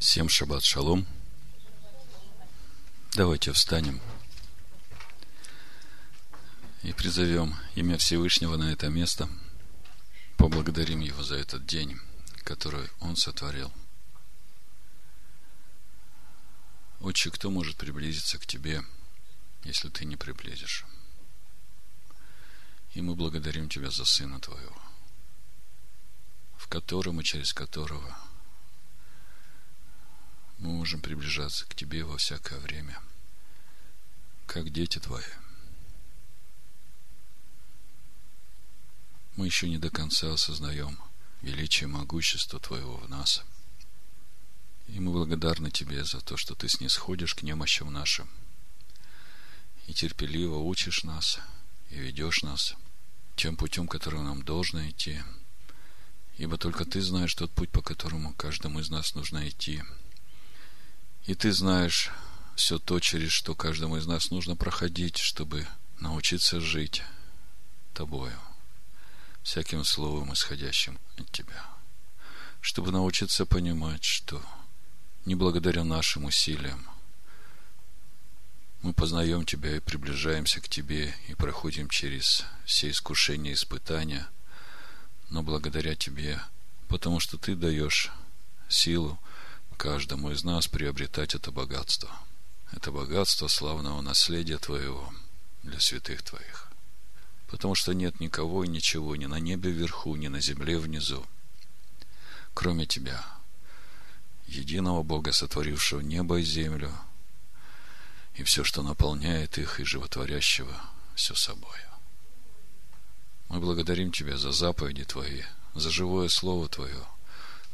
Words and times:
Всем 0.00 0.30
шаббат 0.30 0.64
шалом. 0.64 1.06
Давайте 3.12 3.52
встанем 3.52 4.00
и 6.82 6.94
призовем 6.94 7.54
имя 7.74 7.98
Всевышнего 7.98 8.56
на 8.56 8.72
это 8.72 8.88
место. 8.88 9.28
Поблагодарим 10.38 11.00
Его 11.00 11.22
за 11.22 11.34
этот 11.34 11.66
день, 11.66 12.00
который 12.44 12.88
Он 13.00 13.14
сотворил. 13.14 13.70
Отче, 17.00 17.30
кто 17.30 17.50
может 17.50 17.76
приблизиться 17.76 18.38
к 18.38 18.46
Тебе, 18.46 18.82
если 19.64 19.90
Ты 19.90 20.06
не 20.06 20.16
приблизишь? 20.16 20.86
И 22.94 23.02
мы 23.02 23.14
благодарим 23.14 23.68
Тебя 23.68 23.90
за 23.90 24.06
Сына 24.06 24.40
Твоего, 24.40 24.80
в 26.56 26.68
котором 26.68 27.20
и 27.20 27.24
через 27.24 27.52
которого– 27.52 28.16
мы 30.60 30.72
можем 30.72 31.00
приближаться 31.00 31.64
к 31.66 31.74
Тебе 31.74 32.04
во 32.04 32.18
всякое 32.18 32.58
время, 32.60 33.00
как 34.46 34.70
дети 34.70 34.98
Твои. 34.98 35.24
Мы 39.36 39.46
еще 39.46 39.70
не 39.70 39.78
до 39.78 39.88
конца 39.90 40.32
осознаем 40.34 40.98
величие 41.40 41.88
и 41.88 41.92
могущество 41.92 42.60
Твоего 42.60 42.98
в 42.98 43.08
нас. 43.08 43.42
И 44.88 45.00
мы 45.00 45.12
благодарны 45.12 45.70
Тебе 45.70 46.04
за 46.04 46.20
то, 46.20 46.36
что 46.36 46.54
Ты 46.54 46.68
снисходишь 46.68 47.34
к 47.34 47.42
немощам 47.42 47.90
нашим 47.92 48.28
и 49.86 49.94
терпеливо 49.94 50.56
учишь 50.56 51.04
нас 51.04 51.40
и 51.88 51.98
ведешь 51.98 52.42
нас 52.42 52.74
тем 53.34 53.56
путем, 53.56 53.88
которым 53.88 54.24
нам 54.24 54.42
должно 54.42 54.86
идти, 54.88 55.22
ибо 56.36 56.58
только 56.58 56.84
Ты 56.84 57.00
знаешь 57.00 57.34
тот 57.34 57.50
путь, 57.50 57.70
по 57.70 57.80
которому 57.80 58.34
каждому 58.34 58.80
из 58.80 58.90
нас 58.90 59.14
нужно 59.14 59.48
идти– 59.48 59.82
и 61.30 61.34
ты 61.34 61.52
знаешь 61.52 62.10
все 62.56 62.80
то, 62.80 62.98
через 62.98 63.30
что 63.30 63.54
каждому 63.54 63.96
из 63.96 64.06
нас 64.08 64.32
нужно 64.32 64.56
проходить, 64.56 65.18
чтобы 65.18 65.64
научиться 66.00 66.60
жить 66.60 67.04
тобою, 67.94 68.36
всяким 69.44 69.84
словом, 69.84 70.32
исходящим 70.32 70.98
от 71.16 71.30
тебя. 71.30 71.64
Чтобы 72.60 72.90
научиться 72.90 73.46
понимать, 73.46 74.02
что 74.02 74.42
не 75.24 75.36
благодаря 75.36 75.84
нашим 75.84 76.24
усилиям 76.24 76.84
мы 78.82 78.92
познаем 78.92 79.46
Тебя 79.46 79.76
и 79.76 79.80
приближаемся 79.80 80.60
к 80.60 80.68
Тебе 80.68 81.14
и 81.28 81.36
проходим 81.36 81.88
через 81.88 82.44
все 82.64 82.90
искушения 82.90 83.52
и 83.52 83.54
испытания, 83.54 84.26
но 85.28 85.44
благодаря 85.44 85.94
Тебе, 85.94 86.40
потому 86.88 87.20
что 87.20 87.38
Ты 87.38 87.54
даешь 87.54 88.10
силу, 88.68 89.16
каждому 89.80 90.30
из 90.30 90.44
нас 90.44 90.68
приобретать 90.68 91.34
это 91.34 91.50
богатство. 91.50 92.10
Это 92.70 92.92
богатство 92.92 93.48
славного 93.48 94.02
наследия 94.02 94.58
Твоего 94.58 95.10
для 95.62 95.80
святых 95.80 96.20
Твоих. 96.20 96.70
Потому 97.46 97.74
что 97.74 97.94
нет 97.94 98.20
никого 98.20 98.62
и 98.62 98.68
ничего 98.68 99.16
ни 99.16 99.24
на 99.24 99.40
небе 99.40 99.70
вверху, 99.70 100.16
ни 100.16 100.28
на 100.28 100.38
земле 100.38 100.78
внизу, 100.78 101.24
кроме 102.52 102.84
Тебя, 102.84 103.24
единого 104.46 105.02
Бога, 105.02 105.32
сотворившего 105.32 106.00
небо 106.00 106.40
и 106.40 106.42
землю, 106.42 106.92
и 108.34 108.42
все, 108.42 108.64
что 108.64 108.82
наполняет 108.82 109.56
их, 109.56 109.80
и 109.80 109.84
животворящего 109.84 110.78
все 111.14 111.34
собой. 111.34 111.78
Мы 113.48 113.60
благодарим 113.60 114.12
Тебя 114.12 114.36
за 114.36 114.52
заповеди 114.52 115.04
Твои, 115.04 115.40
за 115.74 115.88
живое 115.88 116.28
Слово 116.28 116.68
Твое– 116.68 117.02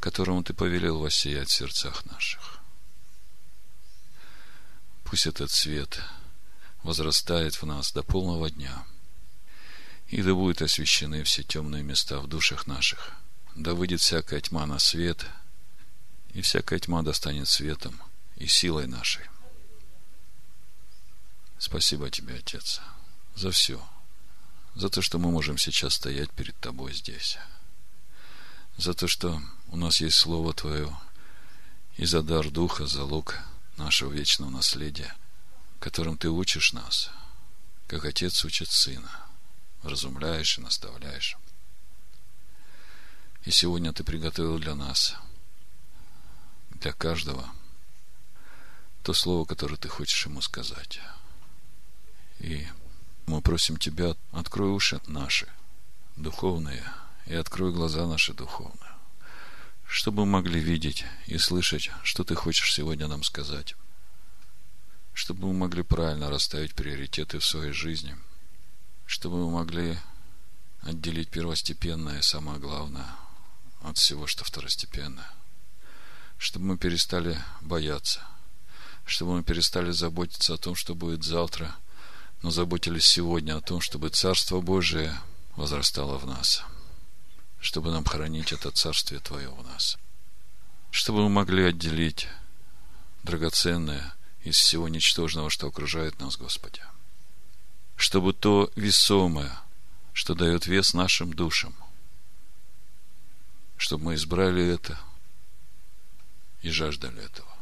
которому 0.01 0.43
Ты 0.43 0.55
повелел 0.55 0.99
воссиять 0.99 1.49
в 1.49 1.53
сердцах 1.53 2.05
наших. 2.07 2.61
Пусть 5.05 5.27
этот 5.27 5.51
свет 5.51 6.01
возрастает 6.83 7.55
в 7.55 7.67
нас 7.67 7.93
до 7.93 8.03
полного 8.03 8.51
дня, 8.51 8.85
и 10.09 10.23
да 10.23 10.35
будут 10.35 10.63
освещены 10.63 11.23
все 11.25 11.43
темные 11.43 11.83
места 11.83 12.21
в 12.21 12.29
душах 12.29 12.67
наших, 12.67 13.13
да 13.55 13.75
выйдет 13.75 14.01
всякая 14.01 14.41
тьма 14.41 14.67
на 14.67 14.79
свет, 14.79 15.27
и 16.33 16.43
всякая 16.43 16.79
тьма 16.79 17.03
достанет 17.03 17.49
светом 17.49 18.01
и 18.37 18.47
силой 18.47 18.87
нашей. 18.87 19.25
Спасибо 21.59 22.11
Тебе, 22.11 22.37
Отец, 22.37 22.81
за 23.35 23.51
все, 23.51 23.83
за 24.75 24.91
то, 24.91 25.03
что 25.03 25.19
мы 25.19 25.31
можем 25.31 25.57
сейчас 25.57 25.95
стоять 25.95 26.31
перед 26.31 26.57
Тобой 26.59 26.93
здесь 26.93 27.39
за 28.77 28.95
то, 28.95 29.09
что 29.09 29.41
у 29.69 29.77
нас 29.77 30.01
есть 30.01 30.17
Слово 30.17 30.53
Твое, 30.53 30.97
и 31.97 32.05
за 32.05 32.23
дар 32.23 32.51
Духа, 32.51 32.87
за 32.87 33.05
лук 33.05 33.39
нашего 33.77 34.13
вечного 34.13 34.51
наследия, 34.51 35.15
которым 35.81 36.17
Ты 36.17 36.29
учишь 36.31 36.73
нас, 36.73 37.11
как 37.87 38.05
Отец 38.05 38.45
учит 38.45 38.71
Сына, 38.71 39.11
разумляешь 39.83 40.59
и 40.59 40.61
наставляешь. 40.61 41.37
И 43.45 43.51
сегодня 43.51 43.93
Ты 43.93 44.05
приготовил 44.05 44.59
для 44.59 44.75
нас, 44.75 45.17
для 46.71 46.93
каждого, 46.93 47.49
то 49.03 49.13
слово, 49.13 49.45
которое 49.45 49.77
Ты 49.77 49.89
хочешь 49.89 50.27
ему 50.27 50.41
сказать. 50.41 51.01
И 52.39 52.67
мы 53.27 53.41
просим 53.41 53.77
Тебя, 53.77 54.17
открой 54.33 54.71
уши 54.71 55.01
наши, 55.07 55.49
духовные, 56.17 56.85
и 57.27 57.35
открой 57.35 57.73
глаза 57.73 58.07
наши 58.07 58.35
духовные, 58.35 58.96
чтобы 59.87 60.27
могли 60.27 60.61
видеть 60.61 61.05
и 61.27 61.39
слышать, 61.39 61.91
что 62.03 62.25
Ты 62.25 62.35
хочешь 62.35 62.73
сегодня 62.73 63.07
нам 63.07 63.23
сказать, 63.23 63.75
чтобы 65.15 65.47
мы 65.49 65.55
могли 65.55 65.83
правильно 65.83 66.29
расставить 66.29 66.75
приоритеты 66.75 67.39
в 67.39 67.45
своей 67.45 67.73
жизни, 67.73 68.17
чтобы 69.07 69.39
мы 69.39 69.51
могли 69.51 69.99
отделить 70.83 71.31
первостепенное 71.31 72.19
и 72.19 72.23
самое 72.23 72.59
главное 72.59 73.09
от 73.83 73.99
всего, 73.99 74.27
что 74.27 74.45
второстепенное, 74.45 75.31
чтобы 76.37 76.67
мы 76.67 76.79
перестали 76.79 77.39
бояться, 77.61 78.21
чтобы 79.05 79.37
мы 79.37 79.43
перестали 79.45 79.93
заботиться 79.93 80.55
о 80.55 80.59
том, 80.59 80.75
что 80.75 80.95
будет 80.95 81.23
завтра, 81.25 81.77
но 82.43 82.51
заботились 82.51 83.07
сегодня 83.07 83.57
о 83.57 83.63
том, 83.63 83.81
чтобы 83.81 84.11
Царство 84.11 84.61
Божие 84.61 85.17
возрастало 85.57 86.19
в 86.19 86.27
нас– 86.27 86.63
чтобы 87.67 87.91
нам 87.91 88.05
хранить 88.05 88.53
это 88.53 88.71
Царствие 88.71 89.19
Твое 89.19 89.49
у 89.49 89.61
нас. 89.65 89.99
Чтобы 90.93 91.25
мы 91.25 91.31
могли 91.31 91.65
отделить 91.65 92.29
драгоценное 93.25 94.15
из 94.45 94.57
всего 94.57 94.89
ничтожного, 94.89 95.51
что 95.51 95.67
окружает 95.67 96.21
нас, 96.21 96.37
Господи. 96.37 96.81
Чтобы 97.97 98.35
то 98.35 98.71
весомое, 98.77 99.59
что 100.13 100.37
дает 100.37 100.69
вес 100.69 100.95
нашим 100.95 101.33
душам, 101.33 101.75
чтобы 103.77 104.05
мы 104.05 104.15
избрали 104.15 104.65
это 104.65 104.97
и 106.63 106.71
жаждали 106.71 107.21
этого. 107.21 107.53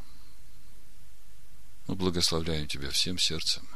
Мы 1.87 1.95
благословляем 1.95 2.69
Тебя 2.69 2.91
всем 2.91 3.17
сердцем, 3.17 3.67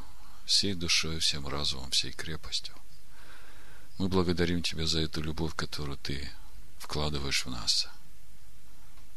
всей 0.45 0.75
душой, 0.75 1.21
всем 1.21 1.49
разумом, 1.49 1.91
всей 1.91 2.13
крепостью– 2.13 2.75
мы 3.99 4.09
благодарим 4.09 4.63
Тебя 4.63 4.87
за 4.87 5.01
эту 5.01 5.21
любовь, 5.21 5.55
которую 5.55 5.99
Ты 5.99 6.31
вкладываешь 6.79 7.45
в 7.45 7.51
нас. 7.51 7.89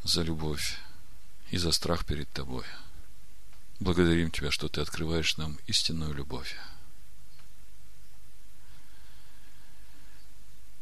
За 0.04 0.24
любовь 0.24 0.80
и 1.52 1.58
за 1.58 1.72
страх 1.72 2.06
перед 2.06 2.30
Тобой. 2.32 2.66
Благодарим 3.80 4.32
Тебя, 4.32 4.50
что 4.50 4.68
Ты 4.68 4.82
открываешь 4.82 5.38
нам 5.38 5.60
истинную 5.68 6.14
любовь. 6.14 6.56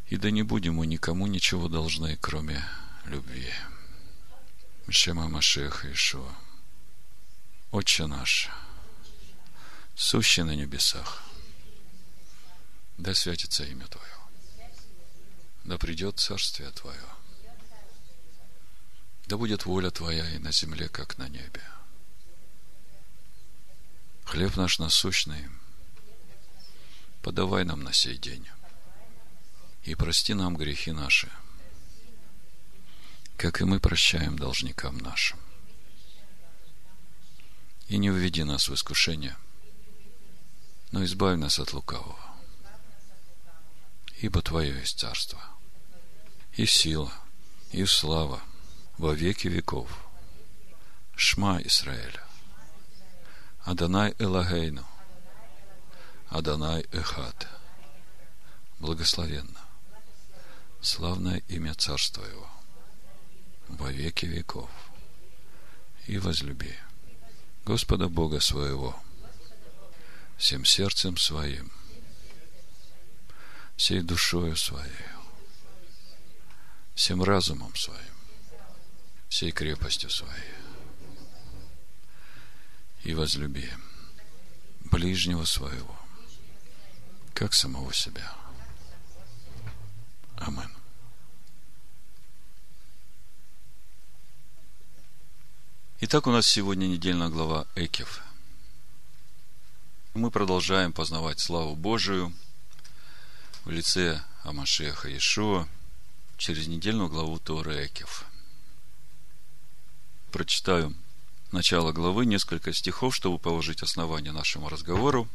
И 0.07 0.16
да 0.16 0.31
не 0.31 0.43
будем 0.43 0.75
мы 0.75 0.87
никому 0.87 1.27
ничего 1.27 1.67
должны, 1.67 2.17
кроме 2.17 2.63
любви. 3.05 3.53
Шема 4.89 5.27
Машеха 5.27 5.91
Ишуа. 5.91 6.34
Отче 7.69 8.07
наш, 8.07 8.49
сущий 9.95 10.41
на 10.43 10.55
небесах– 10.55 11.23
да 12.99 13.16
святится 13.16 13.63
имя 13.63 13.87
Твое. 13.87 14.13
Да 15.63 15.78
придет 15.78 16.19
Царствие 16.19 16.69
Твое. 16.72 17.01
Да 19.28 19.37
будет 19.37 19.66
воля 19.66 19.90
Твоя 19.90 20.29
и 20.35 20.37
на 20.37 20.51
земле, 20.51 20.90
как 20.90 21.17
на 21.17 21.29
небе. 21.29 21.63
Хлеб 24.25 24.57
наш 24.57 24.79
насущный 24.79 25.49
подавай 27.22 27.63
нам 27.63 27.84
на 27.84 27.93
сей 27.93 28.17
день. 28.17 28.47
И 29.84 29.95
прости 29.95 30.34
нам 30.34 30.57
грехи 30.57 30.91
наши, 30.91 31.31
как 33.37 33.61
и 33.61 33.63
мы 33.63 33.79
прощаем 33.79 34.37
должникам 34.37 34.97
нашим. 34.97 35.40
И 37.87 37.97
не 37.97 38.09
введи 38.09 38.43
нас 38.43 38.67
в 38.67 38.73
искушение, 38.73 39.37
но 40.91 41.03
избавь 41.05 41.40
нас 41.40 41.59
от 41.59 41.72
лукавого 41.73 42.28
ибо 44.21 44.41
Твое 44.41 44.77
есть 44.79 44.99
царство, 44.99 45.39
и 46.53 46.66
сила, 46.66 47.11
и 47.71 47.85
слава 47.85 48.41
во 48.97 49.13
веки 49.13 49.47
веков. 49.47 49.89
Шма 51.16 51.61
Исраэля. 51.63 52.23
Адонай 53.63 54.16
Элагейну. 54.19 54.85
Адонай 56.29 56.85
Эхат. 56.91 57.47
Благословенно. 58.79 59.59
Славное 60.81 61.43
имя 61.49 61.73
Царства 61.73 62.23
Его. 62.23 62.49
Во 63.67 63.91
веки 63.91 64.25
веков. 64.25 64.69
И 66.07 66.17
возлюби 66.17 66.73
Господа 67.66 68.07
Бога 68.07 68.39
своего 68.39 68.97
всем 70.37 70.63
сердцем 70.63 71.17
своим, 71.17 71.71
всей 73.79 74.02
душою 74.02 74.58
своей, 74.58 74.91
всем 76.96 77.23
разумом 77.23 77.73
своим, 77.78 78.14
всей 79.29 79.52
крепостью 79.53 80.09
своей. 80.09 80.53
И 83.03 83.14
возлюби 83.14 83.70
ближнего 84.91 85.46
своего, 85.46 85.96
как 87.34 87.53
самого 87.53 87.93
себя. 87.93 88.35
Амин. 90.35 90.70
Итак, 96.02 96.28
у 96.28 96.31
нас 96.31 96.46
сегодня 96.46 96.87
недельная 96.87 97.29
глава 97.29 97.66
Экев. 97.76 98.22
Мы 100.16 100.31
продолжаем 100.31 100.91
познавать 100.91 101.40
славу 101.40 101.78
Божию 101.78 102.34
в 103.66 103.72
лице 103.72 104.23
Амашеха 104.44 105.09
Иешуа 105.09 105.67
через 106.38 106.67
недельную 106.67 107.09
главу 107.09 107.40
Торы 107.40 107.85
Экев. 107.85 108.26
Прочитаю 110.32 110.96
начало 111.52 111.91
главы, 111.91 112.26
несколько 112.26 112.73
стихов, 112.73 113.16
чтобы 113.16 113.40
положить 113.40 113.84
основание 113.84 114.32
нашему 114.32 114.70
разговору, 114.70 115.28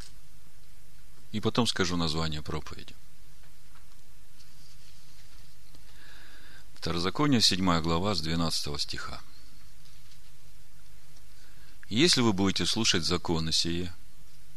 и 1.32 1.40
потом 1.40 1.66
скажу 1.66 1.96
название 1.96 2.42
проповеди. 2.42 2.94
Второзаконие, 6.74 7.40
7 7.40 7.80
глава, 7.80 8.14
с 8.14 8.20
12 8.20 8.80
стиха. 8.80 9.20
Если 11.88 12.20
вы 12.20 12.32
будете 12.32 12.66
слушать 12.66 13.04
законы 13.04 13.52
сие 13.52 13.92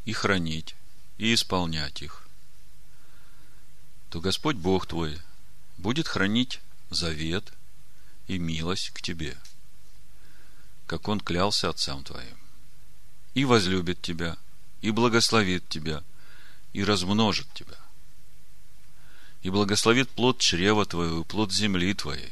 и 0.05 0.13
хранить, 0.13 0.75
и 1.17 1.33
исполнять 1.33 2.01
их, 2.01 2.26
то 4.09 4.21
Господь 4.21 4.55
Бог 4.55 4.85
твой 4.85 5.19
будет 5.77 6.07
хранить 6.07 6.61
завет 6.89 7.51
и 8.27 8.37
милость 8.37 8.91
к 8.91 9.01
тебе, 9.01 9.37
как 10.85 11.07
Он 11.07 11.19
клялся 11.19 11.69
отцам 11.69 12.03
твоим, 12.03 12.37
и 13.33 13.45
возлюбит 13.45 14.01
тебя, 14.01 14.37
и 14.81 14.91
благословит 14.91 15.67
тебя, 15.67 16.03
и 16.73 16.83
размножит 16.83 17.47
тебя, 17.53 17.77
и 19.41 19.49
благословит 19.49 20.09
плод 20.09 20.39
чрева 20.39 20.85
твоего, 20.85 21.21
и 21.21 21.23
плод 21.23 21.51
земли 21.51 21.93
твоей, 21.93 22.31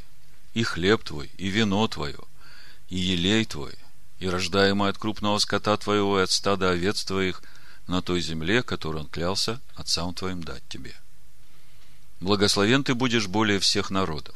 и 0.53 0.63
хлеб 0.63 1.03
твой, 1.03 1.29
и 1.37 1.47
вино 1.49 1.87
твое, 1.87 2.19
и 2.89 2.97
елей 2.97 3.45
твой, 3.45 3.73
и 4.19 4.27
рождаемое 4.27 4.91
от 4.91 4.97
крупного 4.97 5.37
скота 5.39 5.75
твоего 5.77 6.19
и 6.19 6.23
от 6.23 6.31
стада 6.31 6.69
овец 6.71 7.03
твоих 7.03 7.43
на 7.87 8.01
той 8.01 8.21
земле, 8.21 8.63
которую 8.63 9.03
он 9.03 9.09
клялся 9.09 9.61
отцам 9.75 10.13
твоим 10.13 10.43
дать 10.43 10.63
тебе. 10.69 10.95
Благословен 12.19 12.83
ты 12.83 12.93
будешь 12.93 13.27
более 13.27 13.59
всех 13.59 13.89
народов. 13.89 14.35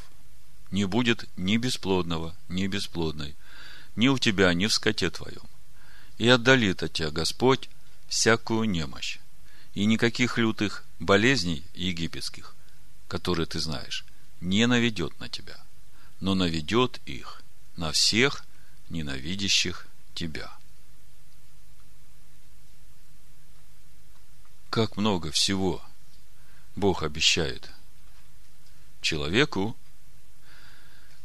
Не 0.71 0.85
будет 0.85 1.27
ни 1.37 1.57
бесплодного, 1.57 2.35
ни 2.47 2.67
бесплодной, 2.67 3.35
ни 3.95 4.07
у 4.07 4.17
тебя, 4.17 4.53
ни 4.53 4.67
в 4.67 4.73
скоте 4.73 5.09
твоем. 5.09 5.47
И 6.17 6.27
отдалит 6.27 6.83
от 6.83 6.93
тебя 6.93 7.11
Господь 7.11 7.69
всякую 8.07 8.69
немощь, 8.69 9.19
и 9.73 9.85
никаких 9.85 10.37
лютых 10.37 10.83
болезней 10.99 11.63
египетских, 11.73 12.55
которые 13.07 13.45
ты 13.45 13.59
знаешь, 13.59 14.05
не 14.41 14.67
наведет 14.67 15.19
на 15.19 15.29
тебя, 15.29 15.57
но 16.19 16.35
наведет 16.35 16.99
их 17.05 17.41
на 17.77 17.91
всех 17.91 18.45
ненавидящих 18.89 19.87
тебя. 20.13 20.51
Как 24.69 24.97
много 24.97 25.31
всего 25.31 25.81
Бог 26.79 27.03
обещает 27.03 27.69
человеку, 29.01 29.77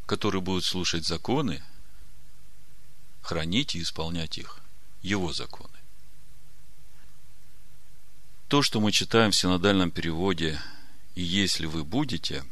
который 0.07 0.41
будет 0.41 0.65
слушать 0.65 1.07
законы, 1.07 1.63
хранить 3.23 3.75
и 3.75 3.83
исполнять 3.83 4.37
их, 4.37 4.61
его 5.03 5.33
законы. 5.33 5.79
То, 8.49 8.63
что 8.63 8.81
мы 8.81 8.93
читаем 8.93 9.31
в 9.31 9.37
синодальном 9.37 9.91
переводе 9.91 10.61
«И 11.15 11.23
если 11.23 11.67
вы 11.67 11.85
будете», 11.85 12.45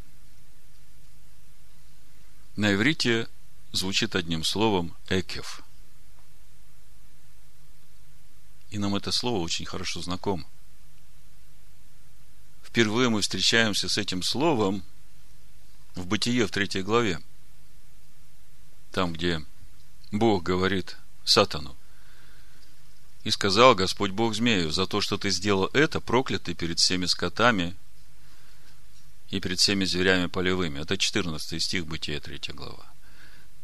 на 2.57 2.75
иврите 2.75 3.29
звучит 3.73 4.15
одним 4.15 4.45
словом 4.45 4.97
«экев». 5.09 5.63
И 8.71 8.79
нам 8.79 8.95
это 8.95 9.13
слово 9.13 9.39
очень 9.39 9.67
хорошо 9.67 10.01
знакомо. 10.01 10.47
Впервые 12.73 13.11
мы 13.11 13.21
встречаемся 13.21 13.89
с 13.89 13.99
этим 13.99 14.23
словом 14.23 14.83
в 15.95 16.07
Бытие 16.07 16.47
в 16.47 16.51
третьей 16.51 16.83
главе. 16.83 17.21
Там, 18.91 19.13
где 19.13 19.45
Бог 20.11 20.43
говорит 20.43 20.97
Сатану. 21.23 21.77
И 23.25 23.31
сказал 23.31 23.75
Господь 23.75 24.11
Бог 24.11 24.35
змею, 24.35 24.71
за 24.71 24.87
то, 24.87 25.03
что 25.03 25.19
ты 25.19 25.29
сделал 25.29 25.67
это, 25.75 26.01
проклятый 26.01 26.55
перед 26.55 26.79
всеми 26.79 27.05
скотами 27.05 27.77
и 29.29 29.39
перед 29.39 29.61
всеми 29.61 29.85
зверями 29.85 30.27
полевыми. 30.27 30.81
Это 30.81 30.97
14 30.97 31.63
стих 31.63 31.87
Бытия 31.87 32.21
3 32.21 32.41
глава 32.55 32.93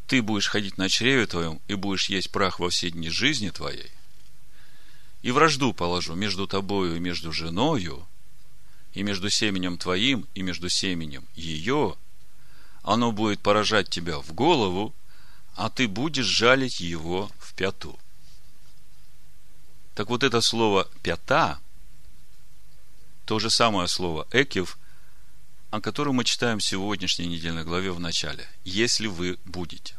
ты 0.09 0.23
будешь 0.23 0.47
ходить 0.47 0.79
на 0.79 0.89
чреве 0.89 1.27
твоем 1.27 1.61
и 1.67 1.75
будешь 1.75 2.09
есть 2.09 2.31
прах 2.31 2.59
во 2.59 2.71
все 2.71 2.89
дни 2.89 3.09
жизни 3.09 3.51
твоей, 3.51 3.91
и 5.21 5.29
вражду 5.29 5.71
положу 5.71 6.15
между 6.15 6.47
тобою 6.47 6.95
и 6.95 6.99
между 6.99 7.31
женою, 7.31 8.07
и 8.93 9.03
между 9.03 9.29
семенем 9.29 9.77
твоим, 9.77 10.27
и 10.33 10.41
между 10.41 10.69
семенем 10.69 11.27
ее, 11.35 11.95
оно 12.81 13.11
будет 13.11 13.39
поражать 13.39 13.89
тебя 13.89 14.19
в 14.19 14.33
голову, 14.33 14.93
а 15.55 15.69
ты 15.69 15.87
будешь 15.87 16.25
жалить 16.25 16.79
его 16.79 17.29
в 17.37 17.53
пяту. 17.53 17.99
Так 19.95 20.09
вот 20.09 20.23
это 20.23 20.41
слово 20.41 20.87
«пята», 21.03 21.59
то 23.25 23.37
же 23.39 23.49
самое 23.49 23.87
слово 23.87 24.27
«экив», 24.31 24.77
о 25.71 25.81
котором 25.81 26.15
мы 26.15 26.23
читаем 26.23 26.59
в 26.59 26.63
сегодняшней 26.63 27.27
недельной 27.27 27.63
главе 27.63 27.91
в 27.91 27.99
начале. 27.99 28.47
«Если 28.63 29.07
вы 29.07 29.37
будете». 29.45 29.95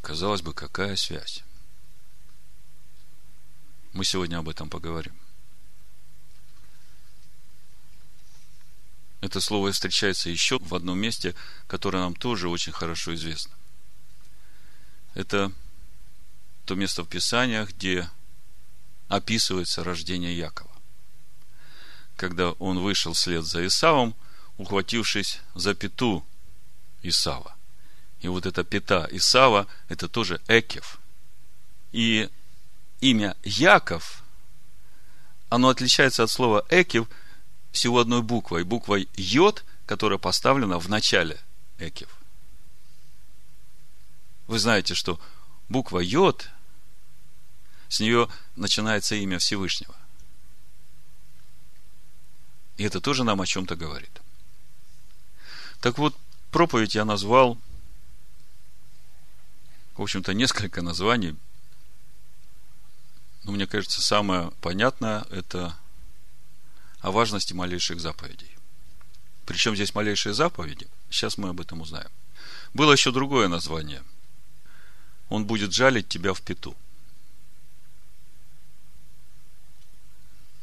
Казалось 0.00 0.42
бы, 0.42 0.54
какая 0.54 0.96
связь? 0.96 1.44
Мы 3.92 4.04
сегодня 4.04 4.38
об 4.38 4.48
этом 4.48 4.70
поговорим. 4.70 5.14
Это 9.20 9.40
слово 9.40 9.72
встречается 9.72 10.30
еще 10.30 10.58
в 10.58 10.74
одном 10.74 10.98
месте, 10.98 11.34
которое 11.66 11.98
нам 11.98 12.14
тоже 12.14 12.48
очень 12.48 12.72
хорошо 12.72 13.14
известно. 13.14 13.52
Это 15.14 15.52
то 16.64 16.74
место 16.74 17.02
в 17.04 17.08
Писаниях, 17.08 17.70
где 17.70 18.08
описывается 19.08 19.84
рождение 19.84 20.36
Якова. 20.36 20.70
Когда 22.16 22.52
он 22.52 22.78
вышел 22.78 23.12
вслед 23.12 23.44
за 23.44 23.66
Исавом, 23.66 24.14
ухватившись 24.56 25.40
за 25.54 25.74
пету 25.74 26.24
Исава. 27.02 27.56
И 28.20 28.28
вот 28.28 28.46
эта 28.46 28.62
пята 28.62 29.08
Исава, 29.10 29.66
это 29.88 30.08
тоже 30.08 30.40
Экев. 30.46 31.00
И 31.92 32.28
имя 33.00 33.36
Яков, 33.42 34.22
оно 35.48 35.70
отличается 35.70 36.22
от 36.22 36.30
слова 36.30 36.64
Экев 36.68 37.08
всего 37.72 37.98
одной 38.00 38.22
буквой, 38.22 38.64
буквой 38.64 39.08
Йод, 39.14 39.64
которая 39.86 40.18
поставлена 40.18 40.78
в 40.78 40.88
начале 40.88 41.38
Экев. 41.78 42.08
Вы 44.46 44.58
знаете, 44.58 44.94
что 44.94 45.20
буква 45.68 46.00
Йод, 46.00 46.48
с 47.88 48.00
нее 48.00 48.28
начинается 48.56 49.14
имя 49.14 49.38
Всевышнего. 49.38 49.94
И 52.76 52.84
это 52.84 53.00
тоже 53.00 53.24
нам 53.24 53.40
о 53.40 53.46
чем-то 53.46 53.76
говорит. 53.76 54.20
Так 55.80 55.98
вот, 55.98 56.16
проповедь 56.50 56.94
я 56.94 57.04
назвал 57.04 57.58
в 60.00 60.02
общем-то, 60.02 60.32
несколько 60.32 60.80
названий. 60.80 61.36
Но 63.44 63.52
мне 63.52 63.66
кажется, 63.66 64.00
самое 64.00 64.50
понятное– 64.62 65.26
это 65.30 65.76
о 67.00 67.10
важности 67.10 67.52
малейших 67.52 68.00
заповедей. 68.00 68.50
Причем 69.46 69.74
здесь 69.74 69.94
малейшие 69.94 70.34
заповеди? 70.34 70.86
Сейчас 71.10 71.38
мы 71.38 71.48
об 71.48 71.60
этом 71.60 71.80
узнаем. 71.80 72.10
Было 72.74 72.92
еще 72.92 73.10
другое 73.10 73.48
название. 73.48 74.02
он 75.28 75.44
будет 75.44 75.72
жалить 75.72 76.08
тебя 76.08 76.34
в 76.34 76.42
пету. 76.42 76.76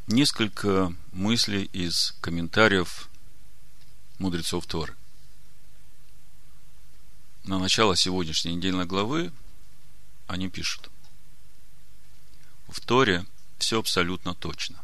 Несколько 0.08 0.94
мыслей 1.12 1.64
из 1.74 2.16
комментариев 2.22 3.10
мудрецов 4.20 4.66
Торы. 4.66 4.96
На 7.44 7.60
начало 7.60 7.96
сегодняшней 7.96 8.56
недельной 8.56 8.86
главы 8.86 9.32
они 10.28 10.50
пишут. 10.50 10.90
В 12.68 12.82
Торе 12.82 13.26
все 13.58 13.80
абсолютно 13.80 14.34
точно. 14.34 14.82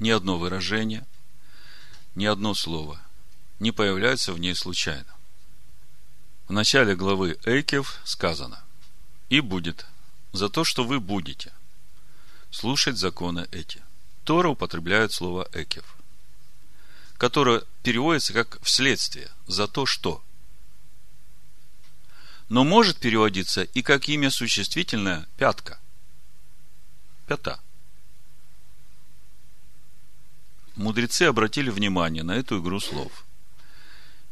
Ни 0.00 0.08
одно 0.08 0.38
выражение, 0.38 1.06
ни 2.14 2.24
одно 2.24 2.54
слово 2.54 2.98
не 3.58 3.70
появляется 3.70 4.32
в 4.32 4.38
ней 4.38 4.54
случайно. 4.54 5.14
В 6.48 6.52
начале 6.52 6.96
главы 6.96 7.38
Эйкев 7.44 8.00
сказано 8.04 8.64
«И 9.28 9.40
будет 9.40 9.84
за 10.32 10.48
то, 10.48 10.64
что 10.64 10.84
вы 10.84 11.00
будете 11.00 11.52
слушать 12.50 12.96
законы 12.96 13.46
эти». 13.52 13.82
Тора 14.24 14.48
употребляет 14.48 15.12
слово 15.12 15.46
«экев», 15.52 15.84
которое 17.18 17.62
переводится 17.82 18.32
как 18.32 18.58
«вследствие», 18.62 19.30
«за 19.46 19.68
то, 19.68 19.84
что». 19.84 20.24
Но 22.48 22.64
может 22.64 22.96
переводиться 22.96 23.64
и 23.64 23.82
как 23.82 24.08
имя 24.08 24.30
существительное 24.30 25.28
«пятка», 25.36 25.78
«пята». 27.26 27.60
Мудрецы 30.76 31.24
обратили 31.24 31.70
внимание 31.70 32.22
на 32.22 32.32
эту 32.32 32.60
игру 32.60 32.80
слов 32.80 33.24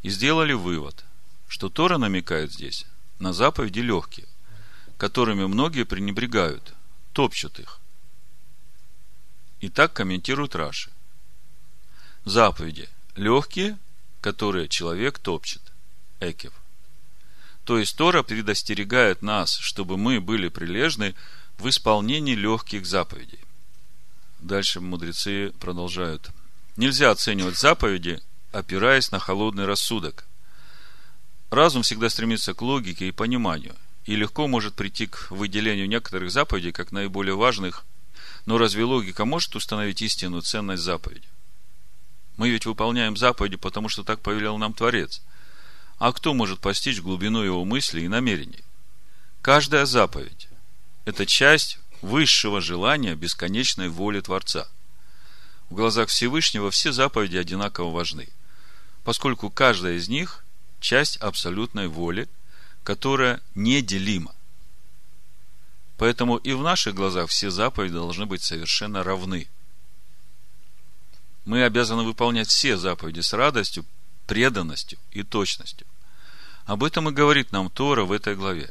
и 0.02 0.11
сделали 0.11 0.52
вывод, 0.52 1.04
что 1.49 1.68
Тора 1.68 1.99
намекает 1.99 2.52
здесь 2.52 2.87
на 3.18 3.33
заповеди 3.33 3.80
легкие, 3.80 4.28
которыми 4.97 5.47
многие 5.47 5.85
пренебрегают, 5.85 6.75
топчут 7.12 7.59
их. 7.59 7.80
И 9.61 9.68
так 9.68 9.92
комментирует 9.92 10.54
Раши. 10.54 10.90
Заповеди 12.25 12.88
легкие, 13.16 13.78
которые 14.21 14.68
человек 14.68 15.18
топчет. 15.18 15.62
Экев. 16.21 16.52
То 17.64 17.78
есть 17.78 17.97
Тора 17.97 18.23
предостерегает 18.23 19.23
нас, 19.23 19.57
чтобы 19.57 19.97
мы 19.97 20.21
были 20.21 20.49
прилежны 20.49 21.14
в 21.59 21.68
исполнении 21.68 22.35
легких 22.35 22.87
заповедей. 22.87 23.40
Дальше 24.40 24.80
мудрецы 24.80 25.52
продолжают. 25.61 26.30
Нельзя 26.76 27.11
оценивать 27.11 27.59
заповеди, 27.59 28.21
опираясь 28.52 29.11
на 29.11 29.18
холодный 29.18 29.66
рассудок. 29.66 30.25
Разум 31.50 31.83
всегда 31.83 32.09
стремится 32.09 32.54
к 32.54 32.62
логике 32.62 33.09
и 33.09 33.12
пониманию, 33.12 33.75
и 34.04 34.16
легко 34.16 34.47
может 34.47 34.75
прийти 34.75 35.07
к 35.07 35.30
выделению 35.30 35.88
некоторых 35.88 36.30
заповедей 36.30 36.73
как 36.73 36.92
наиболее 36.92 37.35
важных 37.35 37.85
но 38.49 38.57
разве 38.57 38.83
логика 38.85 39.26
может 39.26 39.54
установить 39.57 40.00
истинную 40.00 40.40
ценность 40.40 40.83
заповеди? 40.83 41.28
Мы 42.38 42.49
ведь 42.49 42.64
выполняем 42.64 43.14
заповеди, 43.14 43.57
потому 43.57 43.90
что 43.90 44.04
так 44.04 44.21
повелел 44.21 44.57
нам 44.57 44.73
Творец. 44.73 45.21
А 45.99 46.12
кто 46.14 46.33
может 46.33 46.59
постичь 46.59 47.02
глубину 47.02 47.42
его 47.42 47.66
мыслей 47.66 48.07
и 48.07 48.09
намерений? 48.09 48.64
Каждая 49.42 49.85
заповедь– 49.85 50.49
это 51.04 51.26
часть 51.26 51.78
высшего 52.02 52.60
желания 52.60 53.14
бесконечной 53.14 53.88
воли 53.88 54.20
Творца. 54.20 54.68
В 55.70 55.74
глазах 55.74 56.08
Всевышнего 56.08 56.70
все 56.70 56.92
заповеди 56.92 57.36
одинаково 57.36 57.90
важны, 57.90 58.28
поскольку 59.04 59.50
каждая 59.50 59.94
из 59.94 60.08
них– 60.08 60.44
часть 60.80 61.16
абсолютной 61.16 61.88
воли, 61.88 62.28
которая 62.82 63.40
неделима. 63.54 64.34
Поэтому 65.96 66.36
и 66.36 66.52
в 66.52 66.62
наших 66.62 66.94
глазах 66.94 67.28
все 67.28 67.50
заповеди 67.50 67.94
должны 67.94 68.26
быть 68.26 68.42
совершенно 68.42 69.02
равны. 69.02 69.48
Мы 71.44 71.64
обязаны 71.64 72.02
выполнять 72.02 72.48
все 72.48 72.76
заповеди 72.76 73.20
с 73.20 73.32
радостью, 73.32 73.84
преданностью 74.26 74.98
и 75.10 75.22
точностью. 75.22 75.86
Об 76.66 76.84
этом 76.84 77.08
и 77.08 77.12
говорит 77.12 77.50
нам 77.50 77.70
Тора 77.70 78.04
в 78.04 78.12
этой 78.12 78.36
главе. 78.36 78.70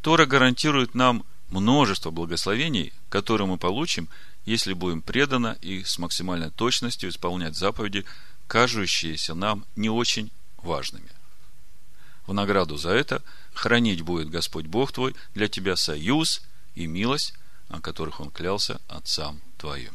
Тора 0.00 0.26
гарантирует 0.26 0.94
нам 0.94 1.24
множество 1.50 2.10
благословений, 2.10 2.92
которые 3.08 3.46
мы 3.46 3.58
получим, 3.58 4.08
если 4.44 4.72
будем 4.72 5.02
преданно 5.02 5.56
и 5.60 5.84
с 5.84 5.98
максимальной 5.98 6.50
точностью 6.50 7.10
исполнять 7.10 7.56
заповеди, 7.56 8.04
кажущиеся 8.46 9.34
нам 9.34 9.64
не 9.76 9.90
очень 9.90 10.30
важными. 10.58 11.08
В 12.26 12.34
награду 12.34 12.76
за 12.76 12.90
это 12.90 13.22
хранить 13.54 14.02
будет 14.02 14.30
Господь 14.30 14.66
Бог 14.66 14.92
твой 14.92 15.14
для 15.34 15.48
тебя 15.48 15.76
союз 15.76 16.42
и 16.74 16.86
милость, 16.86 17.34
о 17.68 17.80
которых 17.80 18.20
Он 18.20 18.30
клялся 18.30 18.80
отцам 18.88 19.40
твоим. 19.56 19.92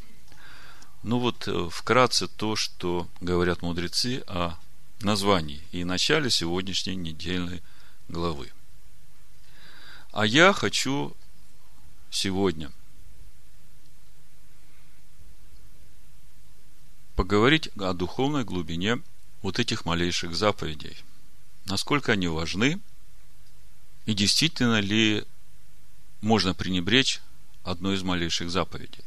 Ну 1.04 1.20
вот, 1.20 1.48
э, 1.48 1.70
вкратце 1.72 2.28
то, 2.28 2.56
что 2.56 3.08
говорят 3.20 3.62
мудрецы 3.62 4.24
о 4.28 4.58
названии 5.02 5.62
и 5.72 5.84
начале 5.84 6.30
сегодняшней 6.30 6.96
недельной 6.96 7.62
главы. 8.08 8.52
А 10.12 10.26
я 10.26 10.54
хочу 10.54 11.16
сегодня. 12.14 12.72
Поговорить 17.16 17.70
о 17.78 17.94
духовной 17.94 18.44
глубине 18.44 19.02
вот 19.42 19.60
этих 19.60 19.86
малейших 19.86 20.36
заповедей– 20.36 20.98
насколько 21.66 22.12
они 22.12 22.28
важны, 22.28 22.80
и 24.06 24.14
действительно 24.14 24.80
ли 24.80 25.26
можно 26.22 26.54
пренебречь 26.54 27.22
одной 27.64 27.96
из 27.96 28.04
малейших 28.04 28.50
заповедей. 28.50 29.04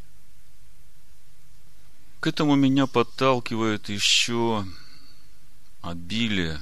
К 2.20 2.28
этому 2.28 2.54
меня 2.56 2.86
подталкивает 2.86 3.88
еще 3.88 4.66
обилие 5.82 6.60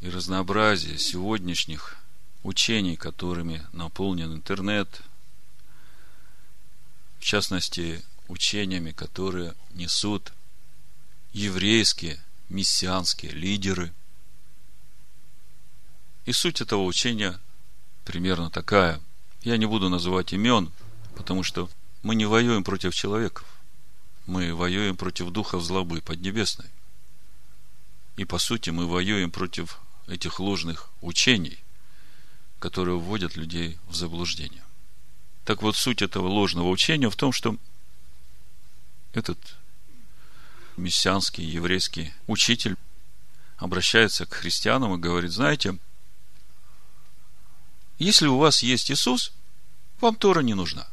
и 0.00 0.08
разнообразие 0.08 0.98
сегодняшних 0.98 1.96
учений, 2.42 2.96
которыми 2.96 3.66
наполнен 3.72 4.32
интернет, 4.32 5.02
в 7.20 7.24
частности, 7.24 8.02
учениями, 8.26 8.90
которые 8.90 9.54
несут 9.74 10.32
еврейские, 11.32 12.18
мессианские 12.48 13.30
лидеры– 13.30 13.92
и 16.30 16.32
суть 16.32 16.60
этого 16.60 16.84
учения 16.84 17.40
примерно 18.04 18.50
такая. 18.50 19.00
Я 19.42 19.56
не 19.56 19.66
буду 19.66 19.88
называть 19.88 20.32
имен, 20.32 20.70
потому 21.16 21.42
что 21.42 21.68
мы 22.02 22.14
не 22.14 22.26
воюем 22.26 22.62
против 22.62 22.94
человеков. 22.94 23.46
Мы 24.26 24.54
воюем 24.54 24.96
против 24.96 25.30
духов 25.30 25.64
злобы 25.64 26.00
поднебесной. 26.00 26.68
И 28.16 28.24
по 28.24 28.38
сути 28.38 28.70
мы 28.70 28.86
воюем 28.86 29.30
против 29.30 29.80
этих 30.06 30.38
ложных 30.40 30.90
учений, 31.00 31.58
которые 32.58 32.98
вводят 32.98 33.36
людей 33.36 33.78
в 33.88 33.94
заблуждение. 33.94 34.62
Так 35.50 35.62
вот, 35.62 35.74
суть 35.74 36.00
этого 36.00 36.28
ложного 36.28 36.68
учения 36.68 37.10
в 37.10 37.16
том, 37.16 37.32
что 37.32 37.56
этот 39.12 39.36
мессианский 40.76 41.44
еврейский 41.44 42.14
учитель 42.28 42.76
обращается 43.56 44.26
к 44.26 44.34
христианам 44.34 44.94
и 44.94 44.98
говорит, 44.98 45.32
знаете, 45.32 45.76
если 47.98 48.28
у 48.28 48.38
вас 48.38 48.62
есть 48.62 48.92
Иисус, 48.92 49.32
вам 50.00 50.14
Тора 50.14 50.38
не 50.38 50.54
нужна. 50.54 50.86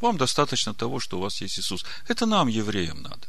Вам 0.00 0.16
достаточно 0.16 0.74
того, 0.74 0.98
что 0.98 1.18
у 1.18 1.20
вас 1.20 1.40
есть 1.40 1.60
Иисус. 1.60 1.84
Это 2.08 2.26
нам, 2.26 2.48
евреям, 2.48 3.00
надо. 3.00 3.28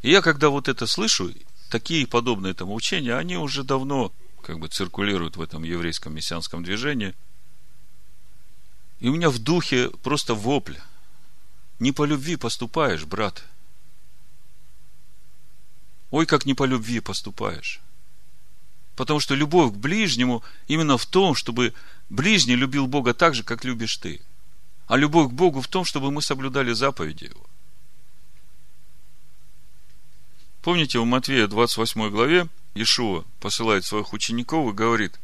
И 0.00 0.10
я, 0.10 0.22
когда 0.22 0.48
вот 0.48 0.68
это 0.68 0.86
слышу, 0.86 1.34
такие 1.68 2.06
подобные 2.06 2.52
этому 2.52 2.72
учения, 2.72 3.14
они 3.14 3.36
уже 3.36 3.62
давно 3.62 4.10
как 4.42 4.58
бы 4.58 4.68
циркулируют 4.68 5.36
в 5.36 5.42
этом 5.42 5.64
еврейском 5.64 6.14
мессианском 6.14 6.64
движении. 6.64 7.14
И 9.02 9.08
у 9.08 9.12
меня 9.12 9.30
в 9.30 9.40
духе 9.40 9.90
просто 10.04 10.32
вопль. 10.32 10.76
Не 11.80 11.90
по 11.90 12.04
любви 12.04 12.36
поступаешь, 12.36 13.04
брат. 13.04 13.42
Ой, 16.12 16.24
как 16.24 16.46
не 16.46 16.54
по 16.54 16.62
любви 16.62 17.00
поступаешь. 17.00 17.80
Потому 18.94 19.18
что 19.18 19.34
любовь 19.34 19.72
к 19.72 19.76
ближнему 19.76 20.44
именно 20.68 20.98
в 20.98 21.06
том, 21.06 21.34
чтобы 21.34 21.74
ближний 22.10 22.54
любил 22.54 22.86
Бога 22.86 23.12
так 23.12 23.34
же, 23.34 23.42
как 23.42 23.64
любишь 23.64 23.96
ты. 23.96 24.22
А 24.86 24.96
любовь 24.96 25.30
к 25.30 25.32
Богу 25.32 25.60
в 25.60 25.66
том, 25.66 25.84
чтобы 25.84 26.12
мы 26.12 26.22
соблюдали 26.22 26.72
заповеди 26.72 27.24
Его. 27.24 27.44
Помните, 30.60 31.00
в 31.00 31.04
Матвея 31.04 31.48
28 31.48 32.08
главе 32.08 32.46
Ишуа 32.76 33.24
посылает 33.40 33.84
своих 33.84 34.12
учеников 34.12 34.70
и 34.70 34.76
говорит, 34.76 35.18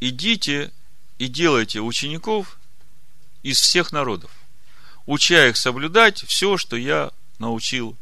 идите 0.00 0.72
и 1.18 1.26
делайте 1.28 1.82
учеников 1.82 2.57
из 3.42 3.60
всех 3.60 3.92
народов, 3.92 4.30
уча 5.06 5.48
их 5.48 5.56
соблюдать 5.56 6.24
все, 6.24 6.56
что 6.56 6.76
я 6.76 7.10
научил 7.38 7.96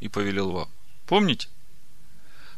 и 0.00 0.08
повелел 0.08 0.52
вам. 0.52 0.68
Помните? 1.06 1.48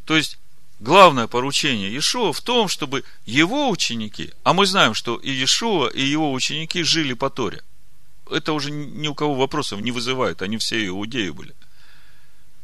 То 0.05 0.15
есть, 0.15 0.37
главное 0.79 1.27
поручение 1.27 1.89
Иешуа 1.89 2.33
в 2.33 2.41
том, 2.41 2.67
чтобы 2.67 3.03
его 3.25 3.69
ученики, 3.69 4.33
а 4.43 4.53
мы 4.53 4.65
знаем, 4.65 4.93
что 4.93 5.17
и 5.17 5.31
Иешуа, 5.31 5.87
и 5.87 6.01
его 6.01 6.31
ученики 6.31 6.83
жили 6.83 7.13
по 7.13 7.29
Торе. 7.29 7.63
Это 8.29 8.53
уже 8.53 8.71
ни 8.71 9.07
у 9.07 9.15
кого 9.15 9.35
вопросов 9.35 9.81
не 9.81 9.91
вызывает, 9.91 10.41
они 10.41 10.57
все 10.57 10.85
иудеи 10.87 11.29
были. 11.29 11.53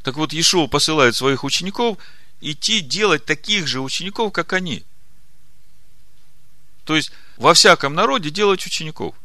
Так 0.04 0.16
вот, 0.16 0.34
Иешуа 0.34 0.68
посылает 0.68 1.16
своих 1.16 1.44
учеников 1.44 1.98
идти 2.42 2.82
делать 2.82 3.26
таких 3.26 3.68
же 3.68 3.82
учеников, 3.82 4.34
как 4.34 4.54
они. 4.54 4.84
То 6.86 6.96
есть, 6.96 7.12
во 7.38 7.54
всяком 7.54 7.94
народе 7.94 8.32
делать 8.32 8.66
учеников. 8.66 9.16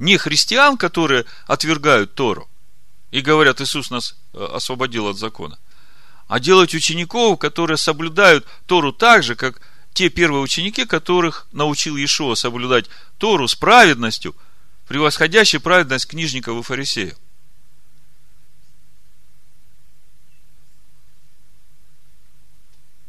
Не 0.00 0.16
христиан, 0.18 0.76
которые 0.76 1.26
отвергают 1.46 2.14
Тору 2.14 2.48
и 3.12 3.20
говорят, 3.20 3.60
Иисус 3.60 3.90
нас 3.90 4.16
э, 4.34 4.44
освободил 4.44 5.06
от 5.06 5.16
закона– 5.16 5.56
а 6.30 6.38
делать 6.38 6.74
учеников, 6.74 7.40
которые 7.40 7.76
соблюдают 7.76 8.46
Тору 8.66 8.92
так 8.92 9.24
же, 9.24 9.34
как 9.34 9.60
те 9.92 10.10
первые 10.10 10.42
ученики, 10.42 10.84
которых 10.86 11.48
научил 11.50 11.96
Иешуа 11.96 12.36
соблюдать 12.36 12.86
Тору 13.18 13.48
с 13.48 13.56
праведностью, 13.56 14.36
превосходящей 14.86 15.58
праведность 15.58 16.06
книжников 16.06 16.56
и 16.56 16.62
фарисеев. 16.62 17.16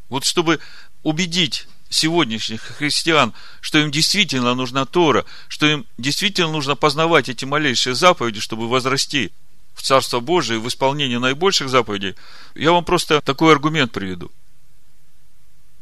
Вот 0.09 0.25
чтобы 0.25 0.59
убедить 1.03 1.67
сегодняшних 1.91 2.61
христиан, 2.61 3.33
что 3.59 3.77
им 3.77 3.91
действительно 3.91 4.55
нужна 4.55 4.85
Тора, 4.85 5.25
что 5.47 5.67
им 5.67 5.85
действительно 5.97 6.51
нужно 6.51 6.75
познавать 6.75 7.29
эти 7.29 7.45
малейшие 7.45 7.93
заповеди, 7.93 8.39
чтобы 8.39 8.67
возрасти 8.67 9.31
в 9.75 9.83
Царство 9.83 10.19
Божие, 10.19 10.59
в 10.59 10.67
исполнение 10.67 11.19
наибольших 11.19 11.69
заповедей, 11.69 12.15
я 12.55 12.71
вам 12.71 12.85
просто 12.85 13.21
такой 13.21 13.51
аргумент 13.51 13.91
приведу. 13.91 14.31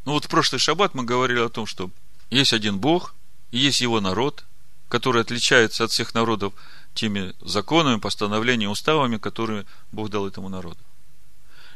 Ну 0.05 0.13
вот 0.13 0.25
в 0.25 0.27
прошлый 0.27 0.59
шаббат 0.59 0.95
мы 0.95 1.03
говорили 1.03 1.39
о 1.39 1.49
том, 1.49 1.65
что 1.65 1.91
есть 2.31 2.53
один 2.53 2.79
Бог, 2.79 3.13
и 3.51 3.59
есть 3.59 3.81
его 3.81 4.01
народ, 4.01 4.45
который 4.87 5.21
отличается 5.21 5.83
от 5.83 5.91
всех 5.91 6.13
народов 6.15 6.53
теми 6.95 7.33
законами, 7.41 7.99
постановлениями, 7.99 8.71
уставами, 8.71 9.17
которые 9.17 9.65
Бог 9.91 10.09
дал 10.09 10.27
этому 10.27 10.49
народу. 10.49 10.79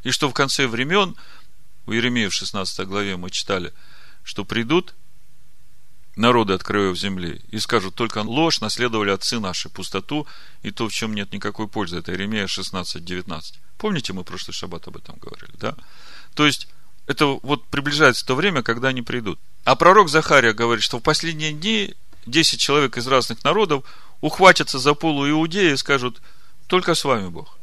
И 0.03 0.09
что 0.09 0.27
в 0.27 0.33
конце 0.33 0.67
времен, 0.67 1.15
у 1.85 1.91
Еремея 1.91 2.29
в 2.29 2.33
16 2.33 2.87
главе 2.87 3.15
мы 3.15 3.29
читали, 3.29 3.73
что 4.23 4.45
придут 4.45 4.95
народы 6.15 6.53
от 6.53 6.63
краев 6.63 6.97
земли, 6.97 7.41
и 7.49 7.59
скажут, 7.59 7.95
только 7.95 8.19
ложь 8.19 8.61
наследовали 8.61 9.09
отцы 9.09 9.39
наши, 9.39 9.69
пустоту 9.69 10.27
и 10.61 10.71
то, 10.71 10.87
в 10.87 10.93
чем 10.93 11.13
нет 11.13 11.33
никакой 11.33 11.67
пользы. 11.67 11.97
Это 11.97 12.11
Иеремия 12.11 12.47
16, 12.47 13.03
19. 13.03 13.59
Помните, 13.77 14.13
мы 14.13 14.23
прошлый 14.23 14.53
шаббат 14.53 14.87
об 14.87 14.97
этом 14.97 15.17
говорили, 15.17 15.53
да? 15.59 15.75
То 16.35 16.45
есть, 16.45 16.67
это 17.07 17.25
вот 17.25 17.65
приближается 17.67 18.25
то 18.25 18.35
время, 18.35 18.63
когда 18.63 18.89
они 18.89 19.01
придут. 19.01 19.39
А 19.65 19.75
пророк 19.75 20.09
Захария 20.09 20.53
говорит, 20.53 20.83
что 20.83 20.99
в 20.99 21.03
последние 21.03 21.51
дни 21.51 21.95
10 22.25 22.59
человек 22.59 22.97
из 22.97 23.07
разных 23.07 23.43
народов 23.43 23.83
ухватятся 24.21 24.79
за 24.79 24.93
полу 24.93 25.29
Иудеи 25.29 25.73
и 25.73 25.77
скажут, 25.77 26.21
только 26.67 26.95
с 26.95 27.03
вами 27.03 27.27
Бог. 27.27 27.57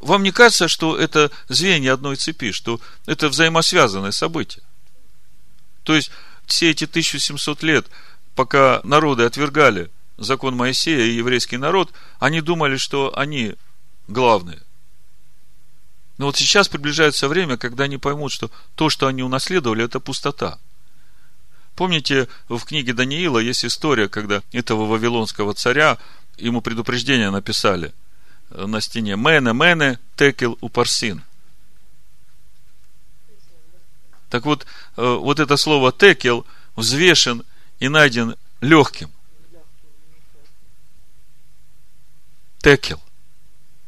Вам 0.00 0.22
не 0.22 0.32
кажется, 0.32 0.68
что 0.68 0.98
это 0.98 1.30
звенья 1.48 1.94
одной 1.94 2.16
цепи, 2.16 2.50
что 2.50 2.80
это 3.06 3.28
взаимосвязанное 3.28 4.10
событие? 4.10 4.62
То 5.84 5.94
есть, 5.94 6.10
все 6.46 6.70
эти 6.70 6.84
1700 6.84 7.62
лет, 7.62 7.86
пока 8.34 8.80
народы 8.84 9.24
отвергали 9.24 9.90
закон 10.18 10.56
Моисея 10.56 11.04
и 11.04 11.14
еврейский 11.14 11.56
народ, 11.56 11.92
они 12.18 12.40
думали, 12.40 12.76
что 12.76 13.16
они 13.16 13.54
главные. 14.08 14.60
Но 16.18 16.26
вот 16.26 16.36
сейчас 16.36 16.68
приближается 16.68 17.28
время, 17.28 17.56
когда 17.56 17.84
они 17.84 17.98
поймут, 17.98 18.32
что 18.32 18.50
то, 18.74 18.90
что 18.90 19.06
они 19.06 19.22
унаследовали, 19.22 19.84
это 19.84 19.98
пустота. 19.98 20.58
Помните, 21.74 22.28
в 22.48 22.60
книге 22.64 22.92
Даниила 22.92 23.38
есть 23.38 23.64
история, 23.64 24.08
когда 24.08 24.42
этого 24.52 24.86
вавилонского 24.86 25.54
царя 25.54 25.98
ему 26.36 26.60
предупреждение 26.60 27.30
написали 27.30 27.92
на 28.50 28.80
стене 28.80 29.16
«Мене, 29.16 29.54
мене, 29.54 29.98
текел 30.16 30.58
упарсин». 30.60 31.22
Так 34.32 34.46
вот, 34.46 34.64
э, 34.96 35.02
вот 35.02 35.40
это 35.40 35.58
слово 35.58 35.92
текел 35.92 36.46
взвешен 36.74 37.44
и 37.80 37.90
найден 37.90 38.34
легким. 38.62 39.12
Текел. 42.60 43.02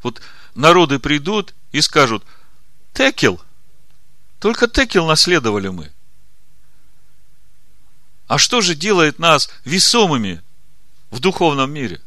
Вот 0.02 0.20
народы 0.54 0.98
придут 0.98 1.54
и 1.72 1.80
скажут, 1.80 2.26
текел, 2.92 3.40
только 4.38 4.68
текел 4.68 5.07
наследовали 5.07 5.68
мы. 5.68 5.90
А 8.26 8.37
что 8.37 8.61
же 8.61 8.74
делает 8.74 9.18
нас 9.18 9.48
весомыми 9.64 10.42
в 11.09 11.20
духовном 11.20 11.72
мире? 11.72 12.02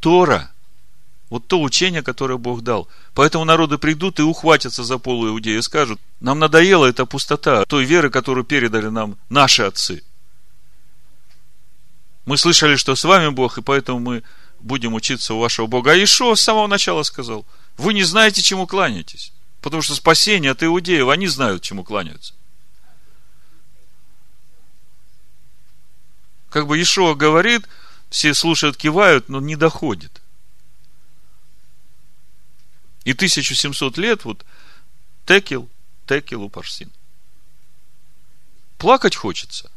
Тора– 0.00 0.50
вот 1.34 1.48
то 1.48 1.60
учение, 1.60 2.00
которое 2.00 2.38
Бог 2.38 2.62
дал. 2.62 2.86
Поэтому 3.12 3.44
народы 3.44 3.76
придут 3.76 4.20
и 4.20 4.22
ухватятся 4.22 4.84
за 4.84 4.98
полу 4.98 5.26
иудеи 5.26 5.58
и 5.58 5.62
скажут, 5.62 6.00
нам 6.20 6.38
надоела 6.38 6.86
эта 6.86 7.06
пустота 7.06 7.64
той 7.64 7.84
веры, 7.84 8.08
которую 8.08 8.44
передали 8.44 8.86
нам 8.86 9.18
наши 9.28 9.64
отцы. 9.64 10.04
Мы 12.24 12.38
слышали, 12.38 12.76
что 12.76 12.94
с 12.94 13.02
вами 13.02 13.30
Бог, 13.30 13.58
и 13.58 13.62
поэтому 13.62 13.98
мы 13.98 14.22
будем 14.60 14.94
учиться 14.94 15.34
у 15.34 15.40
вашего 15.40 15.66
Бога. 15.66 15.90
А 15.90 15.96
Ишо 15.96 16.36
с 16.36 16.40
самого 16.40 16.68
начала 16.68 17.02
сказал, 17.02 17.44
вы 17.78 17.94
не 17.94 18.04
знаете, 18.04 18.40
чему 18.40 18.68
кланяетесь. 18.68 19.32
Потому 19.60 19.82
что 19.82 19.96
спасение 19.96 20.52
от 20.52 20.62
иудеев, 20.62 21.08
они 21.08 21.26
знают, 21.26 21.64
чему 21.64 21.82
кланяются. 21.82 22.32
Как 26.48 26.68
бы 26.68 26.80
Ишуа 26.80 27.16
говорит, 27.16 27.66
все 28.08 28.34
слушают, 28.34 28.76
кивают, 28.76 29.28
но 29.28 29.40
не 29.40 29.56
доходит. 29.56 30.22
И 33.04 33.12
1700 33.12 33.98
лет 33.98 34.24
вот 34.24 34.44
текел, 35.26 35.68
текел 36.06 36.42
у 36.42 36.48
парсин. 36.48 36.90
Плакать 38.78 39.14
хочется. 39.14 39.70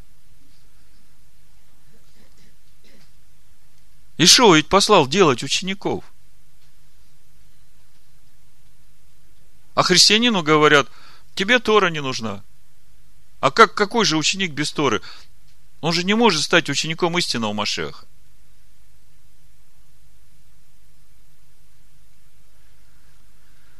Ишо 4.17 4.55
ведь 4.55 4.67
послал 4.67 5.07
делать 5.07 5.43
учеников. 5.43 6.03
А 9.75 9.83
христианину 9.83 10.41
говорят, 10.41 10.89
тебе 11.35 11.59
Тора 11.59 11.89
не 11.89 12.01
нужна. 12.01 12.43
А 13.39 13.51
как, 13.51 13.75
какой 13.75 14.05
же 14.05 14.17
ученик 14.17 14.53
без 14.53 14.71
Торы? 14.71 15.03
Он 15.81 15.93
же 15.93 16.03
не 16.03 16.15
может 16.15 16.41
стать 16.41 16.69
учеником 16.69 17.17
истинного 17.19 17.53
Машеха. 17.53 18.07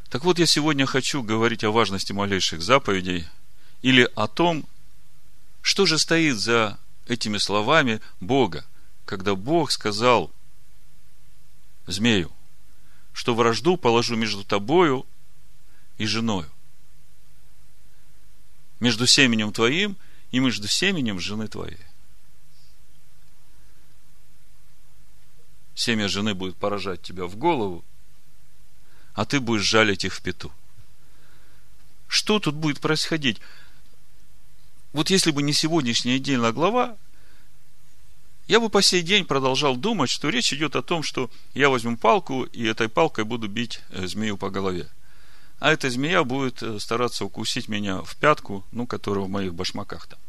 Так 0.10 0.24
вот, 0.24 0.39
я 0.39 0.46
сегодня 0.46 0.86
хочу 0.86 1.22
говорить 1.22 1.63
о 1.63 1.72
важности 1.72 2.13
малейших 2.13 2.62
заповедей 2.62 3.28
или 3.82 4.10
о 4.15 4.28
том, 4.28 4.65
что 5.62 5.86
же 5.86 6.00
стоит 6.00 6.38
за 6.38 6.80
этими 7.08 7.38
словами 7.38 8.00
Бога, 8.22 8.65
когда 9.06 9.36
Бог 9.36 9.72
сказал 9.72 10.32
змею, 11.88 12.32
что 13.12 13.36
вражду 13.36 13.76
положу 13.76 14.15
между 14.15 14.46
тобою 14.46 15.06
и 15.98 16.06
женою, 16.06 16.50
между 18.80 19.08
семенем 19.08 19.52
твоим 19.52 19.98
и 20.32 20.39
между 20.39 20.70
семенем 20.70 21.20
жены 21.20 21.50
твоей. 21.50 21.80
Семя 25.76 26.08
жены 26.08 26.34
будет 26.34 26.56
поражать 26.56 27.02
тебя 27.02 27.26
в 27.26 27.36
голову, 27.36 27.84
а 29.17 29.25
ты 29.25 29.39
будешь 29.39 29.63
жалить 29.63 30.06
их 30.06 30.13
в 30.13 30.21
пету. 30.21 30.51
Что 32.08 32.39
тут 32.39 32.53
будет 32.53 32.80
происходить? 32.80 33.41
Вот 34.93 35.10
если 35.10 35.32
бы 35.32 35.41
не 35.41 35.53
сегодняшняя 35.53 36.19
недельная 36.19 36.51
глава, 36.51 36.95
я 38.47 38.60
бы 38.60 38.69
по 38.69 38.84
сей 38.84 39.01
день 39.01 39.25
продолжал 39.25 39.75
думать, 39.75 40.12
что 40.12 40.30
речь 40.30 40.53
идет 40.53 40.75
о 40.75 40.84
том, 40.84 41.01
что 41.01 41.32
я 41.56 41.69
возьму 41.69 41.97
палку 41.97 42.43
и 42.43 42.63
этой 42.65 42.89
палкой 42.89 43.23
буду 43.23 43.47
бить 43.47 43.82
э, 43.89 44.06
змею 44.06 44.38
по 44.38 44.51
голове. 44.51 44.88
А 45.60 45.73
эта 45.73 45.89
змея 45.89 46.23
будет 46.23 46.62
э, 46.62 46.80
стараться 46.80 47.25
укусить 47.25 47.67
меня 47.67 48.03
в 48.03 48.15
пятку, 48.17 48.63
ну, 48.71 48.86
которая 48.86 49.25
в 49.25 49.30
моих 49.30 49.56
башмаках 49.56 50.06
там. 50.06 50.19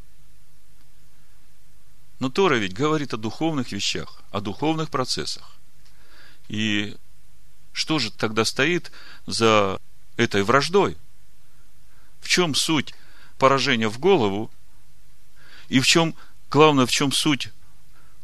Но 2.21 2.31
Тора 2.31 2.55
ведь 2.55 2.73
говорит 2.73 3.13
о 3.13 3.19
духовных 3.19 3.71
вещах, 3.71 4.23
о 4.31 4.41
духовных 4.41 4.89
процессах. 4.89 5.59
И 6.49 6.97
что 7.79 8.01
же 8.01 8.11
тогда 8.11 8.45
стоит 8.45 8.91
за 9.27 9.81
этой 10.17 10.43
враждой? 10.43 10.97
В 12.21 12.29
чем 12.29 12.57
суть 12.57 12.93
поражения 13.39 13.89
в 13.89 14.01
голову? 14.01 14.51
И 15.69 15.79
в 15.79 15.87
чем, 15.87 16.17
главное, 16.51 16.87
в 16.87 16.91
чем 16.91 17.13
суть 17.13 17.51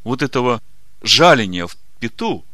вот 0.02 0.22
этого 0.22 0.60
жаления 1.02 1.68
в 1.68 1.76
пету? 2.00 2.44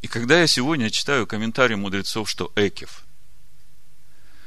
И 0.00 0.06
когда 0.06 0.40
я 0.40 0.46
сегодня 0.46 0.90
читаю 0.90 1.26
комментарий 1.26 1.74
мудрецов, 1.74 2.30
что 2.30 2.52
Экев, 2.54 3.02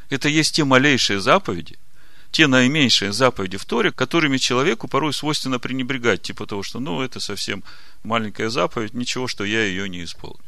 это 0.10 0.30
есть 0.30 0.56
те 0.56 0.64
малейшие 0.64 1.20
заповеди, 1.20 1.78
те 2.32 2.48
наименьшие 2.48 3.12
заповеди 3.12 3.58
в 3.58 3.66
Торе, 3.66 3.92
которыми 3.92 4.38
человеку 4.38 4.88
порой 4.88 5.14
свойственно 5.14 5.60
пренебрегать, 5.60 6.22
типа 6.22 6.48
того, 6.48 6.64
что, 6.64 6.80
ну, 6.80 7.02
это 7.02 7.20
совсем 7.20 7.64
маленькая 8.04 8.50
заповедь, 8.50 8.94
ничего, 8.94 9.28
что 9.28 9.44
я 9.44 9.64
ее 9.66 9.90
не 9.90 10.04
исполню. 10.04 10.40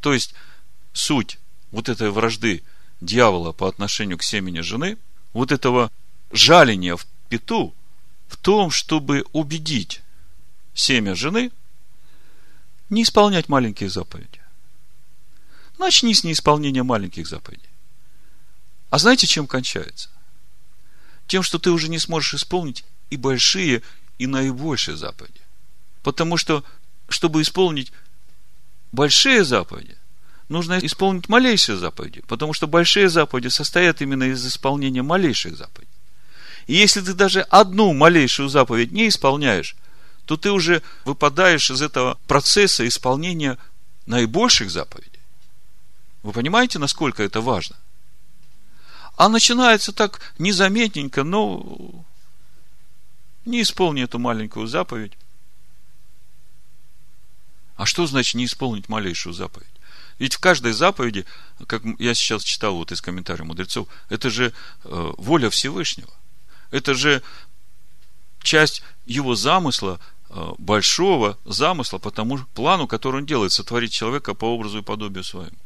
То 0.00 0.12
есть, 0.12 0.34
суть 0.92 1.38
вот 1.72 1.88
этой 1.88 2.10
вражды 2.10 2.62
дьявола 3.00 3.52
по 3.52 3.68
отношению 3.68 4.18
к 4.18 4.22
семени 4.22 4.60
жены, 4.60 4.96
вот 5.32 5.50
этого 5.50 5.90
жаления 6.30 6.96
в 6.96 7.06
пету, 7.28 7.74
в 8.28 8.36
том, 8.36 8.70
чтобы 8.70 9.24
убедить 9.32 10.02
семя 10.72 11.14
жены 11.14 11.50
не 12.90 13.02
исполнять 13.02 13.48
маленькие 13.48 13.90
заповеди. 13.90 14.40
Начни 15.78 16.14
с 16.14 16.22
неисполнения 16.24 16.82
маленьких 16.82 17.26
заповедей. 17.26 17.71
А 18.92 18.98
знаете, 18.98 19.26
чем 19.26 19.46
кончается? 19.46 20.10
Тем, 21.26 21.42
что 21.42 21.58
ты 21.58 21.70
уже 21.70 21.88
не 21.88 21.98
сможешь 21.98 22.34
исполнить 22.34 22.84
и 23.08 23.16
большие, 23.16 23.80
и 24.18 24.26
наибольшие 24.26 24.98
заповеди. 24.98 25.40
Потому 26.02 26.36
что, 26.36 26.62
чтобы 27.08 27.40
исполнить 27.40 27.90
большие 28.92 29.44
заповеди, 29.44 29.96
нужно 30.50 30.78
исполнить 30.78 31.30
малейшие 31.30 31.78
заповеди, 31.78 32.22
потому 32.28 32.52
что 32.52 32.66
большие 32.66 33.08
заповеди 33.08 33.48
состоят 33.48 34.02
именно 34.02 34.24
из 34.24 34.46
исполнения 34.46 35.00
малейших 35.00 35.56
заповедей. 35.56 35.88
И 36.66 36.74
если 36.74 37.00
ты 37.00 37.14
даже 37.14 37.40
одну 37.40 37.94
малейшую 37.94 38.50
заповедь 38.50 38.92
не 38.92 39.08
исполняешь, 39.08 39.74
то 40.26 40.36
ты 40.36 40.50
уже 40.50 40.82
выпадаешь 41.06 41.70
из 41.70 41.80
этого 41.80 42.18
процесса 42.26 42.86
исполнения 42.86 43.56
наибольших 44.04 44.70
заповедей. 44.70 45.20
Вы 46.22 46.32
понимаете, 46.32 46.78
насколько 46.78 47.22
это 47.22 47.40
важно? 47.40 47.76
А 49.16 49.28
начинается 49.28 49.92
так 49.92 50.20
незаметненько, 50.38 51.22
но 51.22 52.04
не 53.44 53.62
исполни 53.62 54.02
эту 54.02 54.18
маленькую 54.18 54.66
заповедь. 54.66 55.12
А 57.76 57.86
что 57.86 58.06
значит 58.06 58.34
не 58.34 58.44
исполнить 58.44 58.88
малейшую 58.88 59.32
заповедь? 59.32 59.66
Ведь 60.18 60.34
в 60.34 60.38
каждой 60.38 60.72
заповеди, 60.72 61.26
как 61.66 61.82
я 61.98 62.14
сейчас 62.14 62.44
читал 62.44 62.76
вот 62.76 62.92
из 62.92 63.00
комментариев 63.00 63.46
мудрецов, 63.46 63.88
это 64.08 64.30
же 64.30 64.52
э, 64.84 65.12
воля 65.16 65.50
Всевышнего. 65.50 66.12
Это 66.70 66.94
же 66.94 67.22
часть 68.42 68.82
его 69.04 69.34
замысла, 69.34 69.98
э, 70.28 70.52
большого 70.58 71.38
замысла 71.44 71.98
по 71.98 72.10
тому 72.10 72.38
плану, 72.54 72.86
который 72.86 73.16
он 73.16 73.26
делает, 73.26 73.52
сотворить 73.52 73.92
человека 73.92 74.34
по 74.34 74.44
образу 74.44 74.78
и 74.78 74.82
подобию 74.82 75.24
своему. 75.24 75.56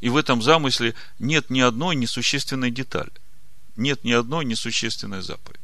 И 0.00 0.08
в 0.08 0.16
этом 0.16 0.42
замысле 0.42 0.94
нет 1.18 1.50
ни 1.50 1.60
одной 1.60 1.96
несущественной 1.96 2.70
детали. 2.70 3.12
Нет 3.76 4.04
ни 4.04 4.12
одной 4.12 4.44
несущественной 4.44 5.22
заповеди. 5.22 5.60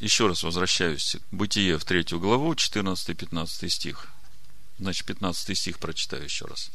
Еще 0.00 0.26
раз 0.26 0.42
возвращаюсь 0.42 1.16
к 1.30 1.34
Бытие 1.34 1.78
в 1.78 1.84
третью 1.84 2.20
главу, 2.20 2.52
14-15 2.52 3.68
стих. 3.68 4.08
Значит, 4.78 5.06
15 5.06 5.56
стих 5.56 5.78
прочитаю 5.78 6.24
еще 6.24 6.46
раз. 6.46 6.70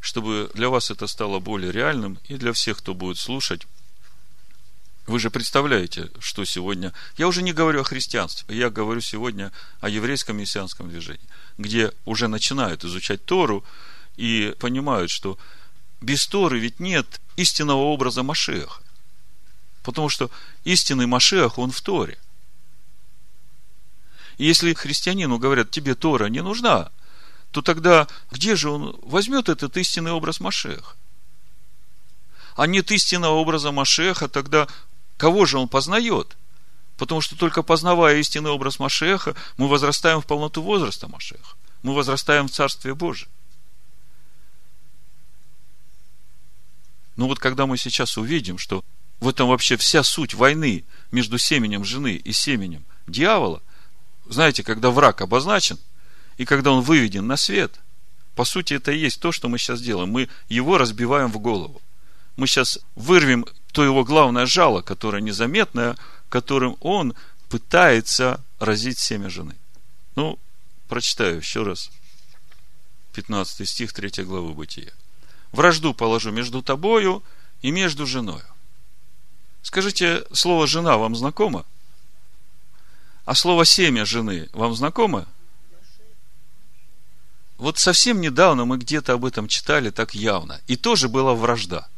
Чтобы 0.00 0.50
для 0.54 0.68
вас 0.68 0.90
это 0.90 1.06
стало 1.06 1.40
более 1.40 1.72
реальным 1.72 2.18
и 2.24 2.36
для 2.36 2.52
всех, 2.52 2.78
кто 2.78 2.94
будет 2.94 3.18
слушать. 3.18 3.66
Вы 5.06 5.18
же 5.20 5.30
представляете, 5.30 6.10
что 6.20 6.44
сегодня... 6.44 6.92
Я 7.16 7.28
уже 7.28 7.42
не 7.42 7.52
говорю 7.52 7.80
о 7.80 7.84
христианстве, 7.84 8.56
я 8.56 8.70
говорю 8.70 9.00
сегодня 9.00 9.52
о 9.80 9.88
еврейском 9.88 10.36
мессианском 10.36 10.88
движении, 10.88 11.26
где 11.56 11.92
уже 12.04 12.28
начинают 12.28 12.84
изучать 12.84 13.24
Тору, 13.24 13.64
и 14.18 14.54
понимают, 14.58 15.10
что 15.10 15.38
без 16.00 16.26
Торы 16.26 16.58
ведь 16.58 16.80
нет 16.80 17.20
истинного 17.36 17.78
образа 17.78 18.22
Машеха. 18.22 18.82
Потому 19.82 20.08
что 20.08 20.30
истинный 20.64 21.06
Машех, 21.06 21.56
он 21.56 21.70
в 21.70 21.80
Торе. 21.80 22.18
И 24.36 24.44
если 24.44 24.74
христианину 24.74 25.38
говорят, 25.38 25.70
тебе 25.70 25.94
Тора 25.94 26.26
не 26.26 26.42
нужна, 26.42 26.90
то 27.52 27.62
тогда 27.62 28.08
где 28.30 28.56
же 28.56 28.70
он 28.70 28.98
возьмет 29.02 29.48
этот 29.48 29.76
истинный 29.76 30.10
образ 30.10 30.40
Машеха? 30.40 30.96
А 32.56 32.66
нет 32.66 32.90
истинного 32.90 33.34
образа 33.34 33.70
Машеха, 33.70 34.28
тогда 34.28 34.66
кого 35.16 35.46
же 35.46 35.58
он 35.58 35.68
познает? 35.68 36.36
Потому 36.96 37.20
что 37.20 37.36
только 37.36 37.62
познавая 37.62 38.16
истинный 38.16 38.50
образ 38.50 38.80
Машеха, 38.80 39.36
мы 39.56 39.68
возрастаем 39.68 40.20
в 40.20 40.26
полноту 40.26 40.60
возраста 40.60 41.06
Машеха. 41.06 41.54
Мы 41.84 41.94
возрастаем 41.94 42.48
в 42.48 42.50
Царстве 42.50 42.94
Божьем. 42.94 43.28
Но 47.18 47.26
вот 47.26 47.40
когда 47.40 47.66
мы 47.66 47.76
сейчас 47.76 48.16
увидим, 48.16 48.58
что 48.58 48.84
в 49.18 49.28
этом 49.28 49.48
вообще 49.48 49.76
вся 49.76 50.04
суть 50.04 50.34
войны 50.34 50.84
между 51.10 51.36
семенем 51.36 51.84
жены 51.84 52.14
и 52.14 52.32
семенем 52.32 52.84
дьявола, 53.08 53.60
знаете, 54.28 54.62
когда 54.62 54.90
враг 54.90 55.20
обозначен, 55.20 55.80
и 56.36 56.44
когда 56.44 56.70
он 56.70 56.80
выведен 56.80 57.26
на 57.26 57.36
свет, 57.36 57.72
по 58.36 58.44
сути, 58.44 58.74
это 58.74 58.92
и 58.92 58.98
есть 58.98 59.20
то, 59.20 59.32
что 59.32 59.48
мы 59.48 59.58
сейчас 59.58 59.80
делаем. 59.80 60.10
Мы 60.10 60.28
его 60.48 60.78
разбиваем 60.78 61.32
в 61.32 61.40
голову. 61.40 61.82
Мы 62.36 62.46
сейчас 62.46 62.78
вырвем 62.94 63.46
то 63.72 63.82
его 63.82 64.04
главное 64.04 64.46
жало, 64.46 64.80
которое 64.80 65.20
незаметное, 65.20 65.96
которым 66.28 66.76
он 66.78 67.14
пытается 67.48 68.40
разить 68.60 69.00
семя 69.00 69.28
жены. 69.28 69.56
Ну, 70.14 70.38
прочитаю 70.86 71.38
еще 71.38 71.64
раз. 71.64 71.90
15 73.14 73.68
стих 73.68 73.92
3 73.92 74.22
главы 74.22 74.54
Бытия 74.54 74.92
вражду 75.52 75.94
положу 75.94 76.30
между 76.30 76.62
тобою 76.62 77.22
и 77.62 77.70
между 77.70 78.06
женою. 78.06 78.44
Скажите, 79.62 80.24
слово 80.32 80.66
«жена» 80.66 80.96
вам 80.96 81.16
знакомо? 81.16 81.64
А 83.24 83.34
слово 83.34 83.64
«семя 83.64 84.04
жены» 84.04 84.48
вам 84.52 84.74
знакомо? 84.74 85.26
Вот 87.58 87.78
совсем 87.78 88.20
недавно 88.20 88.64
мы 88.64 88.78
где-то 88.78 89.14
об 89.14 89.24
этом 89.24 89.48
читали 89.48 89.90
так 89.90 90.14
явно. 90.14 90.60
И 90.68 90.76
тоже 90.76 91.08
была 91.08 91.34
вражда. 91.34 91.88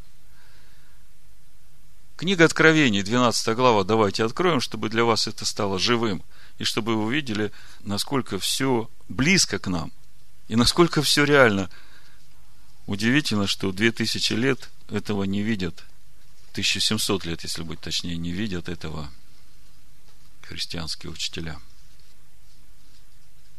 Книга 2.17 2.45
Откровений, 2.45 3.03
12 3.03 3.55
глава, 3.57 3.85
давайте 3.85 4.25
откроем, 4.25 4.61
чтобы 4.61 4.89
для 4.89 5.05
вас 5.05 5.27
это 5.27 5.45
стало 5.45 5.79
живым. 5.79 6.23
И 6.59 6.65
чтобы 6.65 6.97
вы 6.97 7.05
увидели, 7.05 7.53
насколько 7.81 8.39
все 8.39 8.91
близко 9.09 9.59
к 9.59 9.69
нам. 9.69 9.93
И 10.49 10.57
насколько 10.57 11.03
все 11.03 11.25
реально– 11.25 11.71
Удивительно, 12.91 13.47
что 13.47 13.71
2000 13.71 14.33
лет 14.33 14.69
этого 14.89 15.23
не 15.23 15.43
видят, 15.43 15.85
1700 16.55 17.25
лет, 17.25 17.45
если 17.45 17.63
быть 17.63 17.79
точнее, 17.79 18.17
не 18.17 18.33
видят 18.33 18.69
этого 18.69 19.09
христианские 20.43 21.13
учителя. 21.13 21.61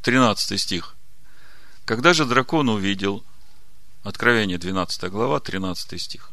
13 0.01 0.59
стих. 0.59 0.97
Когда 1.85 2.13
же 2.13 2.25
дракон 2.25 2.67
увидел, 2.67 3.23
Откровение 4.03 4.57
12 4.57 5.09
глава, 5.09 5.39
13 5.39 6.01
стих. 6.01 6.31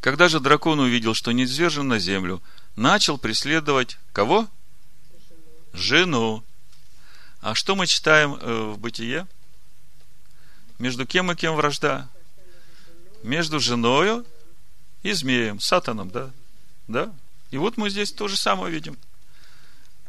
Когда 0.00 0.28
же 0.28 0.38
дракон 0.38 0.78
увидел, 0.78 1.14
что 1.14 1.32
не 1.32 1.42
низвержен 1.42 1.88
на 1.88 1.98
землю, 1.98 2.40
начал 2.76 3.18
преследовать 3.18 3.98
кого? 4.12 4.46
Жену. 5.72 6.44
А 7.40 7.56
что 7.56 7.74
мы 7.74 7.88
читаем 7.88 8.34
э, 8.34 8.72
в 8.74 8.78
Бытие? 8.78 9.26
Между 10.78 11.04
кем 11.04 11.32
и 11.32 11.34
кем 11.34 11.56
вражда? 11.56 12.08
Между 13.22 13.60
женою 13.60 14.24
и 15.02 15.12
змеем, 15.12 15.60
сатаном, 15.60 16.10
да? 16.10 16.30
Да? 16.86 17.12
И 17.50 17.58
вот 17.58 17.76
мы 17.76 17.90
здесь 17.90 18.12
то 18.12 18.28
же 18.28 18.36
самое 18.36 18.72
видим. 18.72 18.98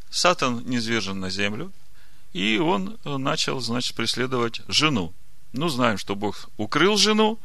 Сатан 0.10 0.64
низвержен 0.66 1.20
на 1.20 1.30
землю, 1.30 1.72
и 2.34 2.58
он 2.58 2.98
начал, 3.04 3.60
значит, 3.60 3.96
преследовать 3.96 4.62
жену. 4.68 5.14
Ну, 5.54 5.70
знаем, 5.70 5.98
что 5.98 6.16
Бог 6.16 6.50
укрыл 6.58 6.98
жену, 6.98 7.40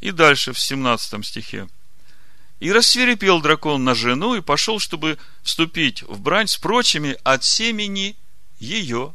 и 0.00 0.10
дальше 0.10 0.52
в 0.52 0.58
17 0.58 1.24
стихе. 1.24 1.68
И 2.58 2.72
рассверепел 2.72 3.40
дракон 3.40 3.84
на 3.84 3.94
жену 3.94 4.34
и 4.34 4.42
пошел, 4.42 4.78
чтобы 4.78 5.18
вступить 5.42 6.02
в 6.02 6.20
брань 6.20 6.46
с 6.46 6.56
прочими 6.56 7.16
от 7.22 7.44
семени 7.44 8.16
ее. 8.58 9.14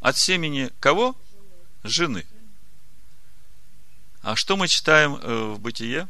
От 0.00 0.18
семени 0.18 0.70
кого? 0.80 1.16
Жены. 1.82 2.26
А 4.28 4.36
что 4.36 4.58
мы 4.58 4.68
читаем 4.68 5.14
э, 5.14 5.54
в 5.54 5.58
Бытие? 5.58 6.06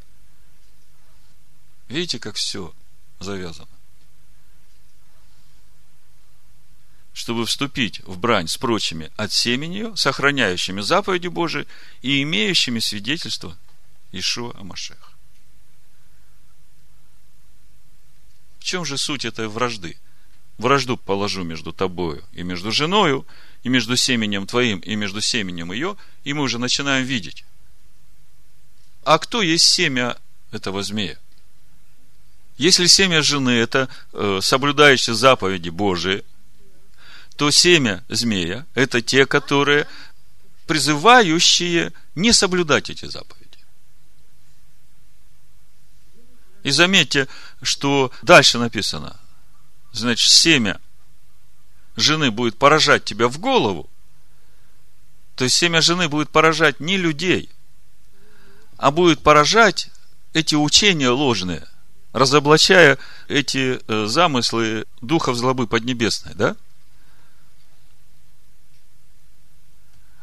Видите, 1.86 2.18
как 2.18 2.34
все 2.34 2.74
завязано. 3.20 3.68
Чтобы 7.12 7.46
вступить 7.46 8.00
в 8.00 8.18
брань 8.18 8.48
с 8.48 8.56
прочими 8.56 9.12
от 9.16 9.30
семени 9.32 9.94
сохраняющими 9.94 10.80
заповеди 10.80 11.28
Божии 11.28 11.68
и 12.02 12.20
имеющими 12.24 12.80
свидетельство 12.80 13.56
Ишуа 14.10 14.52
Амашех. 14.58 15.12
В 18.58 18.64
чем 18.64 18.84
же 18.84 18.98
суть 18.98 19.24
этой 19.24 19.46
вражды? 19.46 19.96
вражду 20.56 20.96
положу 20.96 21.44
между 21.44 21.72
тобою 21.72 22.24
и 22.32 22.42
между 22.42 22.72
женою, 22.72 23.24
и 23.62 23.68
между 23.68 23.96
семенем 23.96 24.44
твоим, 24.44 24.80
и 24.80 24.96
между 24.96 25.20
семенем 25.20 25.70
ее, 25.70 25.96
и 26.24 26.32
мы 26.32 26.42
уже 26.42 26.58
начинаем 26.58 27.06
видеть. 27.06 27.44
А 29.08 29.18
кто 29.18 29.40
есть 29.40 29.64
семя 29.64 30.18
этого 30.50 30.82
змея? 30.82 31.16
Если 32.58 32.84
семя 32.84 33.22
жены– 33.22 33.48
это 33.58 33.88
э, 34.12 34.40
соблюдающие 34.42 35.14
заповеди 35.16 35.70
Божии, 35.70 36.26
то 37.36 37.50
семя 37.50 38.04
змея– 38.10 38.66
это 38.74 39.00
те, 39.00 39.24
которые 39.24 39.86
призывающие 40.66 41.94
не 42.16 42.34
соблюдать 42.34 42.90
эти 42.90 43.06
заповеди. 43.06 43.58
И 46.62 46.70
заметьте, 46.70 47.28
что 47.62 48.12
дальше 48.20 48.58
написано, 48.58 49.18
значит, 49.92 50.30
семя 50.30 50.78
жены 51.96 52.30
будет 52.30 52.58
поражать 52.58 53.06
тебя 53.06 53.28
в 53.28 53.38
голову, 53.38 53.88
то 55.34 55.44
есть 55.44 55.56
семя 55.56 55.80
жены 55.80 56.10
будет 56.10 56.28
поражать 56.28 56.78
не 56.78 56.98
людей, 56.98 57.48
а 58.78 58.92
будет 58.92 59.20
поражать 59.20 59.90
эти 60.32 60.54
учения 60.54 61.10
ложные, 61.10 61.66
разоблачая 62.12 62.96
эти 63.26 63.80
э, 63.86 64.06
замыслы 64.06 64.86
духов 65.02 65.36
злобы 65.36 65.66
поднебесной, 65.66 66.34
да? 66.34 66.56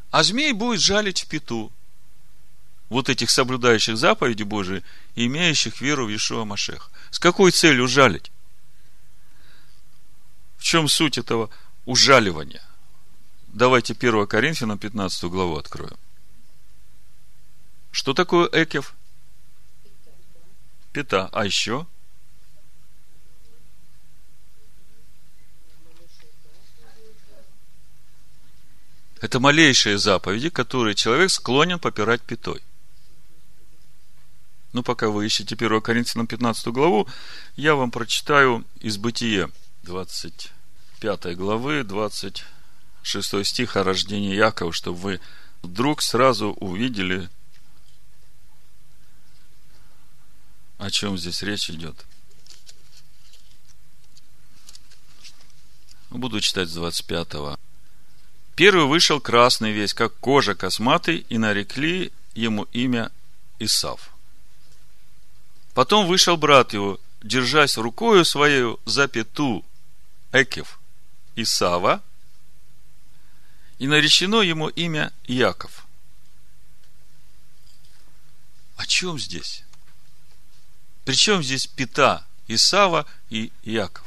А 0.10 0.24
змей 0.24 0.54
будет 0.54 0.80
жалить 0.80 1.24
в 1.24 1.28
пету 1.28 1.72
вот 2.88 3.10
этих 3.10 3.30
соблюдающих 3.30 3.98
заповеди 3.98 4.44
Божии 4.44 4.84
имеющих 5.15 5.82
веру 5.82 6.08
в 6.08 6.15
Ишуа 6.15 6.46
Машех. 6.46 6.89
С 7.12 7.20
какой 7.20 7.52
целью 7.52 7.88
жалить? 7.88 8.32
В 10.58 10.63
чем 10.63 10.88
суть 10.88 11.18
этого 11.18 11.50
ужаливания? 11.86 12.63
Давайте 13.48 13.94
1 13.94 14.28
Коринфянам 14.28 14.78
15 14.78 15.24
главу 15.26 15.58
откроем. 15.58 15.98
Что 17.95 18.13
такое 18.13 18.49
экев? 18.51 18.93
Пята. 20.91 21.29
А 21.31 21.45
еще? 21.45 21.88
Это 29.21 29.39
малейшие 29.39 29.97
заповеди, 29.97 30.49
которые 30.49 30.93
человек 30.93 31.31
склонен 31.31 31.79
попирать 31.79 32.21
пятой. 32.21 32.62
Ну, 34.73 34.84
пока 34.84 35.08
вы 35.08 35.25
ищете 35.25 35.55
1 35.55 35.79
Коринфянам 35.79 36.27
15 36.27 36.67
главу, 36.67 37.08
я 37.55 37.75
вам 37.75 37.91
прочитаю 37.91 38.65
из 38.81 38.97
Бытия 38.97 39.49
25 39.84 41.38
главы, 41.38 41.86
26 41.86 43.45
стих 43.45 43.77
о 43.77 43.86
рождении 43.86 44.36
Якова, 44.36 44.73
чтобы 44.73 44.97
вы 44.97 45.21
вдруг 45.62 46.01
сразу 46.01 46.49
увидели, 46.60 47.29
о 50.77 50.89
чем 50.89 51.17
здесь 51.17 51.41
речь 51.41 51.69
идет. 51.69 52.05
Буду 56.09 56.39
читать 56.39 56.69
с 56.69 56.73
25 56.73 57.33
-го. 57.33 57.59
Первый 58.55 58.85
вышел 58.85 59.19
красный 59.19 59.73
весь, 59.73 59.93
как 59.93 60.15
кожа 60.19 60.55
косматый, 60.55 61.25
и 61.29 61.38
нарекли 61.38 62.11
ему 62.35 62.63
имя 62.71 63.11
Исав. 63.59 64.11
Потом 65.73 66.07
вышел 66.07 66.38
брат 66.38 66.73
его, 66.73 66.99
держась 67.21 67.77
рукою 67.77 68.23
своей 68.23 68.77
за 68.85 69.09
пету 69.09 69.65
Экев 70.31 70.79
Исава, 71.35 72.01
и 73.77 73.88
наречено 73.88 74.41
ему 74.41 74.69
имя 74.69 75.11
Яков. 75.25 75.85
О 78.77 78.85
чем 78.85 79.19
здесь? 79.19 79.64
Причем 81.06 81.41
здесь 81.44 81.68
Пета 81.68 82.26
Исава 82.48 83.06
и 83.30 83.52
Яков? 83.63 84.06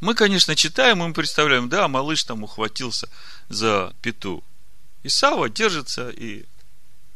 Мы, 0.00 0.14
конечно, 0.14 0.54
читаем, 0.54 1.02
и 1.02 1.08
мы 1.08 1.14
представляем, 1.14 1.68
да, 1.68 1.88
малыш 1.88 2.24
там 2.24 2.42
ухватился 2.44 3.08
за 3.48 3.94
пету. 4.00 4.44
Исава 5.02 5.48
держится 5.48 6.10
и 6.10 6.44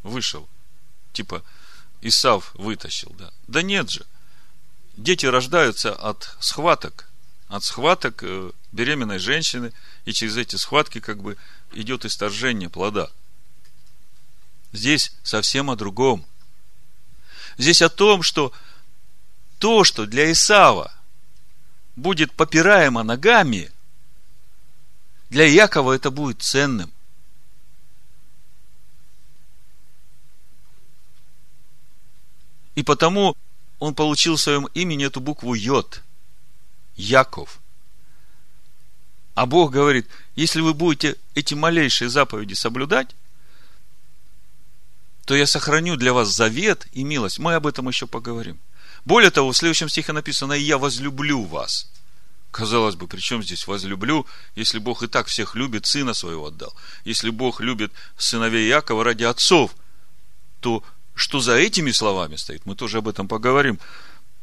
вышел. 0.03 0.49
Типа, 1.13 1.45
Исав 2.01 2.55
вытащил, 2.55 3.15
да. 3.19 3.31
Да 3.47 3.63
нет 3.63 3.91
же. 3.91 4.07
Дети 4.97 5.27
рождаются 5.27 5.95
от 5.95 6.37
схваток, 6.41 7.09
от 7.49 7.65
схваток 7.65 8.23
э, 8.23 8.53
беременной 8.73 9.19
женщины, 9.19 9.73
и 10.05 10.13
через 10.13 10.37
эти 10.37 10.57
схватки 10.57 11.01
как 11.01 11.23
бы 11.23 11.37
идет 11.73 12.05
исторжение 12.05 12.69
плода. 12.69 13.11
Здесь 14.73 15.13
совсем 15.23 15.71
о 15.71 15.77
другом. 15.77 16.27
Здесь 17.59 17.83
о 17.83 17.89
том, 17.89 18.23
что 18.23 18.53
то, 19.59 19.83
что 19.83 20.07
для 20.07 20.31
Исава 20.31 20.93
будет 21.97 22.33
попираемо 22.33 23.03
ногами, 23.03 23.71
для 25.29 25.45
Якова 25.45 25.93
это 25.93 26.11
будет 26.13 26.41
ценным. 26.41 26.93
И 32.77 32.85
потому 32.85 33.37
он 33.81 33.95
получил 33.95 34.37
в 34.37 34.41
своем 34.41 34.67
имени 34.67 35.07
эту 35.07 35.21
букву 35.21 35.55
Йод. 35.55 36.03
Яков. 36.95 37.61
А 39.35 39.47
Бог 39.47 39.73
говорит, 39.73 40.09
если 40.37 40.61
вы 40.61 40.75
будете 40.75 41.17
эти 41.35 41.55
малейшие 41.55 42.09
заповеди 42.09 42.55
соблюдать, 42.55 43.15
то 45.29 45.37
я 45.37 45.47
сохраню 45.47 45.97
для 45.97 46.15
вас 46.15 46.35
завет 46.35 46.87
и 46.93 47.05
милость. 47.05 47.39
Мы 47.39 47.53
об 47.53 47.67
этом 47.67 47.87
еще 47.87 48.07
поговорим. 48.07 48.59
Более 49.05 49.31
того, 49.31 49.53
в 49.53 49.57
следующем 49.59 49.91
стихе 49.91 50.15
написано, 50.15 50.55
и 50.55 50.63
я 50.63 50.79
возлюблю 50.79 51.43
вас. 51.43 51.91
Казалось 52.51 52.95
бы, 52.95 53.07
при 53.07 53.21
чем 53.21 53.43
здесь 53.43 53.67
возлюблю, 53.67 54.27
если 54.57 54.79
Бог 54.79 55.03
и 55.03 55.07
так 55.07 55.27
всех 55.27 55.55
любит, 55.55 55.85
сына 55.85 56.15
своего 56.15 56.47
отдал. 56.47 56.75
Если 57.05 57.29
Бог 57.29 57.61
любит 57.61 57.93
сыновей 58.17 58.69
Якова 58.69 59.05
ради 59.05 59.25
отцов, 59.25 59.77
то 60.61 60.83
что 61.15 61.41
за 61.41 61.57
этими 61.57 61.91
словами 61.91 62.37
стоит, 62.37 62.65
мы 62.65 62.75
тоже 62.75 62.97
об 62.97 63.09
этом 63.09 63.29
поговорим. 63.29 63.79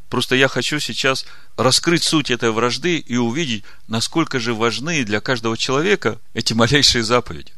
Просто 0.09 0.35
я 0.35 0.47
хочу 0.47 0.79
сейчас 0.79 1.25
раскрыть 1.57 2.03
суть 2.03 2.29
этой 2.29 2.51
вражды 2.51 2.99
и 2.99 3.17
увидеть, 3.17 3.63
насколько 3.87 4.39
же 4.39 4.53
важны 4.53 5.03
для 5.03 5.19
каждого 5.19 5.57
человека 5.57 6.21
эти 6.35 6.53
малейшие 6.53 7.03
заповеди. 7.03 7.53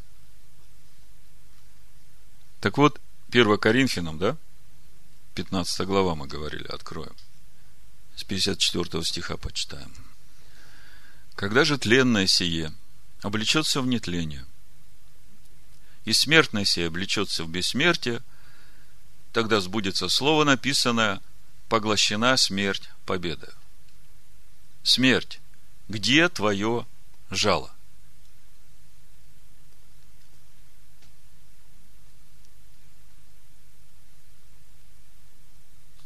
Так 2.62 2.78
вот, 2.78 3.02
1 3.30 3.58
Коринфянам, 3.58 4.18
да, 4.18 4.38
15 5.36 5.86
глава 5.86 6.16
мы 6.16 6.28
говорили, 6.28 6.68
откроем. 6.68 7.16
С 8.16 8.24
54 8.24 9.04
стиха 9.04 9.38
почитаем. 9.38 9.94
Когда 11.36 11.66
же 11.66 11.78
тленное 11.78 12.26
сие 12.26 12.74
облечется 13.22 13.82
в 13.82 13.88
нетление, 13.88 14.46
и 16.06 16.14
смертное 16.14 16.66
сие 16.66 16.88
облечется 16.88 17.44
в 17.44 17.50
бессмертие– 17.50 18.22
тогда 19.38 19.62
сбудется 19.62 20.10
слово 20.10 20.46
написанное 20.46 21.22
«поглощена 21.70 22.38
смерть 22.38 22.90
победа». 23.06 23.54
Смерть, 24.82 25.40
где 25.90 26.28
твое 26.28 26.88
жало? 27.30 27.72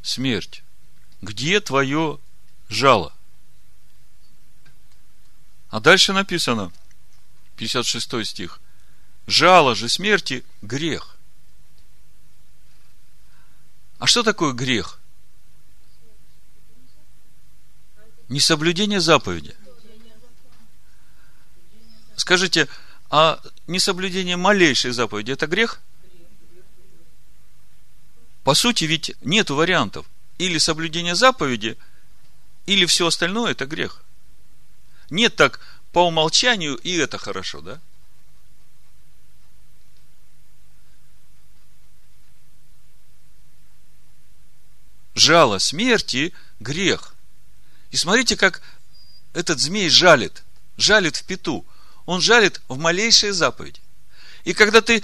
Смерть, 0.01 0.63
где 1.21 1.59
твое 1.59 2.19
жало? 2.69 3.13
А 5.69 5.79
дальше 5.79 6.11
написано, 6.11 6.71
56 7.55 8.25
стих, 8.25 8.59
жало 9.27 9.75
же 9.75 9.87
смерти– 9.87 10.43
грех. 10.61 11.17
А 13.99 14.07
что 14.07 14.23
такое 14.23 14.53
грех? 14.53 14.99
Несоблюдение 18.27 18.99
заповеди. 18.99 19.55
Скажите, 22.15 22.67
а 23.09 23.41
несоблюдение 23.67 24.37
малейшей 24.37 24.91
заповеди– 24.91 25.31
это 25.33 25.47
грех? 25.47 25.79
По 28.43 28.54
сути, 28.54 28.86
ведь 28.86 29.15
нет 29.21 29.49
вариантов. 29.49 30.06
Или 30.38 30.58
соблюдение 30.58 31.15
заповеди, 31.15 31.77
или 32.65 32.86
все 32.86 33.08
остальное– 33.08 33.51
это 33.54 33.65
грех. 33.65 34.04
Нет 35.10 35.36
так 35.36 35.60
по 35.91 36.08
умолчанию, 36.08 36.75
и 36.75 36.97
это 36.97 37.17
хорошо, 37.17 37.62
да? 37.62 37.80
жало 45.21 45.60
смерти– 45.60 46.34
грех. 46.60 47.13
И 47.91 47.97
смотрите, 47.97 48.36
как 48.36 48.62
этот 49.34 49.60
змей 49.60 49.89
жалит, 49.89 50.43
жалит 50.77 51.17
в 51.17 51.23
пету. 51.25 51.65
Он 52.06 52.21
жалит 52.21 52.62
в 52.67 52.77
малейшие 52.77 53.34
заповеди. 53.34 53.80
И 54.43 54.54
когда 54.54 54.82
ты 54.82 55.04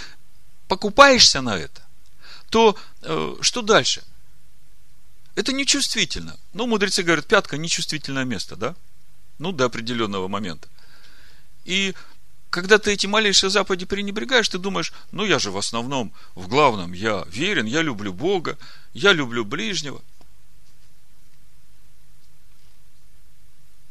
покупаешься 0.68 1.42
на 1.42 1.56
это, 1.56 1.87
то 2.50 2.78
э, 3.02 3.36
что 3.42 3.62
дальше? 3.62 4.04
Это 5.36 5.54
нечувствительно. 5.54 6.38
Ну, 6.54 6.66
мудрецы 6.68 7.04
говорят, 7.04 7.28
пятка 7.28 7.58
нечувствительное 7.58 8.24
место, 8.24 8.56
да? 8.56 8.76
Ну, 9.38 9.52
до 9.52 9.66
определенного 9.66 10.28
момента. 10.28 10.68
И 11.64 11.94
когда 12.50 12.80
ты 12.80 12.94
эти 12.94 13.06
малейшие 13.06 13.50
заповеди 13.50 13.86
пренебрегаешь, 13.86 14.50
ты 14.50 14.58
думаешь, 14.58 14.94
ну 15.12 15.26
я 15.26 15.38
же 15.38 15.52
в 15.52 15.58
основном, 15.58 16.14
в 16.34 16.48
главном, 16.48 16.94
я 16.94 17.26
верен, 17.30 17.66
я 17.66 17.82
люблю 17.82 18.14
Бога, 18.14 18.58
я 18.94 19.14
люблю 19.14 19.46
ближнего. 19.46 20.02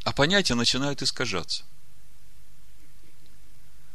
А 0.04 0.12
понятия 0.12 0.54
начинают 0.54 1.02
искажаться. 1.02 1.64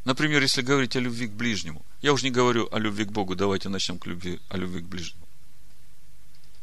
Например, 0.05 0.41
если 0.41 0.61
говорить 0.61 0.95
о 0.95 0.99
любви 0.99 1.27
к 1.27 1.31
ближнему, 1.31 1.85
я 2.01 2.13
уже 2.13 2.25
не 2.25 2.31
говорю 2.31 2.67
о 2.71 2.79
любви 2.79 3.05
к 3.05 3.11
Богу, 3.11 3.35
давайте 3.35 3.69
начнем 3.69 3.99
к 3.99 4.07
любви, 4.07 4.39
о 4.49 4.57
любви 4.57 4.81
к 4.81 4.85
ближнему. 4.85 5.27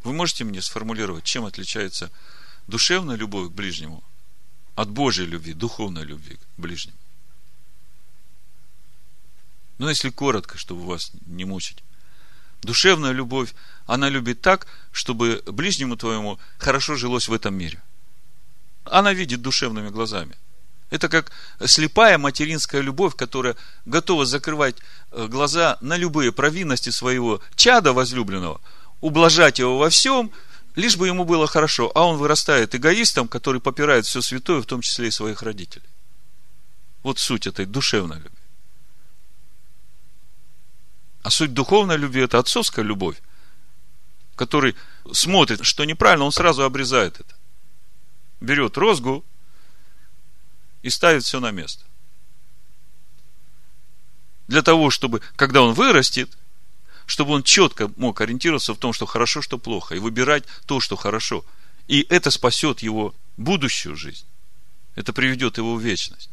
Вы 0.05 0.12
можете 0.12 0.44
мне 0.44 0.61
сформулировать, 0.62 1.24
чем 1.24 1.44
отличается 1.44 2.11
душевная 2.66 3.16
любовь 3.16 3.48
к 3.48 3.55
ближнему 3.55 4.03
от 4.74 4.90
Божьей 4.90 5.27
любви, 5.27 5.55
духовной 5.55 6.05
любви 6.05 6.37
к 6.37 6.61
ближнему? 6.61 6.96
Ну, 9.79 9.88
если 9.88 10.11
коротко, 10.11 10.59
чтобы 10.59 10.85
вас 10.85 11.12
не 11.27 11.44
мучить. 11.44 11.85
Душевная 12.62 13.12
любовь, 13.12 13.55
она 13.87 14.09
любит 14.09 14.40
так, 14.40 14.66
чтобы 14.90 15.42
ближнему 15.46 15.96
твоему 15.96 16.40
хорошо 16.59 16.96
жилось 16.96 17.29
в 17.29 17.33
этом 17.33 17.55
мире. 17.55 17.81
Она 18.85 19.12
видит 19.12 19.40
душевными 19.40 19.90
глазами. 19.90 20.37
Это 20.90 21.09
как 21.09 21.31
слепая 21.66 22.16
материнская 22.16 22.81
любовь, 22.81 23.14
которая 23.14 23.57
готова 23.85 24.24
закрывать 24.24 24.77
э, 25.11 25.27
глаза 25.27 25.77
на 25.81 25.96
любые 25.96 26.33
провинности 26.33 26.90
своего 26.90 27.42
чада 27.57 27.92
возлюбленного, 27.92 28.61
ублажать 29.01 29.59
его 29.59 29.77
во 29.77 29.90
всем, 29.90 30.33
лишь 30.77 30.96
бы 30.96 31.07
ему 31.07 31.24
было 31.24 31.46
хорошо, 31.46 31.92
а 31.94 32.05
он 32.05 32.16
вырастает 32.16 32.74
эгоистом, 32.74 33.29
который 33.29 33.61
попирает 33.61 34.07
все 34.07 34.22
святое, 34.22 34.62
в 34.62 34.66
том 34.66 34.81
числе 34.81 35.09
и 35.09 35.12
своих 35.12 35.42
родителей. 35.42 35.87
Вот 37.03 37.18
суть 37.18 37.46
этой 37.46 37.66
душевной 37.66 38.16
любви. 38.16 38.31
А 41.22 41.31
суть 41.31 41.53
духовной 41.53 41.98
любви– 41.98 42.22
это 42.22 42.38
отцовская 42.38 42.85
любовь, 42.85 43.20
который 44.37 44.74
смотрит, 45.12 45.64
что 45.64 45.85
неправильно, 45.85 46.24
он 46.24 46.33
сразу 46.33 46.62
обрезает 46.62 47.20
это. 47.20 47.35
Берет 48.40 48.79
розгу 48.79 49.24
и 50.82 50.90
ставит 50.90 51.24
все 51.24 51.40
на 51.40 51.50
место. 51.50 51.84
Для 54.46 54.62
того, 54.62 54.90
чтобы, 54.90 55.20
когда 55.36 55.62
он 55.62 55.74
вырастет, 55.74 56.36
чтобы 57.06 57.32
он 57.32 57.42
четко 57.42 57.90
мог 57.96 58.20
ориентироваться 58.20 58.74
в 58.74 58.78
том, 58.78 58.92
что 58.92 59.06
хорошо, 59.06 59.42
что 59.42 59.58
плохо, 59.58 59.94
и 59.94 59.98
выбирать 59.98 60.44
то, 60.66 60.80
что 60.80 60.96
хорошо. 60.96 61.44
И 61.86 62.06
это 62.08 62.30
спасет 62.30 62.80
его 62.80 63.14
будущую 63.36 63.96
жизнь. 63.96 64.26
Это 64.94 65.12
приведет 65.12 65.58
его 65.58 65.74
в 65.74 65.80
вечность. 65.80 66.30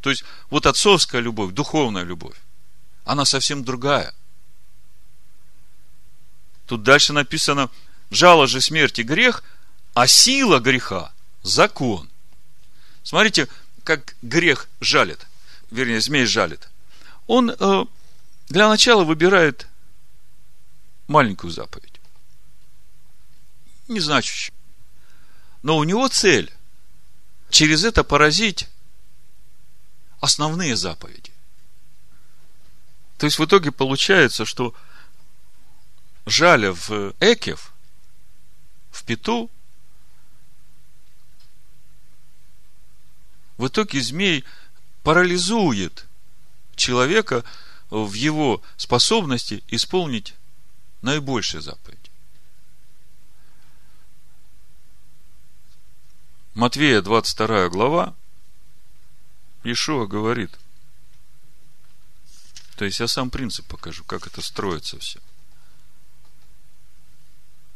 То 0.00 0.10
есть, 0.10 0.24
вот 0.50 0.66
отцовская 0.66 1.20
любовь, 1.20 1.52
духовная 1.52 2.04
любовь, 2.04 2.36
она 3.04 3.24
совсем 3.24 3.64
другая– 3.64 4.14
Тут 6.66 6.82
дальше 6.82 7.12
написано, 7.12 7.70
жало 8.10 8.46
же 8.46 8.60
смерти 8.60 9.02
грех, 9.02 9.42
а 9.92 10.06
сила 10.06 10.60
греха– 10.60 11.12
закон. 11.42 12.08
Смотрите, 13.02 13.48
как 13.84 14.16
грех 14.22 14.68
жалит, 14.80 15.26
вернее, 15.70 16.00
змей 16.00 16.26
жалит. 16.26 16.68
Он 17.26 17.50
э, 17.50 17.84
для 18.48 18.68
начала 18.68 19.04
выбирает 19.04 19.68
маленькую 21.06 21.50
заповедь. 21.50 22.00
Незначащую. 23.88 24.54
Но 25.62 25.76
у 25.76 25.84
него 25.84 26.08
цель 26.08 26.52
через 27.50 27.84
это 27.84 28.02
поразить 28.04 28.68
основные 30.20 30.76
заповеди. 30.76 31.32
То 33.18 33.26
есть 33.26 33.38
в 33.38 33.44
итоге 33.44 33.70
получается, 33.70 34.44
что 34.44 34.74
Жаля 36.26 36.72
в 36.72 37.14
Экев, 37.20 37.74
в 38.90 39.04
Пету, 39.04 39.50
в 43.56 43.66
итоге 43.66 44.00
змей 44.00 44.44
парализует 45.02 46.06
человека 46.76 47.44
в 47.90 48.12
его 48.14 48.62
способности 48.76 49.62
исполнить 49.68 50.34
наибольшие 51.02 51.60
заповеди. 51.60 52.00
Матвея 56.54 57.02
22 57.02 57.68
глава, 57.68 58.14
Ишуа 59.64 60.06
говорит, 60.06 60.50
то 62.76 62.84
есть 62.84 63.00
я 63.00 63.08
сам 63.08 63.30
принцип 63.30 63.66
покажу, 63.66 64.04
как 64.04 64.26
это 64.26 64.40
строится 64.40 64.98
все– 64.98 65.20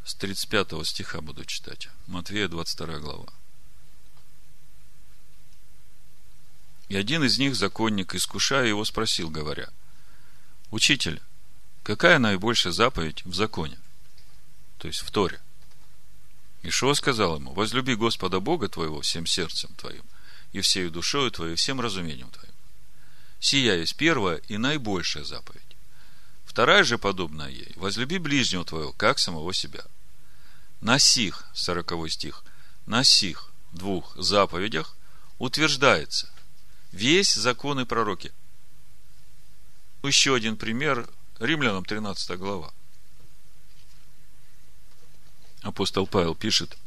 с 0.09 0.15
35 0.15 0.87
стиха 0.87 1.21
буду 1.21 1.45
читать. 1.45 1.91
Матвея 2.07 2.49
22 2.49 2.99
глава. 2.99 3.27
И 6.89 6.97
один 6.97 7.23
из 7.25 7.39
них, 7.39 7.55
законник, 7.55 8.15
искушая 8.15 8.67
его, 8.67 8.85
спросил, 8.85 9.31
говоря, 9.31 9.69
«Учитель, 10.71 11.21
какая 11.83 12.19
наибольшая 12.19 12.73
заповедь 12.73 13.25
в 13.25 13.35
законе?» 13.35 13.79
То 14.79 14.89
есть 14.89 15.01
в 15.01 15.11
Торе. 15.11 15.41
Ишуа 16.63 16.95
сказал 16.95 17.37
ему, 17.37 17.53
«Возлюби 17.53 17.95
Господа 17.95 18.41
Бога 18.41 18.69
твоего 18.69 19.01
всем 19.01 19.27
сердцем 19.27 19.75
твоим, 19.77 20.05
и 20.53 20.61
всею 20.61 20.91
душою 20.91 21.31
твоей, 21.31 21.57
всем 21.57 21.81
разумением 21.81 22.31
твоим. 22.31 22.55
Сия 23.41 23.77
есть 23.77 23.97
первая 23.97 24.37
и 24.49 24.57
наибольшая 24.57 25.25
заповедь. 25.25 25.63
Вторая 26.45 26.85
же 26.85 26.97
подобная 26.99 27.51
ей, 27.51 27.73
возлюби 27.77 28.19
ближнего 28.19 28.65
твоего, 28.65 28.93
как 28.93 29.19
самого 29.19 29.53
себя– 29.53 29.85
на 30.81 30.99
сих, 30.99 31.45
40 31.55 32.11
стих, 32.11 32.45
на 32.87 33.03
сих 33.03 33.51
двух 33.73 34.17
заповедях 34.17 34.97
утверждается 35.39 36.29
весь 36.93 37.35
закон 37.35 37.81
и 37.81 37.85
пророки. 37.85 38.33
Еще 40.03 40.35
один 40.35 40.57
пример, 40.57 41.09
Римлянам 41.39 41.85
13 41.85 42.39
глава. 42.39 42.73
Апостол 45.63 46.07
Павел 46.07 46.35
пишет, 46.35 46.79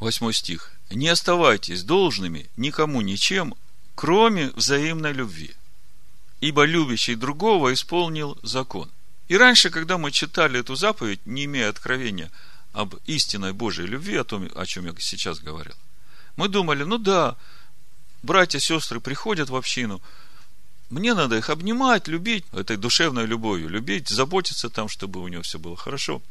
8 0.00 0.32
стих. 0.32 0.72
Не 0.90 1.08
оставайтесь 1.08 1.82
должными 1.82 2.48
никому 2.56 3.00
ничем, 3.00 3.54
кроме 3.94 4.50
взаимной 4.50 5.12
любви. 5.12 5.54
Ибо 6.40 6.64
любящий 6.64 7.14
другого 7.14 7.72
исполнил 7.72 8.38
закон. 8.42 8.90
И 9.28 9.36
раньше, 9.36 9.70
когда 9.70 9.98
мы 9.98 10.12
читали 10.12 10.60
эту 10.60 10.76
заповедь, 10.76 11.24
не 11.26 11.46
имея 11.46 11.70
откровения 11.70 12.30
об 12.72 12.94
истинной 13.06 13.52
Божьей 13.52 13.86
любви, 13.86 14.16
о 14.16 14.24
том, 14.24 14.48
о 14.54 14.66
чем 14.66 14.86
я 14.86 14.94
сейчас 14.98 15.40
говорил, 15.40 15.74
мы 16.36 16.48
думали, 16.48 16.84
ну 16.84 16.98
да, 16.98 17.36
братья, 18.26 18.58
сестры 18.58 19.00
приходят 19.00 19.48
в 19.48 19.56
общину, 19.56 20.02
мне 20.90 21.14
надо 21.14 21.36
их 21.36 21.48
обнимать, 21.48 22.06
любить, 22.08 22.44
этой 22.52 22.76
душевной 22.76 23.26
любовью, 23.26 23.68
любить, 23.68 24.08
заботиться 24.08 24.68
там, 24.68 24.88
чтобы 24.88 25.20
у 25.20 25.28
него 25.28 25.42
все 25.42 25.58
было 25.58 25.76
хорошо. 25.76 26.22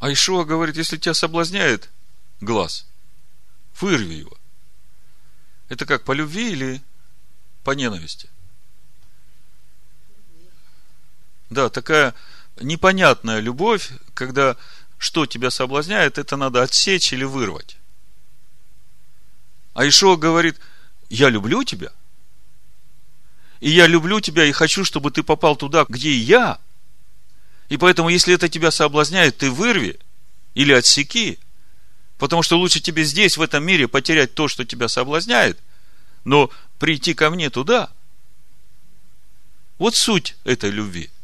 А 0.00 0.12
Ишуа 0.12 0.44
говорит, 0.44 0.76
если 0.76 0.96
тебя 0.96 1.14
соблазняет 1.14 1.90
глаз, 2.40 2.86
вырви 3.80 4.14
его. 4.14 4.36
Это 5.68 5.86
как, 5.86 6.04
по 6.04 6.12
любви 6.12 6.50
или 6.50 6.82
по 7.62 7.70
ненависти? 7.70 8.28
Да, 11.48 11.70
такая 11.70 12.14
непонятная 12.60 13.40
любовь, 13.40 13.90
когда 14.14 14.56
что 14.98 15.26
тебя 15.26 15.50
соблазняет, 15.50 16.18
это 16.18 16.36
надо 16.36 16.62
отсечь 16.62 17.12
или 17.12 17.24
вырвать. 17.24 17.76
А 19.74 19.86
Ишуа 19.86 20.16
говорит, 20.16 20.58
я 21.08 21.28
люблю 21.28 21.64
тебя, 21.64 21.90
и 23.60 23.70
я 23.70 23.86
люблю 23.86 24.20
тебя 24.20 24.44
и 24.44 24.52
хочу, 24.52 24.84
чтобы 24.84 25.10
ты 25.10 25.22
попал 25.22 25.56
туда, 25.56 25.86
где 25.88 26.10
и 26.10 26.16
я. 26.16 26.58
И 27.68 27.76
поэтому, 27.76 28.08
если 28.08 28.34
это 28.34 28.48
тебя 28.48 28.70
соблазняет, 28.70 29.38
ты 29.38 29.50
вырви 29.50 29.98
или 30.54 30.72
отсеки. 30.72 31.38
Потому 32.18 32.42
что 32.42 32.58
лучше 32.58 32.80
тебе 32.80 33.04
здесь, 33.04 33.36
в 33.36 33.42
этом 33.42 33.64
мире, 33.64 33.88
потерять 33.88 34.34
то, 34.34 34.48
что 34.48 34.64
тебя 34.64 34.88
соблазняет, 34.88 35.58
но 36.24 36.50
прийти 36.78 37.14
ко 37.14 37.30
мне 37.30 37.50
туда. 37.50 37.90
Вот 39.78 39.94
суть 39.94 40.36
этой 40.44 40.70
любви– 40.70 41.10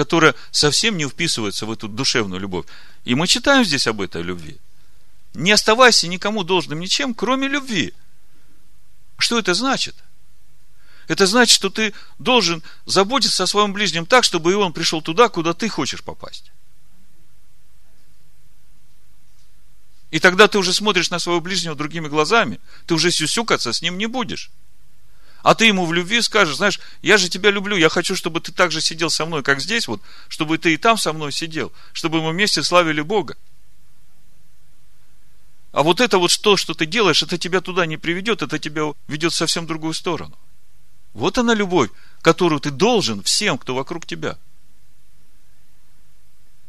которая 0.00 0.34
совсем 0.50 0.96
не 0.96 1.06
вписывается 1.06 1.66
в 1.66 1.72
эту 1.72 1.86
душевную 1.86 2.40
любовь. 2.40 2.64
И 3.04 3.14
мы 3.14 3.26
читаем 3.26 3.66
здесь 3.66 3.86
об 3.86 4.00
этой 4.00 4.22
любви. 4.22 4.56
Не 5.34 5.52
оставайся 5.52 6.08
никому 6.08 6.44
должным 6.44 6.80
ничем, 6.80 7.14
кроме 7.14 7.48
любви. 7.48 7.94
Что 9.18 9.38
это 9.38 9.54
значит? 9.54 9.94
Это 11.08 11.26
значит, 11.26 11.54
что 11.54 11.70
ты 11.70 11.92
должен 12.18 12.62
заботиться 12.86 13.42
о 13.42 13.46
своем 13.46 13.72
ближнем 13.72 14.06
так, 14.06 14.24
чтобы 14.24 14.52
и 14.52 14.54
он 14.54 14.72
пришел 14.72 15.02
туда, 15.02 15.28
куда 15.28 15.54
ты 15.54 15.68
хочешь 15.68 16.02
попасть. 16.02 16.50
И 20.10 20.18
тогда 20.18 20.48
ты 20.48 20.58
уже 20.58 20.72
смотришь 20.72 21.10
на 21.10 21.18
своего 21.18 21.40
ближнего 21.40 21.74
другими 21.74 22.08
глазами. 22.08 22.60
Ты 22.86 22.94
уже 22.94 23.10
сюсюкаться 23.10 23.72
с 23.72 23.82
ним 23.82 23.96
не 23.98 24.06
будешь. 24.06 24.50
А 25.42 25.54
ты 25.54 25.66
ему 25.66 25.86
в 25.86 25.92
любви 25.92 26.20
скажешь, 26.20 26.56
знаешь, 26.56 26.80
я 27.00 27.16
же 27.16 27.28
тебя 27.28 27.50
люблю, 27.50 27.76
я 27.76 27.88
хочу, 27.88 28.14
чтобы 28.14 28.40
ты 28.40 28.52
так 28.52 28.70
же 28.70 28.80
сидел 28.80 29.08
со 29.08 29.24
мной, 29.24 29.42
как 29.42 29.60
здесь, 29.60 29.88
вот, 29.88 30.02
чтобы 30.28 30.58
ты 30.58 30.74
и 30.74 30.76
там 30.76 30.98
со 30.98 31.12
мной 31.12 31.32
сидел, 31.32 31.72
чтобы 31.92 32.20
мы 32.20 32.30
вместе 32.30 32.62
славили 32.62 33.00
Бога. 33.00 33.36
А 35.72 35.82
вот 35.82 36.00
это 36.00 36.18
вот 36.18 36.36
то, 36.42 36.56
что 36.56 36.74
ты 36.74 36.86
делаешь, 36.86 37.22
это 37.22 37.38
тебя 37.38 37.60
туда 37.60 37.86
не 37.86 37.96
приведет, 37.96 38.42
это 38.42 38.58
тебя 38.58 38.92
ведет 39.06 39.32
в 39.32 39.36
совсем 39.36 39.66
другую 39.66 39.94
сторону. 39.94 40.36
Вот 41.14 41.38
она 41.38 41.54
любовь, 41.54 41.90
которую 42.22 42.60
ты 42.60 42.70
должен 42.70 43.22
всем, 43.22 43.56
кто 43.58 43.74
вокруг 43.74 44.06
тебя. 44.06 44.36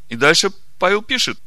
И 0.10 0.16
дальше 0.16 0.52
Павел 0.78 1.02
пишет, 1.02 1.40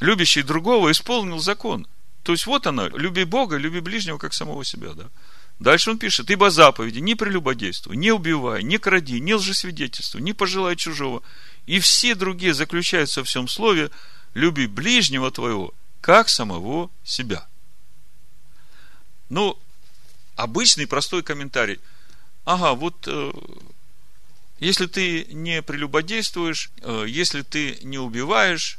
любящий 0.00 0.42
другого 0.42 0.90
исполнил 0.90 1.38
закон. 1.38 1.86
То 2.22 2.32
есть 2.32 2.46
вот 2.46 2.66
она, 2.66 2.88
люби 2.88 3.24
Бога, 3.24 3.56
люби 3.56 3.80
ближнего, 3.80 4.18
как 4.18 4.34
самого 4.34 4.64
себя, 4.64 4.92
да. 4.94 5.08
Дальше 5.58 5.90
он 5.90 5.98
пишет, 5.98 6.30
ибо 6.30 6.50
заповеди 6.50 7.00
не 7.00 7.14
прелюбодействуй, 7.14 7.96
не 7.96 8.12
убивай, 8.12 8.62
не 8.62 8.78
кради, 8.78 9.20
не 9.20 9.34
лжесвидетельствуй, 9.34 10.22
не 10.22 10.32
пожелай 10.32 10.74
чужого. 10.74 11.22
И 11.66 11.78
все 11.80 12.14
другие 12.14 12.54
заключаются 12.54 13.22
в 13.22 13.28
всем 13.28 13.46
слове, 13.46 13.90
люби 14.32 14.66
ближнего 14.66 15.30
твоего, 15.30 15.74
как 16.00 16.28
самого 16.28 16.90
себя. 17.04 17.46
Ну, 19.28 19.58
обычный 20.36 20.86
простой 20.86 21.22
комментарий. 21.22 21.78
Ага, 22.44 22.74
вот 22.74 23.06
э, 23.06 23.32
если 24.58 24.86
ты 24.86 25.24
не 25.26 25.62
прелюбодействуешь, 25.62 26.70
э, 26.80 27.04
если 27.08 27.42
ты 27.42 27.78
не 27.82 27.98
убиваешь, 27.98 28.78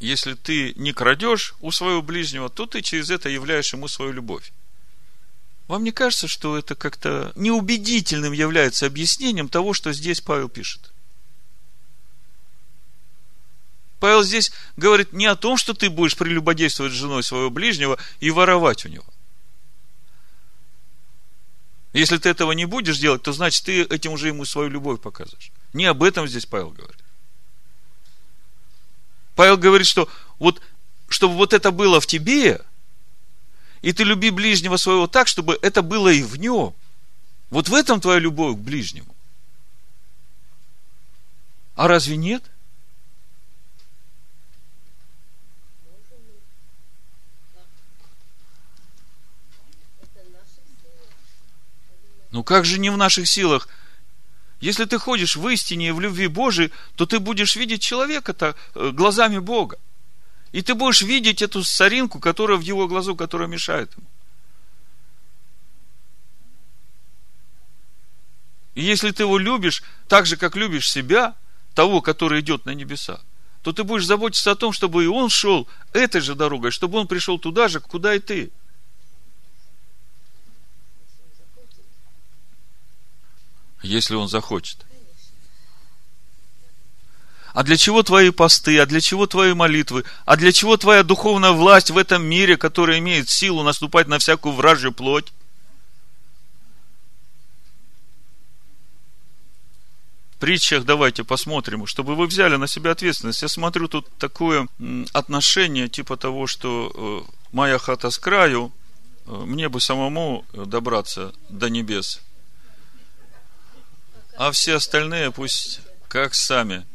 если 0.00 0.34
ты 0.34 0.72
не 0.76 0.92
крадешь 0.92 1.54
у 1.60 1.70
своего 1.70 2.02
ближнего, 2.02 2.48
то 2.48 2.66
ты 2.66 2.82
через 2.82 3.10
это 3.10 3.28
являешь 3.28 3.72
ему 3.72 3.88
свою 3.88 4.12
любовь. 4.12 4.52
Вам 5.68 5.84
не 5.84 5.92
кажется, 5.92 6.28
что 6.28 6.58
это 6.58 6.74
как-то 6.74 7.32
неубедительным 7.36 8.32
является 8.32 8.86
объяснением 8.86 9.48
того, 9.48 9.74
что 9.74 9.92
здесь 9.92 10.20
Павел 10.20 10.48
пишет? 10.48 10.91
Павел 14.02 14.24
здесь 14.24 14.50
говорит 14.76 15.12
не 15.12 15.26
о 15.26 15.36
том, 15.36 15.56
что 15.56 15.74
ты 15.74 15.88
будешь 15.88 16.16
прелюбодействовать 16.16 16.92
с 16.92 16.96
женой 16.96 17.22
своего 17.22 17.50
ближнего 17.50 18.00
и 18.18 18.32
воровать 18.32 18.84
у 18.84 18.88
него. 18.88 19.04
Если 21.92 22.16
ты 22.16 22.28
этого 22.28 22.50
не 22.50 22.64
будешь 22.64 22.98
делать, 22.98 23.22
то 23.22 23.32
значит 23.32 23.64
ты 23.64 23.82
этим 23.82 24.10
уже 24.10 24.26
ему 24.26 24.44
свою 24.44 24.70
любовь 24.70 25.00
показываешь. 25.00 25.52
Не 25.72 25.84
об 25.84 26.02
этом 26.02 26.26
здесь 26.26 26.46
Павел 26.46 26.70
говорит. 26.70 26.98
Павел 29.36 29.56
говорит, 29.56 29.86
что 29.86 30.08
вот, 30.40 30.60
чтобы 31.08 31.36
вот 31.36 31.52
это 31.52 31.70
было 31.70 32.00
в 32.00 32.06
тебе, 32.08 32.60
и 33.82 33.92
ты 33.92 34.02
люби 34.02 34.30
ближнего 34.30 34.78
своего 34.78 35.06
так, 35.06 35.28
чтобы 35.28 35.56
это 35.62 35.80
было 35.80 36.08
и 36.08 36.24
в 36.24 36.34
нем. 36.38 36.74
Вот 37.50 37.68
в 37.68 37.74
этом 37.74 38.00
твоя 38.00 38.18
любовь 38.18 38.56
к 38.56 38.58
ближнему. 38.58 39.14
А 41.76 41.86
разве 41.86 42.16
нет? 42.16 42.42
Ну 52.32 52.42
как 52.42 52.64
же 52.64 52.80
не 52.80 52.90
в 52.90 52.96
наших 52.96 53.28
силах? 53.28 53.68
Если 54.60 54.84
ты 54.84 54.98
ходишь 54.98 55.36
в 55.36 55.46
истине 55.48 55.88
и 55.88 55.92
в 55.92 56.00
любви 56.00 56.28
Божией, 56.28 56.72
то 56.96 57.04
ты 57.04 57.18
будешь 57.18 57.56
видеть 57.56 57.82
человека-то 57.82 58.54
э, 58.74 58.90
глазами 58.92 59.38
Бога. 59.38 59.78
И 60.52 60.62
ты 60.62 60.74
будешь 60.74 61.02
видеть 61.02 61.42
эту 61.42 61.62
соринку, 61.62 62.20
которая 62.20 62.58
в 62.58 62.62
его 62.62 62.88
глазу, 62.88 63.16
которая 63.16 63.48
мешает 63.48 63.92
ему. 63.96 64.06
И 68.74 68.82
если 68.82 69.10
ты 69.10 69.24
его 69.24 69.36
любишь 69.36 69.82
так 70.08 70.26
же, 70.26 70.36
как 70.36 70.56
любишь 70.56 70.90
себя, 70.90 71.34
того, 71.74 72.00
который 72.00 72.40
идет 72.40 72.64
на 72.64 72.70
небеса, 72.74 73.20
то 73.62 73.72
ты 73.72 73.84
будешь 73.84 74.06
заботиться 74.06 74.50
о 74.50 74.56
том, 74.56 74.72
чтобы 74.72 75.04
и 75.04 75.06
он 75.06 75.28
шел 75.28 75.68
этой 75.92 76.20
же 76.20 76.34
дорогой, 76.34 76.70
чтобы 76.70 76.98
он 76.98 77.06
пришел 77.06 77.38
туда 77.38 77.68
же, 77.68 77.80
куда 77.80 78.14
и 78.14 78.18
ты. 78.18 78.50
Если 83.82 84.14
он 84.14 84.28
захочет. 84.28 84.78
А 87.52 87.64
для 87.64 87.76
чего 87.76 88.02
твои 88.02 88.30
посты, 88.30 88.78
а 88.78 88.86
для 88.86 89.00
чего 89.00 89.26
твои 89.26 89.52
молитвы, 89.52 90.04
а 90.24 90.36
для 90.36 90.52
чего 90.52 90.76
твоя 90.78 91.02
духовная 91.02 91.52
власть 91.52 91.90
в 91.90 91.98
этом 91.98 92.24
мире, 92.24 92.56
которая 92.56 92.98
имеет 92.98 93.28
силу 93.28 93.62
наступать 93.62 94.08
на 94.08 94.18
всякую 94.18 94.54
вражью 94.54 94.92
плоть? 94.92 95.32
Притчах 100.40 100.84
давайте 100.84 101.24
посмотрим, 101.24 101.86
чтобы 101.86 102.16
вы 102.16 102.26
взяли 102.26 102.56
на 102.56 102.66
себя 102.66 102.92
ответственность. 102.92 103.42
Я 103.42 103.48
смотрю 103.48 103.86
тут 103.86 104.08
такое 104.18 104.66
отношение, 105.12 105.88
типа 105.88 106.16
того, 106.16 106.46
что 106.46 106.90
э, 107.28 107.32
моя 107.52 107.78
хата 107.78 108.10
с 108.10 108.18
краю, 108.18 108.72
э, 109.26 109.30
мне 109.30 109.68
бы 109.68 109.80
самому 109.80 110.44
добраться 110.52 111.32
до 111.48 111.68
небес– 111.68 112.22
а 114.36 114.50
все 114.52 114.76
остальные 114.76 115.30
пусть 115.32 115.80
как 116.08 116.34
сами 116.34 116.86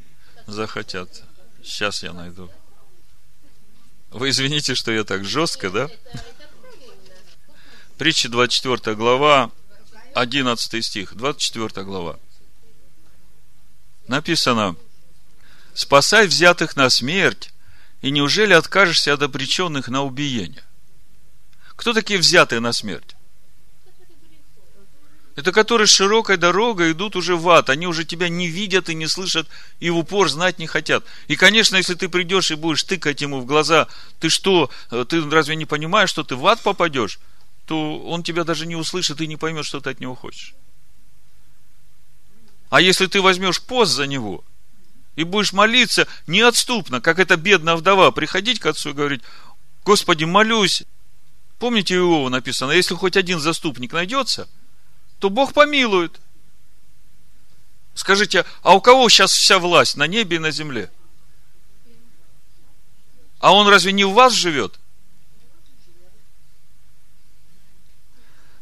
захотят. 0.45 1.23
Сейчас 1.63 2.03
я 2.03 2.13
найду. 2.13 2.49
Вы 4.11 4.29
извините, 4.29 4.75
что 4.75 4.91
я 4.91 5.03
так 5.03 5.25
жестко, 5.25 5.69
да? 5.69 5.89
Притча 7.97 8.29
24 8.29 8.95
глава, 8.95 9.51
11 10.13 10.85
стих, 10.85 11.15
24 11.15 11.85
глава. 11.85 12.19
Написано, 14.07 14.75
спасай 15.73 16.27
взятых 16.27 16.75
на 16.75 16.89
смерть, 16.89 17.51
и 18.01 18.11
неужели 18.11 18.53
откажешься 18.53 19.13
от 19.13 19.21
обреченных 19.21 19.89
на 19.89 20.03
убиение? 20.03 20.63
Кто 21.75 21.93
такие 21.93 22.19
взятые 22.19 22.59
на 22.59 22.71
смерть? 22.71 23.16
Это 25.37 25.51
которые 25.51 25.85
широкой 25.85 26.35
дорогой 26.37 26.93
идут 26.93 27.15
уже 27.15 27.35
в 27.35 27.47
ад. 27.47 27.69
Они 27.69 27.85
уже 27.85 28.05
тебя 28.05 28.27
не 28.27 28.47
видят 28.47 28.89
и 28.89 28.95
не 28.95 29.05
слышат, 29.05 29.47
и 29.79 29.91
в 29.91 29.97
упор 29.99 30.29
знать 30.29 30.57
не 30.57 30.65
хотят. 30.65 31.05
И, 31.27 31.35
конечно, 31.35 31.75
если 31.75 31.93
ты 31.93 32.09
придешь 32.09 32.49
и 32.49 32.55
будешь 32.55 32.81
тыкать 32.81 33.21
ему 33.21 33.39
в 33.39 33.45
глаза, 33.45 33.87
ты 34.19 34.29
что, 34.29 34.71
э, 34.89 35.05
ты 35.07 35.21
разве 35.29 35.55
не 35.55 35.65
понимаешь, 35.65 36.09
что 36.09 36.23
ты 36.23 36.35
в 36.35 36.45
ад 36.47 36.63
попадешь? 36.63 37.19
То 37.67 37.99
он 37.99 38.23
тебя 38.23 38.45
даже 38.45 38.65
не 38.65 38.75
услышит 38.75 39.21
и 39.21 39.27
не 39.27 39.37
поймет, 39.37 39.67
что 39.67 39.79
ты 39.79 39.91
от 39.91 39.99
него 39.99 40.15
хочешь. 40.15 40.55
А 42.71 42.81
если 42.81 43.05
ты 43.05 43.21
возьмешь 43.21 43.61
пост 43.61 43.91
за 43.91 44.07
него 44.07 44.43
и 45.15 45.23
будешь 45.23 45.53
молиться 45.53 46.07
неотступно, 46.25 46.99
как 46.99 47.19
эта 47.19 47.37
бедная 47.37 47.75
вдова, 47.75 48.09
приходить 48.09 48.59
к 48.59 48.65
отцу 48.65 48.89
и 48.89 48.93
говорить, 48.93 49.21
Господи, 49.85 50.23
молюсь. 50.23 50.81
Помните, 51.59 51.95
у 51.99 52.09
Иова 52.09 52.29
написано, 52.29 52.71
если 52.71 52.95
хоть 52.95 53.15
один 53.15 53.39
заступник 53.39 53.93
найдется– 53.93 54.49
то 55.19 55.29
Бог 55.29 55.53
помилует. 55.53 56.19
Скажите, 57.93 58.45
а 58.61 58.75
у 58.75 58.81
кого 58.81 59.09
сейчас 59.09 59.31
вся 59.31 59.57
власть 59.57 59.97
на 59.97 60.05
небе 60.05 60.37
и 60.37 60.39
на 60.39 60.51
земле? 60.51 60.91
А 63.39 63.53
он 63.53 63.67
разве 63.67 63.91
не 63.91 64.03
в 64.03 64.13
вас 64.13 64.33
живет? 64.33 64.79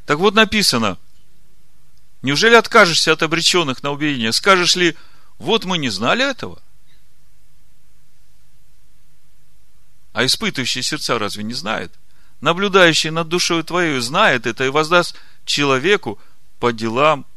Так 0.06 0.20
вот 0.20 0.36
написано, 0.36 0.98
неужели 2.22 2.56
откажешься 2.56 3.12
от 3.12 3.24
обреченных 3.24 3.84
на 3.84 3.92
убиение? 3.92 4.32
Скажешь 4.32 4.76
ли, 4.76 4.96
вот 5.38 5.66
мы 5.66 5.78
не 5.78 5.90
знали 5.90 6.30
этого? 6.30 6.62
А 10.14 10.26
испытывающий 10.26 10.84
сердца 10.84 11.20
разве 11.20 11.44
не 11.44 11.54
знает? 11.54 11.92
Наблюдающий 12.40 13.10
над 13.10 13.28
душой 13.28 13.64
твоей 13.64 14.00
знает 14.00 14.46
это 14.46 14.64
и 14.66 14.70
воздаст 14.70 15.16
человеку 15.46 16.20
по 16.66 16.74
делам 16.74 17.28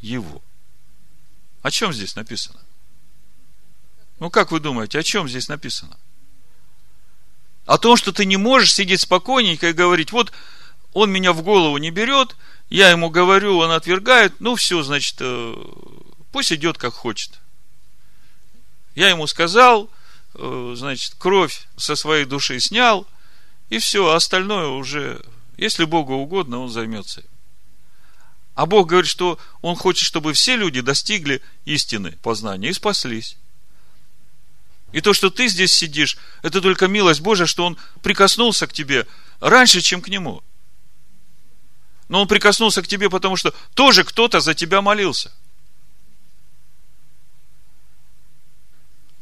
его. 0.00 0.42
О 1.62 1.70
чем 1.70 1.92
здесь 1.92 2.16
написано? 2.16 2.58
Ну, 4.18 4.28
как 4.28 4.50
вы 4.50 4.58
думаете, 4.58 4.98
о 4.98 5.04
чем 5.04 5.28
здесь 5.28 5.46
написано? 5.46 5.96
О 7.64 7.78
том, 7.78 7.96
что 7.96 8.10
ты 8.10 8.24
не 8.24 8.36
можешь 8.36 8.74
сидеть 8.74 9.02
спокойненько 9.02 9.68
и 9.68 9.72
говорить, 9.72 10.10
вот 10.10 10.32
он 10.94 11.12
меня 11.12 11.32
в 11.32 11.42
голову 11.42 11.76
не 11.76 11.92
берет, 11.92 12.34
я 12.68 12.90
ему 12.90 13.08
говорю, 13.08 13.58
он 13.58 13.70
отвергает, 13.70 14.40
ну 14.40 14.56
все, 14.56 14.82
значит, 14.82 15.14
э, 15.20 15.54
пусть 16.32 16.52
идет 16.52 16.76
как 16.76 16.92
хочет. 16.92 17.38
Я 18.96 19.10
ему 19.10 19.28
сказал, 19.28 19.88
э, 20.34 20.74
значит, 20.76 21.14
кровь 21.18 21.68
со 21.76 21.94
своей 21.94 22.24
души 22.24 22.58
снял, 22.58 23.06
и 23.68 23.78
все, 23.78 24.08
а 24.08 24.16
остальное 24.16 24.66
уже, 24.66 25.24
если 25.56 25.84
Богу 25.84 26.14
угодно, 26.14 26.58
Он 26.58 26.68
займется 26.68 27.20
им. 27.20 27.35
А 28.56 28.64
Бог 28.64 28.88
говорит, 28.88 29.08
что 29.08 29.38
Он 29.60 29.76
хочет, 29.76 30.06
чтобы 30.06 30.32
все 30.32 30.56
люди 30.56 30.80
достигли 30.80 31.42
истины 31.66 32.12
познания 32.22 32.70
и 32.70 32.72
спаслись. 32.72 33.36
И 34.92 35.02
то, 35.02 35.12
что 35.12 35.28
ты 35.28 35.46
здесь 35.48 35.74
сидишь, 35.74 36.16
это 36.40 36.62
только 36.62 36.88
милость 36.88 37.20
Божья, 37.20 37.44
что 37.44 37.66
Он 37.66 37.76
прикоснулся 38.02 38.66
к 38.66 38.72
тебе 38.72 39.06
раньше, 39.40 39.82
чем 39.82 40.00
к 40.00 40.08
Нему. 40.08 40.42
Но 42.08 42.22
Он 42.22 42.28
прикоснулся 42.28 42.82
к 42.82 42.88
тебе, 42.88 43.10
потому 43.10 43.36
что 43.36 43.52
тоже 43.74 44.04
кто-то 44.04 44.40
за 44.40 44.54
тебя 44.54 44.80
молился. 44.80 45.30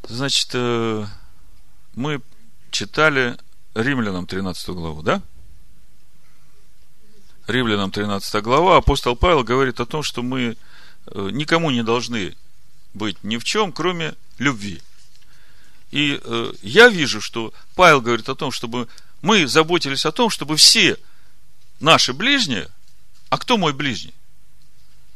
Значит, 0.07 0.51
э, 0.53 1.05
мы 1.93 2.21
читали 2.71 3.37
Римлянам 3.73 4.27
13 4.27 4.69
главу, 4.69 5.01
да? 5.01 5.21
Римлянам 7.47 7.91
13 7.91 8.41
глава, 8.41 8.77
апостол 8.77 9.15
Павел 9.15 9.43
говорит 9.43 9.79
о 9.79 9.85
том, 9.85 10.01
что 10.01 10.23
мы 10.23 10.57
э, 11.07 11.29
никому 11.31 11.69
не 11.69 11.83
должны 11.83 12.35
быть 12.93 13.23
ни 13.23 13.37
в 13.37 13.43
чем, 13.43 13.71
кроме 13.71 14.15
любви. 14.39 14.81
И 15.91 16.19
э, 16.23 16.53
я 16.63 16.89
вижу, 16.89 17.21
что 17.21 17.53
Павел 17.75 18.01
говорит 18.01 18.29
о 18.29 18.35
том, 18.35 18.51
чтобы 18.51 18.87
мы 19.21 19.47
заботились 19.47 20.05
о 20.05 20.11
том, 20.11 20.31
чтобы 20.31 20.57
все 20.57 20.97
наши 21.79 22.13
ближние, 22.13 22.67
а 23.29 23.37
кто 23.37 23.57
мой 23.57 23.73
ближний? 23.73 24.13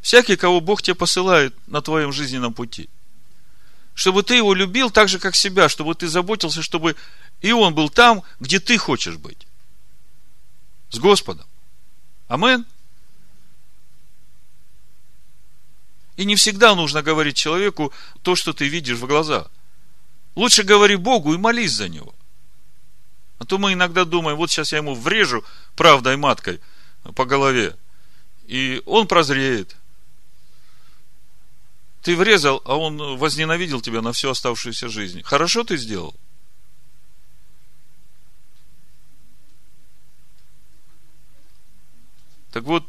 Всякий, 0.02 0.36
кого 0.36 0.62
Бог 0.62 0.84
тебе 0.84 0.96
посылает 0.96 1.56
на 1.68 1.82
твоем 1.82 2.12
жизненном 2.12 2.54
пути. 2.54 2.90
Чтобы 3.96 4.22
ты 4.24 4.36
его 4.36 4.54
любил 4.54 4.92
так 4.92 5.10
же, 5.10 5.18
как 5.18 5.36
себя, 5.36 5.68
чтобы 5.68 5.96
ты 5.96 6.08
заботился, 6.08 6.62
чтобы 6.62 6.96
и 7.42 7.52
он 7.52 7.74
был 7.74 7.90
там, 7.90 8.24
где 8.40 8.60
ты 8.60 8.78
хочешь 8.78 9.18
быть. 9.18 9.48
С 10.92 11.00
Господом. 11.00 11.49
Амен. 12.30 12.66
И 16.16 16.26
не 16.26 16.36
всегда 16.36 16.76
нужно 16.76 17.02
говорить 17.02 17.36
человеку 17.36 17.92
то, 18.22 18.36
что 18.36 18.54
ты 18.54 18.68
видишь 18.68 19.00
в 19.00 19.08
глаза. 19.08 19.48
Лучше 20.36 20.64
говори 20.64 20.96
Богу 20.96 21.34
и 21.34 21.38
молись 21.38 21.74
за 21.74 21.90
него. 21.90 22.14
А 23.40 23.46
то 23.46 23.58
мы 23.58 23.74
иногда 23.74 24.06
думаем, 24.06 24.38
вот 24.38 24.52
сейчас 24.52 24.72
я 24.72 24.78
ему 24.78 24.94
врежу 24.94 25.44
правдой 25.76 26.18
маткой 26.18 26.62
по 27.16 27.26
голове, 27.26 27.76
и 28.46 28.84
он 28.86 29.08
прозреет. 29.08 29.76
Ты 32.04 32.16
врезал, 32.16 32.62
а 32.66 32.76
он 32.76 33.18
возненавидел 33.18 33.82
тебя 33.82 34.02
на 34.02 34.12
всю 34.12 34.30
оставшуюся 34.30 34.88
жизнь. 34.88 35.24
Хорошо 35.24 35.64
ты 35.64 35.78
сделал? 35.78 36.16
Так 42.52 42.64
вот, 42.64 42.86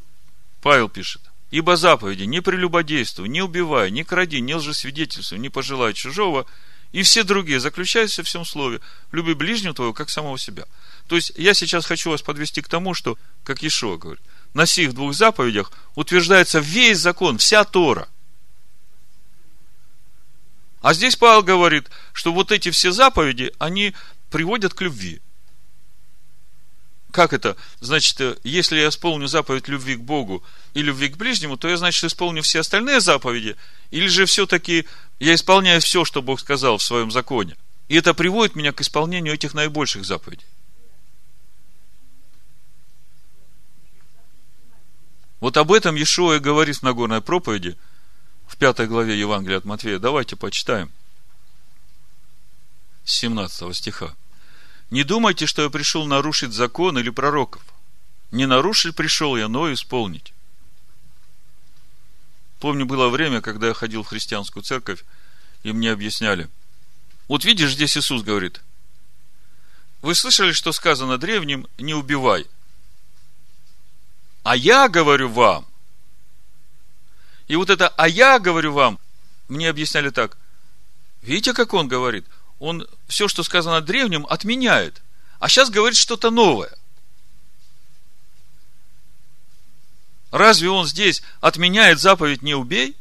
Павел 0.63 0.89
пишет, 0.89 1.23
ибо 1.51 1.77
заповеди 1.77 2.25
не 2.25 2.41
прелюбодействуй, 2.41 3.29
не 3.29 3.43
убивай, 3.43 3.91
не 3.91 4.05
кради, 4.05 4.41
не 4.41 4.55
лжесвидетельствуй, 4.55 5.39
не 5.39 5.49
пожелай 5.49 5.93
чужого, 5.93 6.47
и 6.93 7.03
все 7.03 7.23
другие 7.23 7.61
заключаются 7.61 8.23
в 8.23 8.27
всем 8.27 8.45
слове, 8.45 8.81
люби 9.13 9.35
ближнего 9.35 9.75
твоего, 9.75 9.93
как 9.93 10.11
самого 10.11 10.39
себя. 10.39 10.65
То 11.07 11.17
есть, 11.17 11.33
я 11.37 11.55
сейчас 11.55 11.87
хочу 11.87 12.11
вас 12.11 12.23
подвести 12.23 12.63
к 12.63 12.69
тому, 12.69 12.95
что, 12.95 13.19
как 13.45 13.63
Ишуа 13.63 13.97
говорит, 13.97 14.23
на 14.55 14.67
сих 14.67 14.95
двух 14.95 15.15
заповедях 15.15 15.73
утверждается 15.95 16.59
весь 16.59 16.99
закон, 16.99 17.39
вся 17.39 17.65
Тора. 17.65 18.09
А 20.81 20.95
здесь 20.95 21.17
Павел 21.17 21.43
говорит, 21.43 21.91
что 22.13 22.33
вот 22.33 22.51
эти 22.51 22.71
все 22.71 22.91
заповеди, 22.91 23.53
они 23.59 23.95
приводят 24.31 24.75
к 24.75 24.81
любви. 24.81 25.21
Как 27.13 27.33
это? 27.33 27.57
Значит, 27.81 28.21
э, 28.21 28.37
если 28.45 28.79
я 28.79 28.89
исполню 28.89 29.27
заповедь 29.27 29.69
любви 29.69 29.97
к 29.97 30.01
Богу 30.01 30.43
и 30.75 30.83
любви 30.83 31.09
к 31.09 31.17
ближнему, 31.17 31.57
то 31.57 31.69
я, 31.69 31.77
значит, 31.77 32.05
исполню 32.05 32.43
все 32.43 32.61
остальные 32.61 33.01
заповеди, 33.01 33.57
или 33.91 34.07
же 34.07 34.27
все-таки 34.27 34.87
я 35.19 35.35
исполняю 35.35 35.81
все, 35.81 36.05
что 36.05 36.23
Бог 36.23 36.41
сказал 36.41 36.79
в 36.79 36.83
своем 36.83 37.11
законе. 37.11 37.57
И 37.89 37.97
это 37.97 38.15
приводит 38.15 38.55
меня 38.55 38.73
к 38.73 38.81
исполнению 38.81 39.35
этих 39.35 39.55
наибольших 39.55 40.05
заповедей. 40.05 40.47
Вот 45.41 45.57
об 45.57 45.73
этом 45.73 45.97
Иешуа 45.97 46.37
и 46.37 46.39
говорит 46.39 46.77
в 46.77 46.83
Нагорной 46.83 47.23
проповеди 47.23 47.77
в 48.47 48.57
пятой 48.57 48.87
главе 48.87 49.19
Евангелия 49.19 49.59
от 49.59 49.65
Матфея. 49.65 49.99
Давайте 49.99 50.37
почитаем. 50.37 50.93
С 53.05 53.13
17 53.15 53.75
стиха. 53.75 54.15
Не 54.91 55.05
думайте, 55.05 55.47
что 55.47 55.63
я 55.63 55.71
пришел 55.71 56.05
нарушить 56.07 56.53
закон 56.53 56.99
или 56.99 57.11
пророков. 57.11 57.63
Не 58.33 58.47
нарушить 58.47 58.97
пришел 58.97 59.37
я, 59.37 59.49
но 59.49 59.73
исполнить. 59.73 60.33
Помню, 62.59 62.87
было 62.87 63.09
время, 63.09 63.41
когда 63.41 63.69
я 63.69 63.75
ходил 63.75 64.03
в 64.03 64.09
христианскую 64.09 64.63
церковь, 64.63 65.05
и 65.63 65.73
мне 65.73 65.93
объясняли. 65.93 66.49
Вот 67.29 67.45
видишь, 67.45 67.73
здесь 67.73 67.97
Иисус 67.97 68.23
говорит, 68.23 68.61
вы 70.03 70.15
слышали, 70.15 70.53
что 70.53 70.73
сказано 70.73 71.19
древним, 71.19 71.67
не 71.79 71.95
убивай. 71.95 72.47
А 74.43 74.57
я 74.57 74.89
говорю 74.89 75.29
вам. 75.29 75.67
И 77.47 77.57
вот 77.57 77.69
это 77.69 77.89
«а 77.89 78.09
я 78.09 78.39
говорю 78.39 78.73
вам» 78.73 78.99
мне 79.49 79.69
объясняли 79.69 80.11
так. 80.11 80.37
Видите, 81.21 81.53
как 81.53 81.75
он 81.75 81.89
говорит– 81.89 82.25
он 82.61 82.87
все, 83.09 83.27
что 83.27 83.43
сказано 83.43 83.81
древним, 83.81 84.27
отменяет. 84.29 85.03
А 85.41 85.49
сейчас 85.49 85.71
говорит 85.71 85.97
что-то 85.97 86.31
новое. 86.31 86.77
Разве 90.31 90.69
он 90.69 90.87
здесь 90.87 91.23
отменяет 91.41 91.99
заповедь 91.99 92.43
«не 92.43 92.55
убей»? 92.55 92.97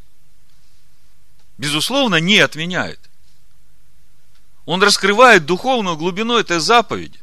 Безусловно, 1.58 2.16
не 2.16 2.40
отменяет. 2.40 3.00
Он 4.66 4.82
раскрывает 4.82 5.46
духовную 5.46 5.98
глубину 5.98 6.38
этой 6.38 6.60
заповеди. 6.60 7.20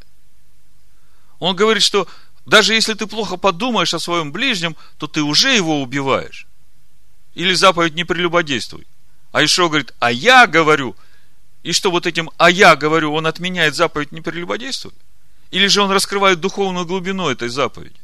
Он 1.38 1.56
говорит, 1.56 1.82
что 1.82 2.06
даже 2.44 2.74
если 2.74 2.92
ты 2.92 3.06
плохо 3.06 3.38
подумаешь 3.38 3.94
о 3.94 3.98
своем 3.98 4.30
ближнем, 4.30 4.76
то 4.98 5.06
ты 5.06 5.22
уже 5.22 5.54
его 5.54 5.80
убиваешь. 5.80 6.46
Или 7.34 7.54
заповедь 7.54 7.94
не 7.94 8.04
прелюбодействуй. 8.04 8.86
А 9.32 9.40
еще 9.40 9.68
говорит, 9.68 9.94
а 9.98 10.12
я 10.12 10.46
говорю, 10.46 10.96
и 11.66 11.72
что 11.72 11.90
вот 11.90 12.06
этим 12.06 12.30
«а 12.36 12.48
я 12.48 12.76
говорю», 12.76 13.12
он 13.12 13.26
отменяет 13.26 13.74
заповедь 13.74 14.12
не 14.12 14.20
прелюбодействуй? 14.20 14.92
Или 15.50 15.66
же 15.66 15.82
он 15.82 15.90
раскрывает 15.90 16.38
духовную 16.38 16.86
глубину 16.86 17.28
этой 17.28 17.48
заповеди? 17.48 17.96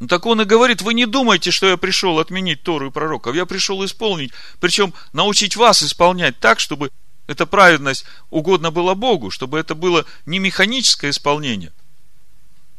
Ну, 0.00 0.06
так 0.06 0.24
он 0.24 0.40
и 0.40 0.46
говорит, 0.46 0.80
вы 0.80 0.94
не 0.94 1.04
думайте, 1.04 1.50
что 1.50 1.66
я 1.66 1.76
пришел 1.76 2.18
отменить 2.18 2.62
Тору 2.62 2.86
и 2.86 2.90
пророков. 2.90 3.36
Я 3.36 3.44
пришел 3.44 3.84
исполнить, 3.84 4.32
причем 4.58 4.94
научить 5.12 5.54
вас 5.54 5.82
исполнять 5.82 6.40
так, 6.40 6.60
чтобы 6.60 6.90
эта 7.26 7.44
праведность 7.44 8.06
угодно 8.30 8.70
была 8.70 8.94
Богу, 8.94 9.30
чтобы 9.30 9.58
это 9.58 9.74
было 9.74 10.06
не 10.24 10.38
механическое 10.38 11.10
исполнение. 11.10 11.74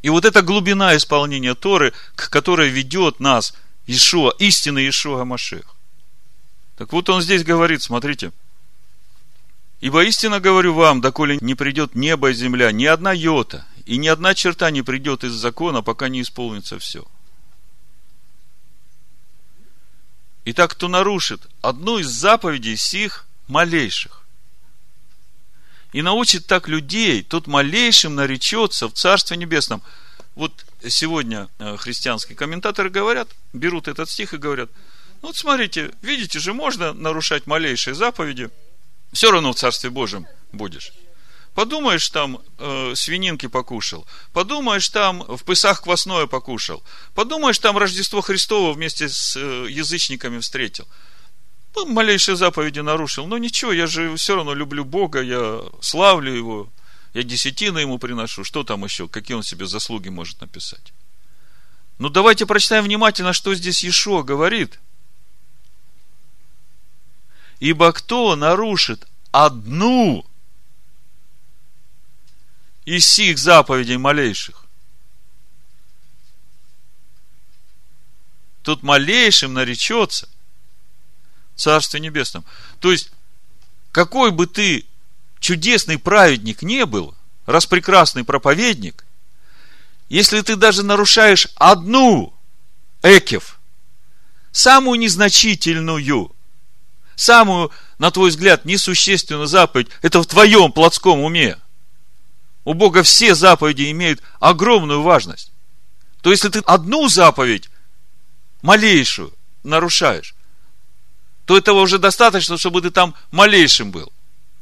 И 0.02 0.10
вот 0.10 0.24
эта 0.24 0.42
глубина 0.42 0.96
исполнения 0.96 1.54
Торы, 1.54 1.92
к 2.16 2.30
которой 2.30 2.68
ведет 2.68 3.20
нас 3.20 3.54
Ишуа, 3.86 4.34
истинный 4.40 4.88
Ишуа 4.88 5.24
Машех. 5.24 5.77
Так 6.78 6.92
вот 6.92 7.08
он 7.08 7.20
здесь 7.20 7.42
говорит, 7.42 7.82
смотрите. 7.82 8.32
Ибо 9.80 10.04
истинно 10.04 10.38
говорю 10.38 10.74
вам, 10.74 11.00
доколе 11.00 11.36
не 11.40 11.56
придет 11.56 11.96
небо 11.96 12.30
и 12.30 12.34
земля, 12.34 12.70
ни 12.70 12.84
одна 12.84 13.12
йота, 13.12 13.66
и 13.84 13.96
ни 13.96 14.06
одна 14.06 14.32
черта 14.34 14.70
не 14.70 14.82
придет 14.82 15.24
из 15.24 15.32
закона, 15.32 15.82
пока 15.82 16.08
не 16.08 16.22
исполнится 16.22 16.78
все. 16.78 17.04
Итак, 20.44 20.70
кто 20.70 20.86
нарушит 20.86 21.48
одну 21.62 21.98
из 21.98 22.06
заповедей 22.06 22.76
сих 22.76 23.26
малейших, 23.48 24.22
и 25.92 26.00
научит 26.00 26.46
так 26.46 26.68
людей, 26.68 27.24
тот 27.24 27.48
малейшим 27.48 28.14
наречется 28.14 28.88
в 28.88 28.92
Царстве 28.92 29.36
Небесном. 29.36 29.82
Вот 30.36 30.64
сегодня 30.86 31.48
э, 31.58 31.76
христианские 31.76 32.36
комментаторы 32.36 32.88
говорят, 32.88 33.28
берут 33.52 33.88
этот 33.88 34.08
стих 34.08 34.32
и 34.32 34.36
говорят– 34.36 34.70
вот 35.22 35.36
смотрите, 35.36 35.90
видите 36.02 36.38
же, 36.38 36.52
можно 36.52 36.92
нарушать 36.92 37.46
малейшие 37.46 37.94
заповеди, 37.94 38.50
все 39.12 39.30
равно 39.30 39.52
в 39.52 39.56
Царстве 39.56 39.90
Божьем 39.90 40.26
будешь. 40.52 40.92
Подумаешь, 41.54 42.08
там 42.10 42.40
э, 42.58 42.92
свининки 42.94 43.46
покушал. 43.46 44.06
Подумаешь, 44.32 44.88
там 44.90 45.24
в 45.24 45.42
Пысах 45.42 45.82
квасное 45.82 46.26
покушал. 46.26 46.84
Подумаешь, 47.14 47.58
там 47.58 47.76
Рождество 47.76 48.20
Христово 48.20 48.72
вместе 48.72 49.08
с 49.08 49.34
э, 49.36 49.66
язычниками 49.68 50.38
встретил. 50.38 50.86
Ну, 51.74 51.86
малейшие 51.86 52.36
заповеди 52.36 52.78
нарушил. 52.78 53.26
Но 53.26 53.38
ничего, 53.38 53.72
я 53.72 53.88
же 53.88 54.14
все 54.14 54.36
равно 54.36 54.54
люблю 54.54 54.84
Бога, 54.84 55.20
я 55.20 55.60
славлю 55.80 56.32
Его, 56.32 56.68
я 57.12 57.24
десятины 57.24 57.80
Ему 57.80 57.98
приношу. 57.98 58.44
Что 58.44 58.62
там 58.62 58.84
еще? 58.84 59.08
Какие 59.08 59.36
Он 59.36 59.42
себе 59.42 59.66
заслуги 59.66 60.10
может 60.10 60.40
написать? 60.40 60.92
Ну, 61.98 62.08
давайте 62.08 62.46
прочитаем 62.46 62.84
внимательно, 62.84 63.32
что 63.32 63.52
здесь 63.56 63.82
Ешо 63.82 64.22
говорит– 64.22 64.78
Ибо 67.60 67.92
кто 67.92 68.36
нарушит 68.36 69.06
одну 69.32 70.24
из 72.84 73.06
сих 73.06 73.38
заповедей 73.38 73.96
малейших, 73.96 74.64
тут 78.62 78.82
малейшим 78.82 79.54
наречется 79.54 80.28
Царстве 81.56 81.98
Небесном. 82.00 82.44
То 82.78 82.92
есть, 82.92 83.10
какой 83.90 84.30
бы 84.30 84.46
ты 84.46 84.86
чудесный 85.40 85.98
праведник 85.98 86.62
не 86.62 86.86
был, 86.86 87.14
распрекрасный 87.46 88.24
проповедник, 88.24 89.04
если 90.08 90.40
ты 90.40 90.54
даже 90.54 90.84
нарушаешь 90.84 91.48
одну 91.56 92.32
экев, 93.02 93.58
самую 94.52 95.00
незначительную, 95.00 96.32
самую, 97.18 97.70
на 97.98 98.10
твой 98.10 98.30
взгляд, 98.30 98.64
несущественную 98.64 99.46
заповедь, 99.46 99.88
это 100.02 100.22
в 100.22 100.26
твоем 100.26 100.72
плотском 100.72 101.20
уме. 101.20 101.58
У 102.64 102.74
Бога 102.74 103.02
все 103.02 103.34
заповеди 103.34 103.90
имеют 103.90 104.22
огромную 104.40 105.02
важность. 105.02 105.52
То 106.20 106.30
если 106.30 106.48
ты 106.48 106.60
одну 106.60 107.08
заповедь, 107.08 107.70
малейшую, 108.62 109.34
нарушаешь, 109.62 110.34
то 111.44 111.56
этого 111.56 111.80
уже 111.80 111.98
достаточно, 111.98 112.58
чтобы 112.58 112.82
ты 112.82 112.90
там 112.90 113.14
малейшим 113.30 113.90
был 113.90 114.12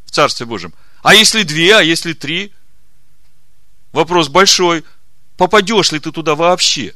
в 0.04 0.10
Царстве 0.12 0.46
Божьем. 0.46 0.72
А 1.02 1.14
если 1.14 1.42
две, 1.42 1.76
а 1.76 1.82
если 1.82 2.12
три? 2.12 2.52
Вопрос 3.92 4.28
большой. 4.28 4.84
Попадешь 5.36 5.92
ли 5.92 5.98
ты 5.98 6.12
туда 6.12 6.34
вообще? 6.34 6.94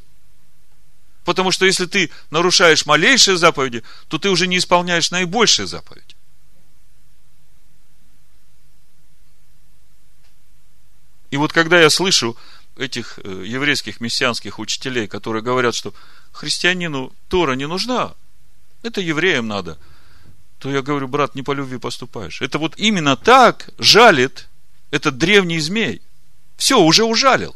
Потому 1.31 1.51
что 1.51 1.65
если 1.65 1.85
ты 1.85 2.11
нарушаешь 2.29 2.85
малейшие 2.85 3.37
заповеди, 3.37 3.83
то 4.09 4.17
ты 4.17 4.29
уже 4.29 4.47
не 4.47 4.57
исполняешь 4.57 5.11
наибольшие 5.11 5.65
заповеди. 5.65 6.13
И 11.29 11.37
вот 11.37 11.53
когда 11.53 11.79
я 11.79 11.89
слышу 11.89 12.35
этих 12.75 13.17
э, 13.23 13.43
еврейских 13.47 14.01
мессианских 14.01 14.59
учителей, 14.59 15.07
которые 15.07 15.41
говорят, 15.41 15.73
что 15.73 15.93
христианину 16.33 17.13
Тора 17.29 17.53
не 17.53 17.65
нужна, 17.65 18.13
это 18.83 18.99
евреям 18.99 19.47
надо, 19.47 19.77
то 20.59 20.69
я 20.69 20.81
говорю, 20.81 21.07
брат, 21.07 21.33
не 21.33 21.43
по 21.43 21.53
любви 21.53 21.77
поступаешь. 21.77 22.41
Это 22.41 22.59
вот 22.59 22.73
именно 22.75 23.15
так 23.15 23.69
жалит 23.77 24.49
этот 24.89 25.17
древний 25.17 25.61
змей. 25.61 26.01
Все, 26.57 26.77
уже 26.77 27.05
ужалил. 27.05 27.55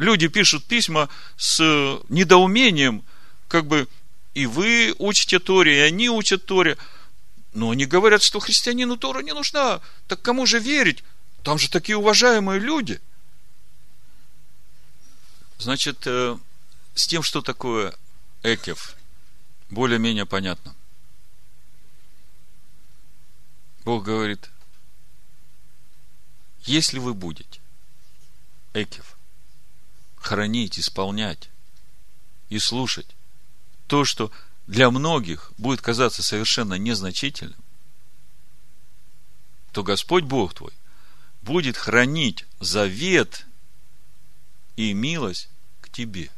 Люди 0.00 0.28
пишут 0.28 0.64
письма 0.64 1.10
с 1.36 1.60
недоумением, 2.08 3.04
как 3.48 3.66
бы 3.66 3.86
и 4.32 4.46
вы 4.46 4.94
учите 4.98 5.38
Торе, 5.38 5.76
и 5.76 5.80
они 5.80 6.08
учат 6.08 6.46
Торе. 6.46 6.78
Но 7.52 7.68
они 7.68 7.84
говорят, 7.84 8.22
что 8.22 8.40
христианину 8.40 8.96
Тора 8.96 9.20
не 9.20 9.34
нужна. 9.34 9.82
Так 10.08 10.22
кому 10.22 10.46
же 10.46 10.58
верить? 10.58 11.04
Там 11.42 11.58
же 11.58 11.68
такие 11.68 11.98
уважаемые 11.98 12.60
люди. 12.60 12.98
Значит, 15.58 16.06
э, 16.06 16.38
с 16.94 17.06
тем, 17.06 17.22
что 17.22 17.42
такое 17.42 17.94
Экев, 18.42 18.96
более-менее 19.68 20.24
понятно. 20.24 20.74
Бог 23.84 24.04
говорит, 24.04 24.48
если 26.64 26.98
вы 26.98 27.12
будете 27.12 27.60
Экев 28.72 29.19
хранить, 30.20 30.78
исполнять 30.78 31.50
и 32.48 32.58
слушать 32.58 33.08
то, 33.86 34.04
что 34.04 34.30
для 34.66 34.90
многих 34.90 35.52
будет 35.58 35.80
казаться 35.80 36.22
совершенно 36.22 36.74
незначительным, 36.74 37.58
то 39.72 39.82
Господь 39.82 40.24
Бог 40.24 40.54
твой 40.54 40.72
будет 41.42 41.76
хранить 41.76 42.44
завет 42.60 43.46
и 44.76 44.92
милость 44.92 45.48
к 45.80 45.90
тебе. 45.90 46.30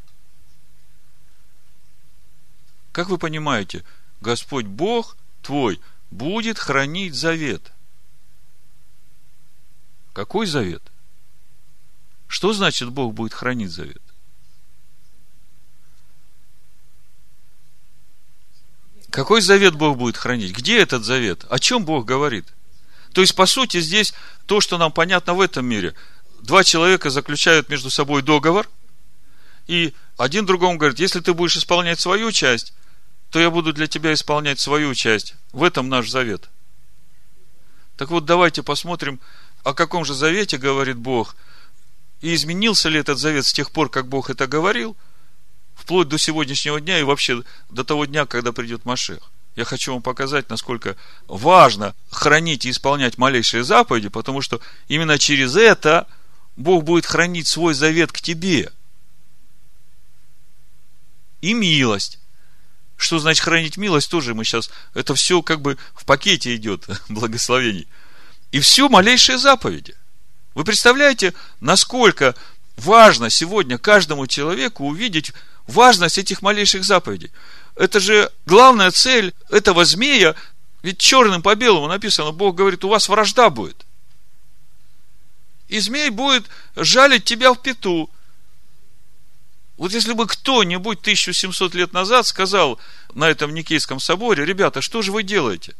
Как 2.92 3.08
вы 3.08 3.18
понимаете, 3.18 3.84
Господь 4.20 4.66
Бог 4.66 5.16
твой 5.42 5.80
будет 6.10 6.58
хранить 6.58 7.14
завет. 7.14 7.72
Какой 10.12 10.46
завет? 10.46 10.91
Что 12.32 12.54
значит 12.54 12.88
Бог 12.88 13.12
будет 13.12 13.34
хранить 13.34 13.70
завет? 13.70 14.00
Какой 19.10 19.42
завет 19.42 19.74
Бог 19.74 19.98
будет 19.98 20.16
хранить? 20.16 20.56
Где 20.56 20.80
этот 20.80 21.04
завет? 21.04 21.44
О 21.50 21.58
чем 21.58 21.84
Бог 21.84 22.06
говорит? 22.06 22.46
То 23.12 23.20
есть, 23.20 23.34
по 23.36 23.44
сути, 23.44 23.82
здесь 23.82 24.14
то, 24.46 24.62
что 24.62 24.78
нам 24.78 24.92
понятно 24.92 25.34
в 25.34 25.42
этом 25.42 25.66
мире. 25.66 25.94
Два 26.40 26.64
человека 26.64 27.10
заключают 27.10 27.68
между 27.68 27.90
собой 27.90 28.22
договор, 28.22 28.66
и 29.66 29.92
один 30.16 30.46
другому 30.46 30.78
говорит, 30.78 31.00
если 31.00 31.20
ты 31.20 31.34
будешь 31.34 31.58
исполнять 31.58 32.00
свою 32.00 32.32
часть, 32.32 32.72
то 33.28 33.40
я 33.40 33.50
буду 33.50 33.74
для 33.74 33.88
тебя 33.88 34.14
исполнять 34.14 34.58
свою 34.58 34.94
часть. 34.94 35.34
В 35.52 35.62
этом 35.62 35.90
наш 35.90 36.08
завет. 36.08 36.48
Так 37.98 38.08
вот, 38.08 38.24
давайте 38.24 38.62
посмотрим, 38.62 39.20
о 39.64 39.74
каком 39.74 40.06
же 40.06 40.14
завете 40.14 40.56
говорит 40.56 40.96
Бог, 40.96 41.36
и 42.22 42.34
изменился 42.34 42.88
ли 42.88 42.98
этот 42.98 43.18
завет 43.18 43.44
с 43.44 43.52
тех 43.52 43.70
пор, 43.70 43.90
как 43.90 44.08
Бог 44.08 44.30
это 44.30 44.46
говорил– 44.46 44.96
вплоть 45.82 46.08
до 46.08 46.16
сегодняшнего 46.16 46.80
дня 46.80 47.00
и 47.00 47.02
вообще 47.02 47.42
до 47.68 47.82
того 47.84 48.04
дня, 48.04 48.24
когда 48.24 48.52
придет 48.52 48.84
Машех. 48.84 49.18
Я 49.56 49.64
хочу 49.64 49.92
вам 49.92 50.00
показать, 50.00 50.48
насколько 50.48 50.96
важно 51.26 51.94
хранить 52.10 52.64
и 52.64 52.70
исполнять 52.70 53.18
малейшие 53.18 53.64
заповеди, 53.64 54.08
потому 54.08 54.40
что 54.40 54.60
именно 54.88 55.18
через 55.18 55.56
это 55.56 56.06
Бог 56.56 56.84
будет 56.84 57.04
хранить 57.04 57.48
свой 57.48 57.74
завет 57.74 58.12
к 58.12 58.20
тебе. 58.20 58.72
И 61.40 61.52
милость. 61.52 62.18
Что 62.96 63.18
значит 63.18 63.42
хранить 63.42 63.76
милость, 63.76 64.10
тоже 64.10 64.32
мы 64.34 64.44
сейчас, 64.44 64.70
это 64.94 65.14
все 65.16 65.42
как 65.42 65.60
бы 65.60 65.76
в 65.94 66.04
пакете 66.04 66.54
идет 66.54 66.86
благословений. 67.08 67.88
И 68.52 68.60
все 68.60 68.88
малейшие 68.88 69.36
заповеди. 69.36 69.96
Вы 70.54 70.64
представляете, 70.64 71.34
насколько 71.60 72.34
важно 72.76 73.30
сегодня 73.30 73.78
каждому 73.78 74.26
человеку 74.26 74.86
увидеть 74.86 75.32
важность 75.66 76.18
этих 76.18 76.42
малейших 76.42 76.84
заповедей. 76.84 77.30
Это 77.76 78.00
же 78.00 78.30
главная 78.44 78.90
цель 78.90 79.32
этого 79.50 79.84
змея, 79.84 80.34
ведь 80.82 80.98
черным 80.98 81.42
по 81.42 81.54
белому 81.54 81.88
написано, 81.88 82.32
Бог 82.32 82.54
говорит, 82.56 82.84
у 82.84 82.88
вас 82.88 83.08
вражда 83.08 83.50
будет. 83.50 83.86
И 85.68 85.78
змей 85.78 86.10
будет 86.10 86.44
жалить 86.76 87.24
тебя 87.24 87.54
в 87.54 87.62
пету. 87.62 88.10
Вот 89.78 89.92
если 89.92 90.12
бы 90.12 90.26
кто-нибудь 90.26 91.00
1700 91.00 91.74
лет 91.74 91.92
назад 91.94 92.26
сказал 92.26 92.78
на 93.14 93.30
этом 93.30 93.54
Никейском 93.54 94.00
соборе, 94.00 94.44
ребята, 94.44 94.82
что 94.82 95.00
же 95.00 95.12
вы 95.12 95.22
делаете? 95.22 95.74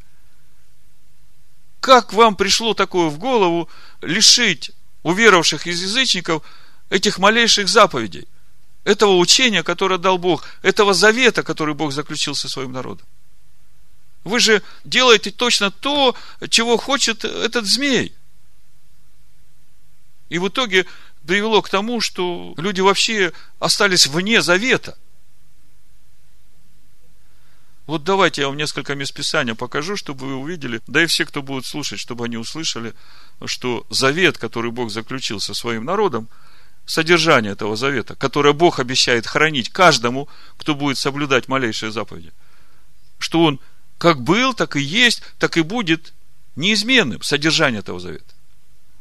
Как 1.83 2.15
вам 2.15 2.37
пришло 2.37 2.73
такое 2.73 3.09
в 3.09 3.19
голову 3.19 3.69
лишить 4.01 4.71
уверовавших 5.03 5.67
из 5.67 5.83
язычников 5.83 6.43
этих 6.89 7.19
малейших 7.19 7.69
заповедей? 7.69 8.27
этого 8.85 9.17
учения, 9.17 9.63
которое 9.63 9.99
дал 9.99 10.19
Бог, 10.19 10.45
этого 10.63 10.95
завета, 10.95 11.43
который 11.43 11.75
Бог 11.75 11.93
заключил 11.93 12.35
со 12.35 12.49
своим 12.49 12.73
народом. 12.73 13.07
Вы 14.25 14.41
же 14.41 14.63
делаете 14.85 15.31
точно 15.31 15.71
то, 15.71 16.17
чего 16.49 16.77
хочет 16.77 17.25
этот 17.25 17.67
змей. 17.67 18.15
И 20.29 20.39
в 20.39 20.49
итоге 20.49 20.87
привело 21.27 21.63
к 21.63 21.69
тому, 21.69 22.01
что 22.01 22.55
люди 22.57 22.81
вообще 22.81 23.33
остались 23.59 24.07
вне 24.07 24.43
завета. 24.43 24.99
Вот 27.87 28.05
давайте 28.05 28.43
я 28.43 28.49
вам 28.49 28.57
несколько 28.57 28.95
мест 28.95 29.13
Писания 29.13 29.55
покажу, 29.55 29.97
чтобы 29.97 30.27
вы 30.27 30.37
увидели, 30.37 30.81
да 30.87 31.03
и 31.03 31.07
все, 31.07 31.25
кто 31.25 31.43
будет 31.43 31.67
слушать, 31.67 31.99
чтобы 31.99 32.25
они 32.25 32.37
услышали, 32.37 32.95
что 33.45 33.87
завет, 33.91 34.39
который 34.39 34.71
Бог 34.71 34.91
заключил 34.91 35.41
со 35.41 35.55
своим 35.55 35.85
народом– 35.85 36.29
содержание 36.87 37.53
этого 37.53 37.77
завета, 37.77 38.15
которое 38.17 38.53
Бог 38.53 38.81
обещает 38.81 39.27
хранить 39.27 39.71
каждому, 39.71 40.29
кто 40.59 40.75
будет 40.75 40.99
соблюдать 40.99 41.49
малейшие 41.49 41.93
заповеди. 41.93 42.33
Что 43.19 43.45
он 43.45 43.61
как 43.99 44.23
был, 44.23 44.53
так 44.53 44.77
и 44.77 44.81
есть, 44.81 45.23
так 45.39 45.57
и 45.57 45.63
будет 45.63 46.13
неизменным 46.57 47.23
содержание 47.23 47.81
этого 47.81 48.01
завета. 48.01 48.35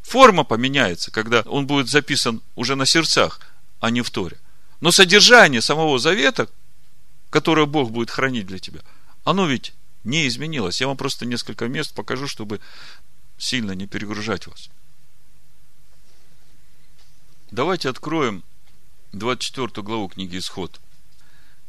Форма 0.03 0.43
поменяется, 0.43 1.11
когда 1.11 1.41
он 1.41 1.67
будет 1.67 1.89
записан 1.89 2.41
уже 2.55 2.75
на 2.75 2.85
сердцах, 2.85 3.39
а 3.79 3.89
не 3.89 4.01
в 4.01 4.09
Торе. 4.09 4.37
Но 4.79 4.91
содержание 4.91 5.61
самого 5.61 5.99
завета, 5.99 6.49
которое 7.31 7.65
Бог 7.65 7.89
будет 7.91 8.11
хранить 8.11 8.45
для 8.45 8.59
тебя, 8.59 8.81
оно 9.23 9.47
ведь 9.47 9.73
не 10.03 10.27
изменилось. 10.27 10.81
Я 10.81 10.87
вам 10.87 10.97
просто 10.97 11.25
несколько 11.25 11.67
мест 11.67 11.95
покажу, 11.95 12.27
чтобы 12.27 12.59
сильно 13.39 13.71
не 13.71 13.87
перегружать 13.87 14.45
вас. 14.45 14.69
Давайте 17.49 17.89
откроем 17.89 18.43
24 19.13 19.83
главу 19.83 20.09
книги 20.09 20.37
Исход. 20.37 20.79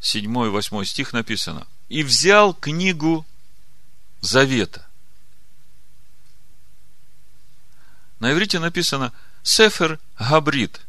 7-8 0.00 0.84
стих 0.84 1.12
написано. 1.12 1.66
И 1.88 2.02
взял 2.02 2.54
книгу 2.54 3.24
Завета. 4.20 4.86
На 8.20 8.32
иврите 8.32 8.58
написано 8.58 9.12
Сефер 9.42 9.98
Габрид. 10.18 10.80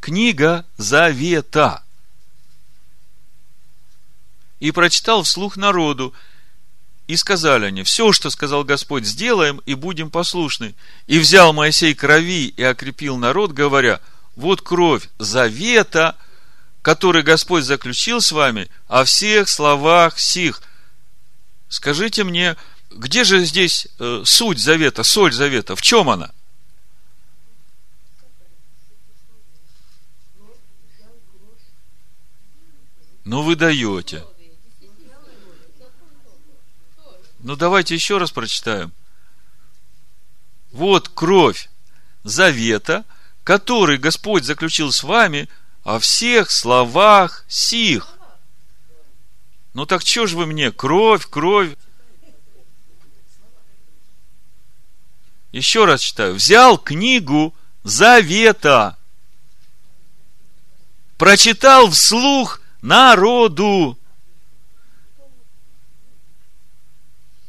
Книга 0.00 0.66
Завета. 0.76 1.81
И 4.62 4.70
прочитал 4.70 5.24
вслух 5.24 5.56
народу, 5.56 6.14
и 7.08 7.16
сказали 7.16 7.64
они, 7.66 7.82
все, 7.82 8.12
что 8.12 8.30
сказал 8.30 8.62
Господь, 8.62 9.04
сделаем 9.04 9.60
и 9.66 9.74
будем 9.74 10.08
послушны. 10.08 10.76
И 11.08 11.18
взял 11.18 11.52
Моисей 11.52 11.96
крови 11.96 12.46
и 12.46 12.62
окрепил 12.62 13.16
народ, 13.16 13.50
говоря, 13.50 14.00
вот 14.36 14.62
кровь 14.62 15.08
завета, 15.18 16.16
который 16.80 17.24
Господь 17.24 17.64
заключил 17.64 18.20
с 18.20 18.30
вами, 18.30 18.68
о 18.86 19.02
всех 19.02 19.48
словах 19.48 20.20
сих. 20.20 20.62
Скажите 21.68 22.22
мне, 22.22 22.56
где 22.88 23.24
же 23.24 23.44
здесь 23.44 23.88
э, 23.98 24.22
суть 24.24 24.60
завета, 24.60 25.02
соль 25.02 25.32
завета? 25.32 25.74
В 25.74 25.82
чем 25.82 26.08
она? 26.08 26.30
Ну, 33.24 33.42
вы 33.42 33.56
даете. 33.56 34.22
Ну, 37.42 37.56
давайте 37.56 37.94
еще 37.94 38.18
раз 38.18 38.30
прочитаем. 38.30 38.92
Вот 40.70 41.08
кровь 41.08 41.68
завета, 42.22 43.04
который 43.42 43.98
Господь 43.98 44.44
заключил 44.44 44.92
с 44.92 45.02
вами 45.02 45.48
о 45.82 45.98
всех 45.98 46.50
словах 46.50 47.44
сих. 47.48 48.16
Ну 49.74 49.86
так 49.86 50.02
что 50.02 50.26
же 50.26 50.36
вы 50.36 50.46
мне? 50.46 50.70
Кровь, 50.70 51.26
кровь. 51.28 51.76
Еще 55.50 55.84
раз 55.84 56.00
читаю. 56.00 56.34
Взял 56.34 56.78
книгу 56.78 57.54
завета. 57.82 58.96
Прочитал 61.18 61.90
вслух 61.90 62.60
народу. 62.82 63.98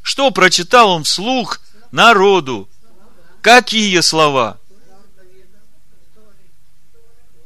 Что 0.04 0.30
прочитал 0.30 0.92
он 0.92 1.06
вслух 1.06 1.60
народу? 1.92 2.70
Какие 3.42 4.02
слова? 4.02 4.60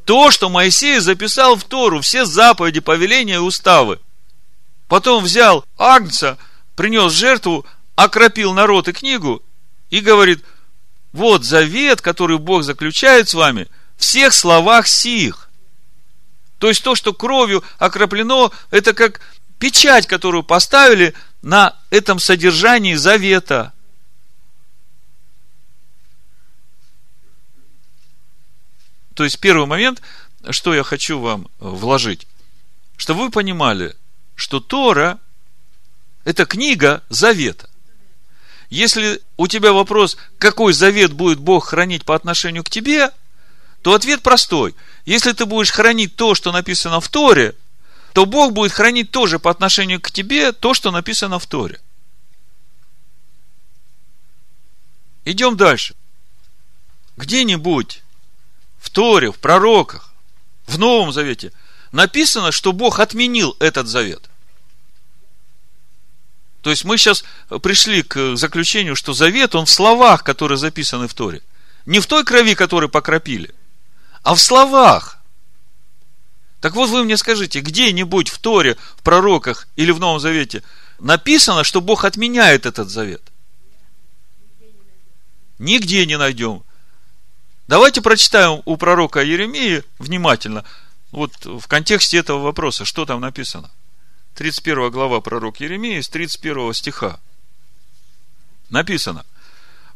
То, 0.06 0.32
что 0.32 0.50
Моисей 0.50 1.00
записал 1.00 1.56
в 1.56 1.64
Тору, 1.64 2.02
все 2.02 2.26
заповеди, 2.26 2.80
повеления 2.80 3.36
и 3.36 3.38
уставы. 3.38 4.00
Потом 4.88 5.24
взял 5.24 5.66
Агнца, 5.78 6.38
принес 6.76 7.12
жертву, 7.14 7.66
окропил 7.96 8.54
народ 8.54 8.88
и 8.88 8.94
книгу 8.94 9.44
и 9.90 10.00
говорит, 10.00 10.44
вот 11.12 11.44
завет, 11.44 12.02
который 12.02 12.38
Бог 12.38 12.64
заключает 12.64 13.30
с 13.30 13.34
вами, 13.34 13.68
всех 13.98 14.34
словах 14.34 14.88
сих. 14.88 15.50
То 16.58 16.70
есть 16.70 16.84
то, 16.84 16.96
что 16.96 17.14
кровью 17.14 17.64
окроплено, 17.78 18.52
это 18.72 18.94
как 18.94 19.22
печать, 19.60 20.08
которую 20.08 20.44
поставили 20.44 21.14
на 21.42 21.76
этом 21.90 22.20
содержании 22.20 22.96
завета. 22.96 23.74
То 29.14 29.24
есть 29.24 29.40
первый 29.40 29.66
момент, 29.66 30.02
что 30.50 30.74
я 30.74 30.84
хочу 30.84 31.20
вам 31.20 31.48
вложить, 31.60 32.28
чтобы 32.98 33.24
вы 33.24 33.32
понимали, 33.32 33.96
что 34.36 34.60
Тора– 34.60 35.20
это 36.24 36.46
книга 36.46 37.04
завета. 37.10 37.70
Если 38.70 39.22
у 39.38 39.48
тебя 39.48 39.72
вопрос, 39.72 40.18
какой 40.38 40.74
завет 40.74 41.14
будет 41.14 41.40
Бог 41.40 41.68
хранить 41.68 42.06
по 42.06 42.16
отношению 42.16 42.64
к 42.64 42.70
тебе, 42.70 43.12
то 43.82 43.94
ответ 43.94 44.22
простой. 44.22 44.76
Если 45.06 45.32
ты 45.32 45.46
будешь 45.46 45.72
хранить 45.72 46.16
то, 46.16 46.36
что 46.36 46.52
написано 46.52 47.00
в 47.00 47.08
Торе– 47.08 47.56
то 48.18 48.26
Бог 48.26 48.52
будет 48.52 48.72
хранить 48.72 49.12
тоже 49.12 49.38
по 49.38 49.52
отношению 49.52 50.02
к 50.02 50.10
тебе 50.10 50.52
то, 50.52 50.74
что 50.74 50.90
написано 50.90 51.38
в 51.38 51.46
Торе. 51.46 51.80
Идем 55.24 55.56
дальше. 55.56 55.94
Где-нибудь 57.16 58.02
в 58.80 58.90
Торе, 58.90 59.32
в 59.32 59.38
пророках, 59.38 60.16
в 60.66 60.80
Новом 60.80 61.12
Завете 61.12 61.54
написано, 61.92 62.52
что 62.52 62.74
Бог 62.74 63.00
отменил 63.00 63.56
этот 63.60 63.86
завет. 63.86 64.28
То 66.64 66.72
есть 66.72 66.86
мы 66.86 66.98
сейчас 66.98 67.24
пришли 67.62 68.02
к 68.02 68.36
заключению, 68.36 68.96
что 68.96 69.14
завет, 69.14 69.54
он 69.54 69.68
в 69.68 69.70
словах, 69.70 70.24
которые 70.24 70.58
записаны 70.58 71.08
в 71.08 71.14
Торе. 71.14 71.44
Не 71.86 72.00
в 72.00 72.08
той 72.08 72.24
крови, 72.24 72.56
которую 72.56 72.90
покропили, 72.90 73.54
а 74.24 74.34
в 74.34 74.40
словах. 74.40 75.17
Так 76.62 76.74
вот 76.74 76.90
вы 76.90 77.04
мне 77.04 77.18
скажите, 77.18 77.62
где-нибудь 77.62 78.30
в 78.30 78.40
Торе, 78.40 78.78
в 78.96 79.04
пророках 79.04 79.68
или 79.76 79.92
в 79.92 80.00
Новом 80.00 80.20
Завете 80.20 80.64
написано, 81.00 81.64
что 81.64 81.82
Бог 81.82 82.04
отменяет 82.04 82.66
этот 82.66 82.90
завет? 82.90 83.22
Нигде 85.60 86.06
не 86.06 86.18
найдем. 86.18 86.64
Давайте 87.68 88.02
прочитаем 88.02 88.62
у 88.66 88.78
пророка 88.78 89.22
Еремии 89.22 89.84
внимательно, 90.00 90.64
вот 91.12 91.34
в 91.46 91.68
контексте 91.68 92.18
этого 92.18 92.40
вопроса, 92.40 92.86
что 92.86 93.06
там 93.06 93.22
написано. 93.22 93.70
31 94.36 94.92
глава 94.92 95.20
пророк 95.20 95.60
Еремии 95.60 96.00
с 96.00 96.10
31 96.10 96.74
стиха. 96.74 97.20
Написано. 98.70 99.26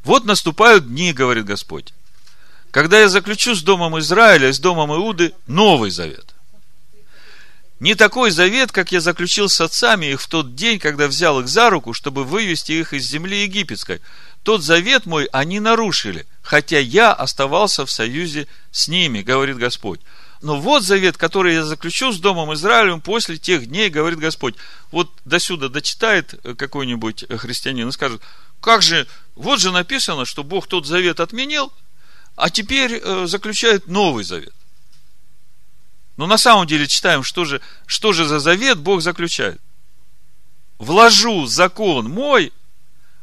Вот 0.04 0.26
наступают 0.26 0.88
дни, 0.88 1.14
говорит 1.14 1.46
Господь, 1.46 1.94
когда 2.72 3.00
я 3.00 3.08
заключу 3.08 3.56
с 3.56 3.62
домом 3.62 4.00
Израиля 4.00 4.52
с 4.52 4.60
домом 4.60 4.92
Иуды 4.94 5.34
новый 5.48 5.90
завет– 5.90 6.26
не 7.82 7.96
такой 7.96 8.30
завет, 8.30 8.72
как 8.72 8.92
я 8.92 9.02
заключил 9.02 9.50
с 9.50 9.60
отцами 9.60 10.06
их 10.06 10.22
в 10.22 10.28
тот 10.28 10.54
день, 10.54 10.78
когда 10.78 11.08
взял 11.08 11.40
их 11.40 11.48
за 11.48 11.72
руку, 11.72 11.94
чтобы 11.94 12.24
вывести 12.24 12.74
их 12.74 12.94
из 12.94 13.08
земли 13.08 13.42
египетской. 13.42 14.02
Тот 14.44 14.62
завет 14.62 15.08
мой 15.08 15.26
они 15.32 15.60
нарушили, 15.60 16.28
хотя 16.44 16.78
я 16.78 17.12
оставался 17.12 17.84
в 17.88 17.90
союзе 17.90 18.48
с 18.70 18.88
ними, 18.88 19.24
говорит 19.24 19.58
Господь. 19.58 20.00
Но 20.44 20.62
вот 20.62 20.84
завет, 20.84 21.18
который 21.18 21.56
я 21.56 21.64
заключу 21.64 22.12
с 22.12 22.20
Домом 22.20 22.54
Израилем 22.54 23.02
после 23.02 23.38
тех 23.38 23.66
дней, 23.66 23.90
говорит 23.90 24.20
Господь. 24.20 24.54
Вот 24.92 25.12
до 25.26 25.40
сюда 25.40 25.68
дочитает 25.68 26.36
какой-нибудь 26.60 27.26
христианин 27.36 27.90
и 27.90 27.92
скажет, 27.92 28.22
как 28.60 28.84
же, 28.84 29.08
вот 29.34 29.60
же 29.60 29.72
написано, 29.72 30.26
что 30.26 30.44
Бог 30.44 30.68
тот 30.68 30.86
завет 30.86 31.20
отменил, 31.20 31.74
а 32.36 32.52
теперь 32.52 33.02
э, 33.04 33.26
заключает 33.26 33.88
новый 33.88 34.24
завет. 34.24 34.54
Но 36.22 36.28
на 36.28 36.38
самом 36.38 36.68
деле 36.68 36.88
читаем, 36.88 37.24
что 37.24 37.46
же, 37.46 37.62
что 37.88 38.14
же 38.14 38.26
за 38.26 38.40
завет 38.40 38.78
Бог 38.78 39.02
заключает. 39.02 39.60
Вложу 40.78 41.48
закон 41.48 42.12
мой 42.12 42.54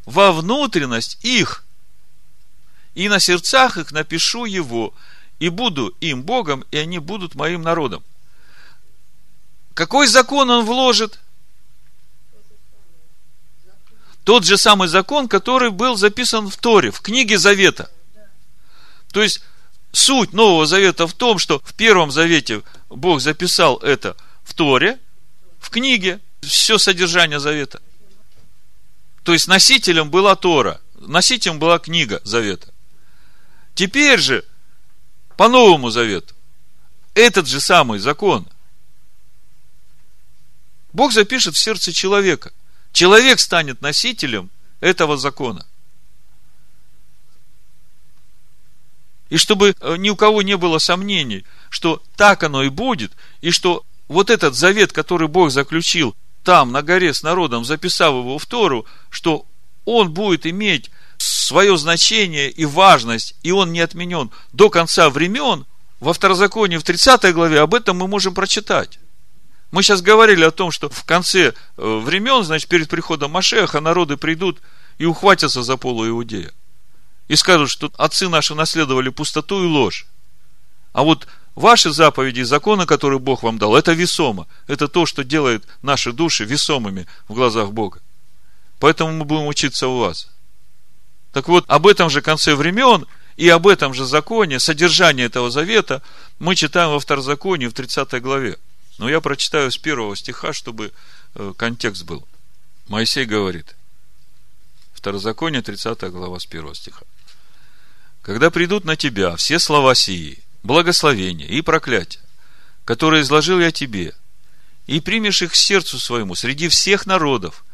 во 0.05 0.33
внутренность 0.33 1.17
их, 1.23 1.65
и 2.97 3.09
на 3.09 3.21
сердцах 3.21 3.77
их 3.77 3.93
напишу 3.93 4.47
его, 4.47 4.93
и 5.39 5.49
буду 5.49 5.95
им 6.01 6.25
Богом, 6.25 6.65
и 6.73 6.77
они 6.77 6.99
будут 6.99 7.37
моим 7.37 7.63
народом. 7.63 8.03
Какой 9.75 10.09
закон 10.09 10.51
он 10.51 10.65
вложит? 10.65 11.21
Тот 14.25 14.45
же 14.45 14.59
самый 14.59 14.89
закон, 14.89 15.29
который 15.29 15.71
был 15.71 15.95
записан 15.95 16.51
в 16.51 16.57
Торе, 16.57 16.91
в 16.91 17.01
книге 17.01 17.39
Завета. 17.39 17.93
То 19.13 19.23
есть, 19.23 19.41
суть 19.93 20.33
Нового 20.33 20.67
Завета 20.67 21.07
в 21.07 21.15
том, 21.15 21.39
что 21.39 21.61
в 21.65 21.75
Первом 21.75 22.11
Завете 22.11 22.63
Бог 22.89 23.21
записал 23.21 23.77
это 23.79 24.17
в 24.45 24.55
Торе, 24.55 24.99
в 25.59 25.71
книге, 25.71 26.21
все 26.43 26.79
содержание 26.79 27.41
Завета. 27.41 27.81
То 29.23 29.33
есть 29.33 29.49
носителем 29.49 30.11
была 30.11 30.37
Тора, 30.37 30.81
носителем 30.95 31.59
была 31.59 31.79
книга 31.79 32.21
Завета. 32.25 32.73
Теперь 33.75 34.19
же, 34.19 34.45
по 35.37 35.49
Новому 35.49 35.91
Завету, 35.91 36.35
этот 37.15 37.47
же 37.47 37.61
самый 37.61 37.99
закон 37.99 38.47
Бог 40.93 41.13
запишет 41.13 41.55
в 41.55 41.59
сердце 41.59 41.93
человека. 41.93 42.53
Человек 42.93 43.39
станет 43.41 43.83
носителем 43.83 44.51
этого 44.81 45.17
закона– 45.17 45.67
И 49.29 49.37
чтобы 49.37 49.75
э, 49.81 49.97
ни 49.97 50.11
у 50.11 50.17
кого 50.17 50.43
не 50.43 50.57
было 50.57 50.79
сомнений, 50.79 51.45
что 51.69 52.03
так 52.17 52.43
оно 52.43 52.63
и 52.63 52.69
будет, 52.69 53.13
и 53.41 53.51
что 53.51 53.85
вот 54.09 54.31
этот 54.31 54.55
завет, 54.55 54.93
который 54.93 55.29
Бог 55.29 55.51
заключил 55.51 56.17
там, 56.43 56.73
на 56.73 56.83
горе 56.83 57.13
с 57.13 57.23
народом, 57.23 57.65
записав 57.65 58.15
его 58.15 58.39
в 58.39 58.47
Тору, 58.47 58.87
что 59.11 59.45
он 59.85 60.13
будет 60.13 60.47
иметь 60.47 60.91
свое 61.19 61.77
значение 61.77 62.51
и 62.51 62.65
важность, 62.65 63.35
и 63.43 63.51
он 63.51 63.73
не 63.73 63.81
отменен 63.81 64.31
до 64.53 64.71
конца 64.71 65.11
времен, 65.11 65.67
во 66.01 66.13
второзаконии 66.13 66.77
в 66.77 66.85
30 66.85 67.35
главе 67.35 67.61
об 67.61 67.75
этом 67.75 67.99
мы 67.99 68.07
можем 68.07 68.35
прочитать. 68.35 68.99
Мы 69.71 69.83
сейчас 69.83 70.01
говорили 70.01 70.45
о 70.45 70.51
том, 70.51 70.71
что 70.71 70.89
в 70.89 71.05
конце 71.05 71.49
э, 71.49 71.53
времен, 71.77 72.45
значит, 72.45 72.69
перед 72.69 72.89
приходом 72.89 73.33
Машеха 73.33 73.81
народы 73.81 74.17
придут 74.17 74.61
и 74.97 75.05
ухватятся 75.05 75.63
за 75.63 75.77
полу 75.77 76.07
Иудея. 76.07 76.53
И 77.29 77.37
скажут, 77.37 77.71
что 77.71 77.93
отцы 77.97 78.29
наши 78.29 78.55
наследовали 78.55 79.11
пустоту 79.11 79.63
и 79.63 79.67
ложь. 79.67 80.07
А 80.93 81.05
вот 81.05 81.29
ваши 81.55 81.93
заповеди 81.93 82.41
и 82.41 82.45
законы, 82.45 82.87
которые 82.87 83.19
Бог 83.19 83.43
вам 83.43 83.59
дал, 83.59 83.77
это 83.77 83.93
весомо. 83.93 84.47
Это 84.67 84.89
то, 84.89 85.07
что 85.07 85.25
делает 85.25 85.65
наши 85.83 86.13
души 86.13 86.45
весомыми 86.45 87.07
в 87.29 87.35
глазах 87.35 87.73
Бога. 87.73 88.01
Поэтому 88.81 89.13
мы 89.13 89.25
будем 89.25 89.47
учиться 89.47 89.89
у 89.89 89.99
вас. 89.99 90.31
Так 91.33 91.49
вот, 91.49 91.65
об 91.69 91.87
этом 91.87 92.09
же 92.09 92.23
конце 92.23 92.55
времен 92.55 93.07
и 93.37 93.49
об 93.49 93.67
этом 93.67 93.93
же 93.93 94.07
законе, 94.07 94.59
содержание 94.59 95.27
этого 95.27 95.51
завета, 95.51 96.03
мы 96.39 96.57
читаем 96.57 96.91
во 96.91 97.01
Второзаконии 97.01 97.67
в 97.67 97.75
30 97.75 98.23
главе. 98.23 98.59
Но 98.97 99.09
я 99.09 99.21
прочитаю 99.21 99.71
с 99.71 99.77
первого 99.77 100.17
стиха, 100.17 100.53
чтобы 100.53 100.93
э, 101.35 101.53
контекст 101.57 102.05
был. 102.05 102.27
Моисей 102.89 103.27
говорит, 103.27 103.77
Второзаконие, 104.95 105.63
30 105.63 106.11
глава, 106.11 106.41
с 106.41 106.47
первого 106.47 106.75
стиха. 106.75 107.05
Когда 108.29 108.51
придут 108.51 108.85
на 108.85 108.95
тебя 108.95 109.37
все 109.37 109.59
слова 109.59 109.95
сии, 109.95 110.45
благословения 110.63 111.47
и 111.47 111.63
проклятия, 111.63 112.21
которые 112.85 113.23
изложил 113.23 113.59
я 113.59 113.73
тебе, 113.73 114.15
и 114.87 115.01
примешь 115.01 115.41
их 115.41 115.53
к 115.53 115.55
сердцу 115.55 115.99
своему 115.99 116.35
среди 116.35 116.69
всех 116.69 117.07
народов, 117.07 117.65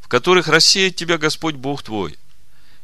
в 0.00 0.08
которых 0.08 0.48
рассеет 0.48 0.96
тебя 0.96 1.18
Господь 1.18 1.56
Бог 1.56 1.82
твой, 1.82 2.18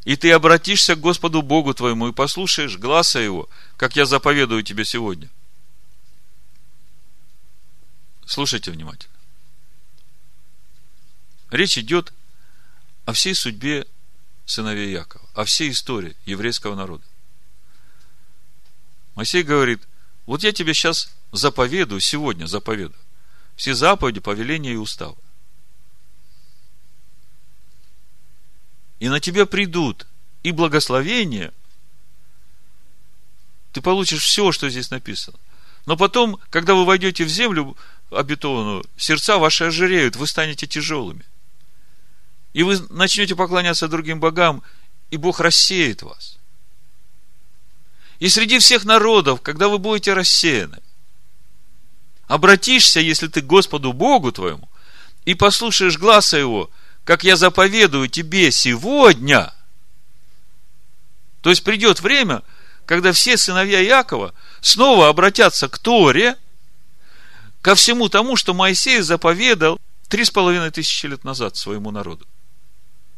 и 0.04 0.14
ты 0.14 0.30
обратишься 0.30 0.94
к 0.94 1.00
Господу 1.00 1.40
Богу 1.40 1.72
твоему 1.72 2.08
и 2.08 2.12
послушаешь 2.12 2.76
гласа 2.76 3.18
Его, 3.18 3.48
как 3.78 3.96
я 3.96 4.04
заповедую 4.04 4.62
тебе 4.62 4.84
сегодня. 4.84 5.30
Слушайте 8.26 8.70
внимательно. 8.72 9.14
Речь 11.50 11.78
идет 11.78 12.12
о 13.06 13.14
всей 13.14 13.34
судьбе 13.34 13.86
сыновей 14.46 14.92
Якова, 14.92 15.28
о 15.34 15.44
всей 15.44 15.70
истории 15.70 16.16
еврейского 16.24 16.74
народа. 16.74 17.04
Моисей 19.14 19.42
говорит, 19.42 19.82
вот 20.24 20.42
я 20.42 20.52
тебе 20.52 20.72
сейчас 20.72 21.14
заповедую, 21.32 22.00
сегодня 22.00 22.46
заповедую, 22.46 22.98
все 23.56 23.74
заповеди, 23.74 24.20
повеления 24.20 24.72
и 24.72 24.76
уставы. 24.76 25.16
И 29.00 29.08
на 29.08 29.20
тебя 29.20 29.44
придут 29.44 30.06
и 30.42 30.52
благословения, 30.52 31.52
ты 33.72 33.82
получишь 33.82 34.22
все, 34.22 34.52
что 34.52 34.70
здесь 34.70 34.90
написано. 34.90 35.38
Но 35.84 35.96
потом, 35.96 36.40
когда 36.50 36.74
вы 36.74 36.84
войдете 36.84 37.24
в 37.24 37.28
землю 37.28 37.76
обетованную, 38.10 38.84
сердца 38.96 39.38
ваши 39.38 39.64
ожиреют, 39.64 40.16
вы 40.16 40.26
станете 40.26 40.66
тяжелыми. 40.66 41.24
И 42.56 42.62
вы 42.62 42.80
начнете 42.88 43.36
поклоняться 43.36 43.86
другим 43.86 44.18
богам, 44.18 44.62
и 45.10 45.18
Бог 45.18 45.40
рассеет 45.40 46.00
вас. 46.00 46.38
И 48.18 48.30
среди 48.30 48.58
всех 48.60 48.86
народов, 48.86 49.42
когда 49.42 49.68
вы 49.68 49.76
будете 49.76 50.14
рассеяны, 50.14 50.78
обратишься, 52.26 52.98
если 52.98 53.26
ты 53.26 53.42
Господу 53.42 53.92
Богу 53.92 54.32
твоему, 54.32 54.70
и 55.26 55.34
послушаешь 55.34 55.98
гласа 55.98 56.38
Его, 56.38 56.70
как 57.04 57.24
я 57.24 57.36
заповедую 57.36 58.08
тебе 58.08 58.50
сегодня, 58.50 59.52
то 61.42 61.50
есть 61.50 61.62
придет 61.62 62.00
время, 62.00 62.42
когда 62.86 63.12
все 63.12 63.36
сыновья 63.36 63.80
Якова 63.80 64.32
снова 64.62 65.10
обратятся 65.10 65.68
к 65.68 65.78
Торе, 65.78 66.38
ко 67.60 67.74
всему 67.74 68.08
тому, 68.08 68.34
что 68.34 68.54
Моисей 68.54 69.02
заповедал 69.02 69.78
три 70.08 70.24
с 70.24 70.30
половиной 70.30 70.70
тысячи 70.70 71.04
лет 71.04 71.22
назад 71.22 71.56
своему 71.56 71.90
народу. 71.90 72.26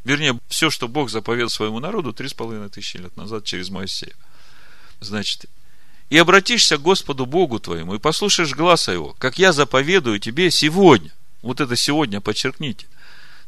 Вернее, 0.04 0.38
все, 0.48 0.70
что 0.70 0.88
Бог 0.88 1.10
заповедал 1.10 1.50
своему 1.50 1.80
народу 1.80 2.12
три 2.12 2.28
с 2.28 2.34
половиной 2.34 2.70
тысячи 2.70 2.96
лет 2.96 3.16
назад 3.16 3.44
через 3.44 3.68
Моисея. 3.68 4.14
Значит, 5.00 5.46
и 6.10 6.16
обратишься 6.16 6.78
к 6.78 6.82
Господу 6.82 7.26
Богу 7.26 7.60
твоему, 7.60 7.94
и 7.94 7.98
послушаешь 7.98 8.54
гласа 8.54 8.92
Его, 8.92 9.14
как 9.18 9.38
я 9.38 9.52
заповедую 9.52 10.18
тебе 10.18 10.50
сегодня. 10.50 11.12
Вот 11.42 11.60
это 11.60 11.76
сегодня 11.76 12.20
подчеркните. 12.20 12.86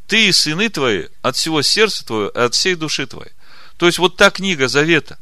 Ты 0.06 0.28
и 0.28 0.32
сыны 0.32 0.68
твои 0.68 1.06
от 1.22 1.36
всего 1.36 1.62
сердца 1.62 2.04
твоего 2.04 2.28
и 2.28 2.38
от 2.38 2.54
всей 2.54 2.74
души 2.74 3.06
твоей. 3.06 3.32
То 3.76 3.86
есть, 3.86 3.98
вот 3.98 4.16
та 4.16 4.30
книга 4.30 4.68
Завета. 4.68 5.18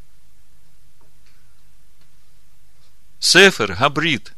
Сефер, 3.19 3.75
Габрид. 3.75 4.33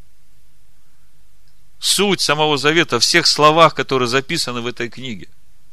Суть 1.79 2.21
самого 2.21 2.57
Завета, 2.57 2.99
всех 2.99 3.25
словах, 3.25 3.73
которые 3.73 4.07
записаны 4.07 4.61
в 4.61 4.67
этой 4.67 4.89
книге. 4.89 5.27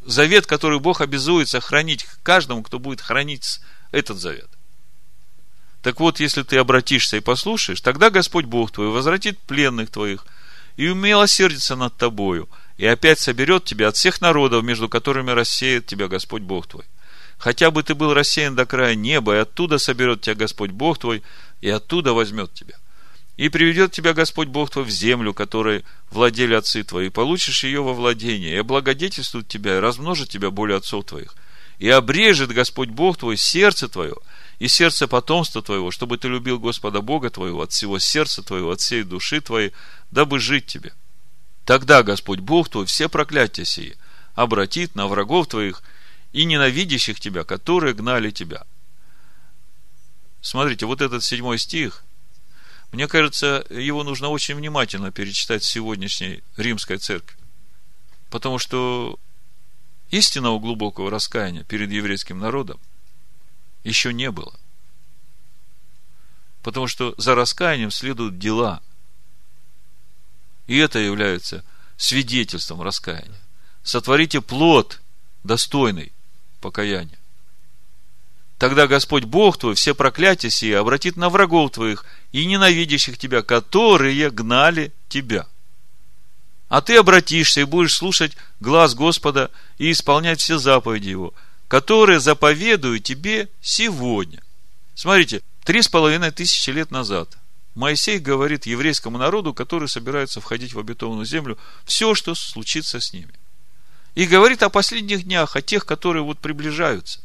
Завет, 0.08 0.46
который 0.46 0.80
Бог 0.80 1.02
обязует 1.02 1.50
сохранить 1.50 2.06
каждому, 2.22 2.62
кто 2.62 2.78
будет 2.78 3.02
хранить 3.02 3.60
этот 3.92 4.18
завет. 4.18 4.48
Так 5.82 6.00
вот, 6.00 6.18
если 6.18 6.42
ты 6.42 6.56
обратишься 6.56 7.18
и 7.18 7.20
послушаешь, 7.20 7.82
тогда 7.82 8.08
Господь 8.08 8.46
Бог 8.46 8.72
твой 8.72 8.88
возвратит 8.88 9.38
пленных 9.38 9.90
твоих 9.90 10.24
и 10.78 10.88
умилосердится 10.88 11.76
над 11.76 11.94
тобою, 11.98 12.48
и 12.78 12.86
опять 12.86 13.18
соберет 13.18 13.66
тебя 13.66 13.88
от 13.88 13.96
всех 13.96 14.22
народов, 14.22 14.64
между 14.64 14.88
которыми 14.88 15.32
рассеет 15.32 15.84
тебя 15.84 16.08
Господь 16.08 16.40
Бог 16.40 16.66
твой. 16.66 16.84
Хотя 17.36 17.70
бы 17.70 17.82
ты 17.82 17.94
был 17.94 18.14
рассеян 18.14 18.56
до 18.56 18.64
края 18.64 18.94
неба, 18.94 19.34
и 19.34 19.40
оттуда 19.40 19.76
соберет 19.76 20.22
тебя 20.22 20.36
Господь 20.36 20.70
Бог 20.70 20.98
твой, 20.98 21.22
и 21.60 21.68
оттуда 21.68 22.14
возьмет 22.14 22.54
тебя. 22.54 22.76
И 23.38 23.50
приведет 23.50 23.92
тебя 23.92 24.14
Господь 24.14 24.48
Бог 24.48 24.68
твой 24.68 24.84
в 24.84 24.90
землю, 24.90 25.32
которой 25.32 25.84
владели 26.10 26.54
отцы 26.54 26.82
твои, 26.82 27.06
и 27.06 27.10
получишь 27.10 27.62
ее 27.62 27.84
во 27.84 27.94
владение, 27.94 28.52
и 28.52 28.58
облагодетельствует 28.58 29.46
тебя, 29.46 29.76
и 29.76 29.80
размножит 29.80 30.28
тебя 30.28 30.50
более 30.50 30.78
отцов 30.78 31.04
твоих. 31.04 31.36
И 31.78 31.88
обрежет 31.88 32.50
Господь 32.50 32.88
Бог 32.88 33.16
твой 33.16 33.36
сердце 33.36 33.88
твое, 33.88 34.16
и 34.58 34.66
сердце 34.66 35.06
потомства 35.06 35.62
твоего, 35.62 35.92
чтобы 35.92 36.18
ты 36.18 36.26
любил 36.26 36.58
Господа 36.58 37.00
Бога 37.00 37.30
твоего 37.30 37.62
от 37.62 37.70
всего 37.70 38.00
сердца 38.00 38.42
твоего, 38.42 38.72
от 38.72 38.80
всей 38.80 39.04
души 39.04 39.40
твоей, 39.40 39.72
дабы 40.10 40.40
жить 40.40 40.66
тебе. 40.66 40.92
Тогда 41.64 42.02
Господь 42.02 42.40
Бог 42.40 42.68
твой 42.68 42.86
все 42.86 43.08
проклятия 43.08 43.64
сии 43.64 43.96
обратит 44.34 44.96
на 44.96 45.06
врагов 45.06 45.46
твоих 45.46 45.84
и 46.32 46.44
ненавидящих 46.44 47.20
тебя, 47.20 47.44
которые 47.44 47.94
гнали 47.94 48.32
тебя. 48.32 48.64
Смотрите, 50.40 50.86
вот 50.86 51.00
этот 51.02 51.22
седьмой 51.22 51.58
стих, 51.58 52.02
мне 52.92 53.06
кажется, 53.06 53.66
его 53.70 54.02
нужно 54.02 54.28
очень 54.28 54.54
внимательно 54.54 55.12
перечитать 55.12 55.62
в 55.62 55.68
сегодняшней 55.68 56.42
римской 56.56 56.98
церкви. 56.98 57.36
Потому 58.30 58.58
что 58.58 59.18
истинного 60.10 60.58
глубокого 60.58 61.10
раскаяния 61.10 61.64
перед 61.64 61.90
еврейским 61.90 62.38
народом 62.38 62.80
еще 63.84 64.12
не 64.12 64.30
было. 64.30 64.54
Потому 66.62 66.86
что 66.86 67.14
за 67.18 67.34
раскаянием 67.34 67.90
следуют 67.90 68.38
дела. 68.38 68.82
И 70.66 70.76
это 70.76 70.98
является 70.98 71.64
свидетельством 71.96 72.82
раскаяния. 72.82 73.40
Сотворите 73.82 74.40
плод 74.40 75.00
достойный 75.44 76.12
покаяния. 76.60 77.18
Тогда 78.58 78.86
Господь 78.86 79.24
Бог 79.24 79.56
твой 79.56 79.74
все 79.74 79.94
проклятия 79.94 80.50
сии 80.50 80.72
обратит 80.72 81.16
на 81.16 81.30
врагов 81.30 81.72
твоих 81.72 82.04
и 82.32 82.44
ненавидящих 82.44 83.16
тебя, 83.16 83.42
которые 83.42 84.30
гнали 84.30 84.92
тебя. 85.08 85.46
А 86.68 86.80
ты 86.80 86.96
обратишься 86.96 87.60
и 87.60 87.64
будешь 87.64 87.94
слушать 87.94 88.36
глаз 88.60 88.94
Господа 88.94 89.50
и 89.78 89.90
исполнять 89.90 90.40
все 90.40 90.58
заповеди 90.58 91.08
Его– 91.08 91.34
которые 91.68 92.18
заповедую 92.18 92.98
тебе 92.98 93.48
сегодня. 93.60 94.42
Смотрите, 94.94 95.42
три 95.64 95.82
с 95.82 95.88
половиной 95.88 96.30
тысячи 96.30 96.70
лет 96.70 96.90
назад 96.90 97.36
Моисей 97.74 98.18
говорит 98.18 98.66
еврейскому 98.66 99.18
народу, 99.18 99.54
который 99.54 99.88
собирается 99.88 100.40
входить 100.40 100.72
в 100.72 100.80
обетованную 100.80 101.26
землю, 101.26 101.58
все, 101.84 102.14
что 102.14 102.34
случится 102.34 102.98
с 102.98 103.12
ними. 103.12 103.32
И 104.14 104.26
говорит 104.26 104.62
о 104.62 104.70
последних 104.70 105.24
днях, 105.24 105.54
о 105.54 105.62
тех, 105.62 105.86
которые 105.86 106.24
вот 106.24 106.40
приближаются. 106.40 107.20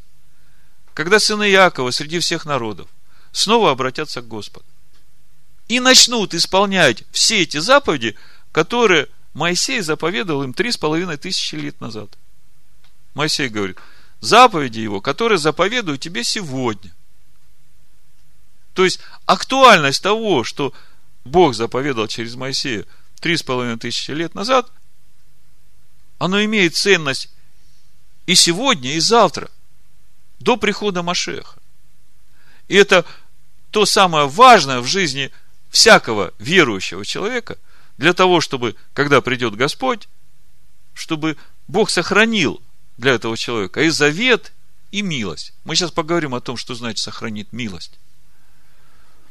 Когда 0.94 1.20
сыны 1.20 1.44
Якова 1.44 1.92
среди 1.92 2.20
всех 2.20 2.46
народов 2.46 2.88
снова 3.32 3.72
обратятся 3.72 4.22
к 4.22 4.28
Господу. 4.28 4.66
И 5.68 5.80
начнут 5.80 6.34
исполнять 6.34 7.04
все 7.12 7.42
эти 7.42 7.58
заповеди, 7.58 8.16
которые 8.52 9.08
Моисей 9.34 9.82
заповедал 9.82 10.44
им 10.44 10.54
три 10.54 10.72
с 10.72 10.78
половиной 10.78 11.18
тысячи 11.18 11.56
лет 11.56 11.80
назад. 11.82 12.10
Моисей 13.16 13.50
говорит– 13.50 13.78
заповеди 14.24 14.80
Его, 14.80 15.02
которые 15.02 15.38
заповедую 15.38 15.98
тебе 15.98 16.24
сегодня. 16.24 16.92
То 18.74 18.86
есть, 18.86 19.00
актуальность 19.26 20.02
того, 20.02 20.46
что 20.46 20.74
Бог 21.26 21.54
заповедал 21.54 22.08
через 22.08 22.36
Моисея 22.36 22.86
три 23.20 23.36
с 23.36 23.44
половиной 23.44 23.78
тысячи 23.78 24.12
лет 24.12 24.34
назад, 24.34 24.72
оно 26.20 26.44
имеет 26.46 26.76
ценность 26.76 27.30
и 28.26 28.36
сегодня, 28.36 28.94
и 28.94 29.00
завтра, 29.00 29.52
до 30.40 30.58
прихода 30.58 31.04
Машеха. 31.04 31.60
И 32.68 32.76
это 32.76 33.06
то 33.72 33.86
самое 33.86 34.28
важное 34.28 34.80
в 34.80 34.88
жизни 34.88 35.32
всякого 35.70 36.34
верующего 36.40 37.06
человека, 37.06 37.58
для 37.98 38.14
того, 38.14 38.42
чтобы, 38.42 38.76
когда 38.94 39.22
придет 39.22 39.56
Господь, 39.56 40.08
чтобы 40.94 41.38
Бог 41.68 41.90
сохранил 41.90 42.62
для 42.98 43.14
этого 43.14 43.38
человека 43.38 43.82
и 43.82 43.90
завет, 43.90 44.54
и 44.92 45.02
милость. 45.02 45.54
Мы 45.64 45.76
сейчас 45.76 45.90
поговорим 45.90 46.36
о 46.36 46.42
том, 46.42 46.56
что 46.56 46.76
значит 46.76 47.00
сохранить 47.00 47.52
милость. 47.52 47.98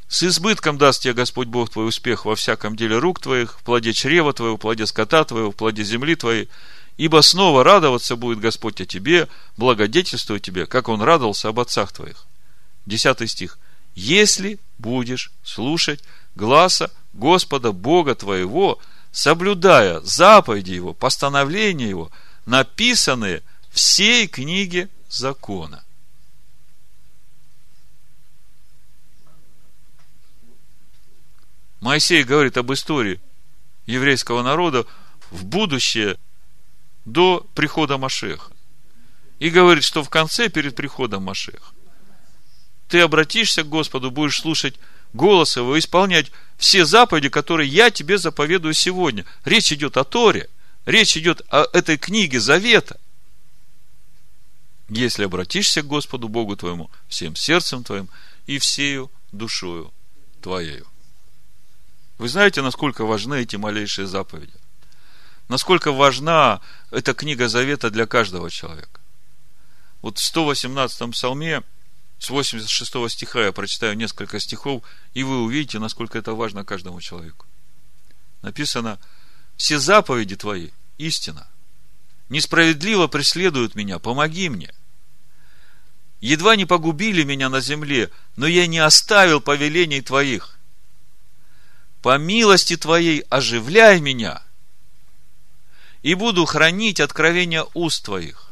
С 0.09 0.25
избытком 0.25 0.77
даст 0.77 1.03
тебе 1.03 1.15
Господь 1.15 1.47
Бог 1.47 1.71
твой 1.71 1.89
успех 1.89 2.25
во 2.25 2.35
всяком 2.35 2.77
деле 2.77 2.99
рук 2.99 3.21
твоих, 3.21 3.61
в 3.61 3.63
плоде 3.63 3.93
чрева 3.93 4.33
твоего, 4.33 4.57
в 4.57 4.61
плоде 4.61 4.87
скота 4.87 5.25
твоего, 5.25 5.53
в 5.53 5.57
плоде 5.57 5.85
земли 5.85 6.17
твоей. 6.17 6.51
Ибо 6.97 7.23
снова 7.23 7.65
радоваться 7.65 8.17
будет 8.17 8.41
Господь 8.41 8.81
о 8.81 8.87
тебе, 8.87 9.29
благодетельствуя 9.57 10.39
тебе, 10.39 10.67
как 10.67 10.89
Он 10.89 11.01
радовался 11.03 11.49
об 11.49 11.61
отцах 11.61 11.93
твоих. 11.93 12.27
Десятый 12.87 13.29
стих. 13.29 13.59
Если 13.95 14.59
будешь 14.79 15.33
слушать 15.43 16.01
гласа 16.35 16.91
Господа 17.13 17.73
Бога 17.73 18.15
твоего, 18.15 18.79
соблюдая 19.11 20.01
заповеди 20.01 20.73
Его, 20.73 20.95
постановления 20.95 21.89
Его, 21.89 22.11
написанные 22.47 23.43
всей 23.71 24.27
книге 24.27 24.89
закона. 25.09 25.83
Моисей 31.81 32.23
говорит 32.23 32.57
об 32.59 32.73
истории 32.73 33.21
еврейского 33.87 34.43
народа 34.43 34.87
в 35.31 35.45
будущее 35.45 36.17
до 37.05 37.47
прихода 37.55 37.99
Машеха. 37.99 38.53
И 39.39 39.51
говорит, 39.51 39.85
что 39.85 40.03
в 40.05 40.09
конце, 40.09 40.49
перед 40.49 40.77
приходом 40.77 41.25
Машеха, 41.25 41.73
ты 42.89 43.01
обратишься 43.01 43.63
к 43.65 43.69
Господу, 43.69 44.11
будешь 44.11 44.41
слушать 44.41 44.77
голос 45.13 45.57
Его, 45.57 45.79
исполнять 45.79 46.31
все 46.59 46.85
заповеди, 46.85 47.29
которые 47.29 47.69
я 47.69 47.91
тебе 47.91 48.19
заповедую 48.19 48.75
сегодня. 48.75 49.25
Речь 49.45 49.73
идет 49.73 49.97
о 49.97 50.05
Торе, 50.05 50.49
речь 50.87 51.17
идет 51.17 51.43
о 51.49 51.67
этой 51.73 51.97
книге 51.97 52.39
Завета. 52.39 52.99
Если 54.89 55.25
обратишься 55.25 55.83
к 55.83 55.87
Господу 55.87 56.29
Богу 56.29 56.55
твоему 56.55 56.91
всем 57.09 57.35
сердцем 57.35 57.83
твоим 57.83 58.09
и 58.47 58.59
всею 58.59 59.11
душою 59.33 59.93
твоею. 60.43 60.87
Вы 62.19 62.29
знаете, 62.29 62.63
насколько 62.63 63.05
важны 63.05 63.43
эти 63.43 63.57
малейшие 63.57 64.07
заповеди? 64.07 64.53
Насколько 65.53 65.93
важна 65.93 66.63
эта 66.91 67.13
книга 67.13 67.47
Завета 67.47 67.91
для 67.91 68.07
каждого 68.07 68.51
человека? 68.51 69.03
Вот 70.01 70.17
в 70.17 70.23
118-м 70.23 71.13
псалме 71.13 71.63
с 72.19 72.31
86 72.31 73.11
стиха 73.11 73.45
я 73.45 73.53
прочитаю 73.53 73.95
несколько 73.95 74.41
стихов, 74.41 74.83
и 75.13 75.23
вы 75.23 75.43
увидите, 75.43 75.79
насколько 75.79 76.17
это 76.17 76.33
важно 76.33 76.65
каждому 76.65 77.03
человеку. 77.03 77.45
Написано, 78.41 78.99
все 79.59 79.79
заповеди 79.79 80.37
твои– 80.37 80.71
истина. 80.97 81.47
Несправедливо 82.31 83.07
преследуют 83.07 83.75
меня, 83.75 83.99
помоги 83.99 84.49
мне. 84.49 84.73
Едва 86.23 86.57
не 86.57 86.65
погубили 86.65 87.25
меня 87.25 87.51
на 87.51 87.61
земле, 87.61 88.11
но 88.37 88.47
я 88.47 88.67
не 88.67 88.79
оставил 88.79 89.43
повелений 89.43 90.01
твоих. 90.01 90.57
По 92.01 92.17
милости 92.17 92.79
твоей 92.79 93.27
оживляй 93.29 94.01
меня, 94.01 94.43
и 96.03 96.15
буду 96.15 96.45
хранить 96.45 97.01
откровения 97.01 97.65
уст 97.75 98.05
твоих. 98.05 98.49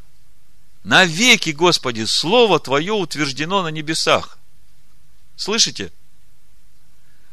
Навеки, 0.84 1.50
Господи, 1.50 2.04
Слово 2.04 2.58
Твое 2.58 2.92
утверждено 2.92 3.62
на 3.62 3.68
небесах. 3.68 4.38
Слышите? 5.36 5.92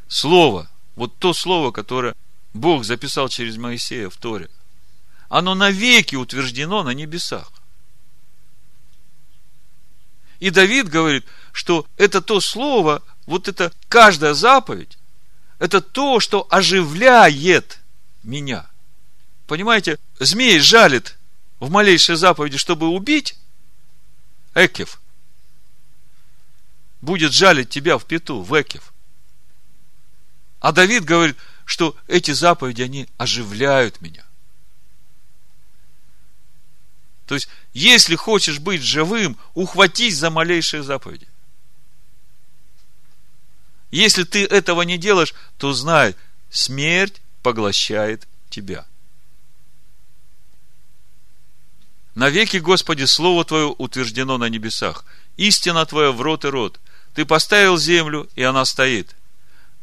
Слово, 0.08 0.70
вот 0.96 1.18
то 1.18 1.34
слово, 1.34 1.72
которое 1.72 2.16
Бог 2.54 2.84
записал 2.84 3.30
через 3.30 3.58
Моисея 3.58 4.10
в 4.10 4.18
Торе, 4.18 4.50
оно 5.30 5.56
навеки 5.56 6.16
утверждено 6.16 6.84
на 6.84 6.92
небесах. 6.92 7.52
И 10.40 10.50
Давид 10.50 10.88
говорит, 10.88 11.26
что 11.52 11.86
это 11.98 12.22
то 12.22 12.40
слово, 12.40 13.02
вот 13.26 13.48
это 13.48 13.74
каждая 13.90 14.34
заповедь, 14.34 14.98
это 15.60 15.82
то, 15.82 16.20
что 16.20 16.48
оживляет 16.50 17.80
меня. 18.24 18.70
Понимаете, 19.48 19.98
змей 20.20 20.60
жалит 20.60 21.18
в 21.60 21.72
малейшей 21.72 22.18
заповеди, 22.18 22.58
чтобы 22.58 22.90
убить, 22.90 23.36
Экев 24.54 25.02
будет 27.02 27.32
жалить 27.32 27.70
тебя 27.70 27.98
в 27.98 28.06
пету, 28.06 28.42
в 28.42 28.60
Экев. 28.60 28.94
А 30.60 30.72
Давид 30.72 31.06
говорит, 31.06 31.38
что 31.66 31.96
эти 32.08 32.32
заповеди, 32.32 32.82
они 32.82 33.08
оживляют 33.18 34.02
меня. 34.02 34.26
То 37.26 37.36
есть, 37.36 37.48
если 37.74 38.16
хочешь 38.16 38.60
быть 38.60 38.82
живым, 38.82 39.38
ухватись 39.54 40.18
за 40.18 40.30
малейшие 40.30 40.84
заповеди. 40.84 41.28
Если 43.92 44.24
ты 44.24 44.46
этого 44.46 44.82
не 44.82 44.98
делаешь, 44.98 45.34
то 45.58 45.72
знай, 45.74 46.16
смерть 46.50 47.22
поглощает 47.44 48.28
тебя. 48.50 48.86
Навеки, 52.18 52.58
Господи, 52.58 53.04
Слово 53.04 53.46
Твое 53.46 53.68
утверждено 53.78 54.40
на 54.40 54.50
небесах. 54.50 55.06
Истина 55.38 55.86
Твоя 55.86 56.12
в 56.12 56.20
рот 56.20 56.46
и 56.46 56.48
рот. 56.48 56.80
Ты 57.14 57.26
поставил 57.26 57.78
землю, 57.78 58.28
и 58.34 58.42
она 58.42 58.66
стоит. 58.66 59.16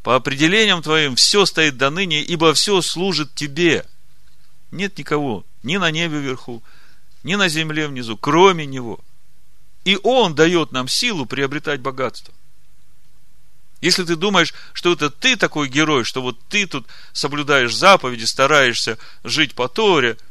По 0.03 0.16
определениям 0.16 0.82
Твоим 0.82 1.14
все 1.14 1.47
стоит 1.47 1.76
до 1.76 1.91
ныне, 1.91 2.22
ибо 2.22 2.53
все 2.53 2.82
служит 2.82 3.37
Тебе. 3.37 3.87
Нет 4.72 4.99
никого, 4.99 5.47
ни 5.62 5.76
на 5.76 5.93
небе 5.93 6.18
вверху, 6.18 6.61
ни 7.22 7.37
на 7.37 7.49
земле 7.49 7.87
внизу, 7.87 8.16
кроме 8.16 8.66
Него. 8.66 8.99
И 9.85 9.97
Он 10.03 10.35
дает 10.35 10.72
нам 10.72 10.89
силу 10.89 11.26
приобретать 11.26 11.82
богатство. 11.82 12.35
Если 13.80 14.03
ты 14.03 14.16
думаешь, 14.16 14.53
что 14.72 14.93
это 14.93 15.09
ты 15.09 15.37
такой 15.37 15.68
герой, 15.68 16.03
что 16.03 16.20
вот 16.20 16.37
ты 16.49 16.66
тут 16.66 16.89
соблюдаешь 17.12 17.76
заповеди, 17.76 18.24
стараешься 18.24 18.99
жить 19.22 19.55
по 19.55 19.68
Торе– 19.68 20.16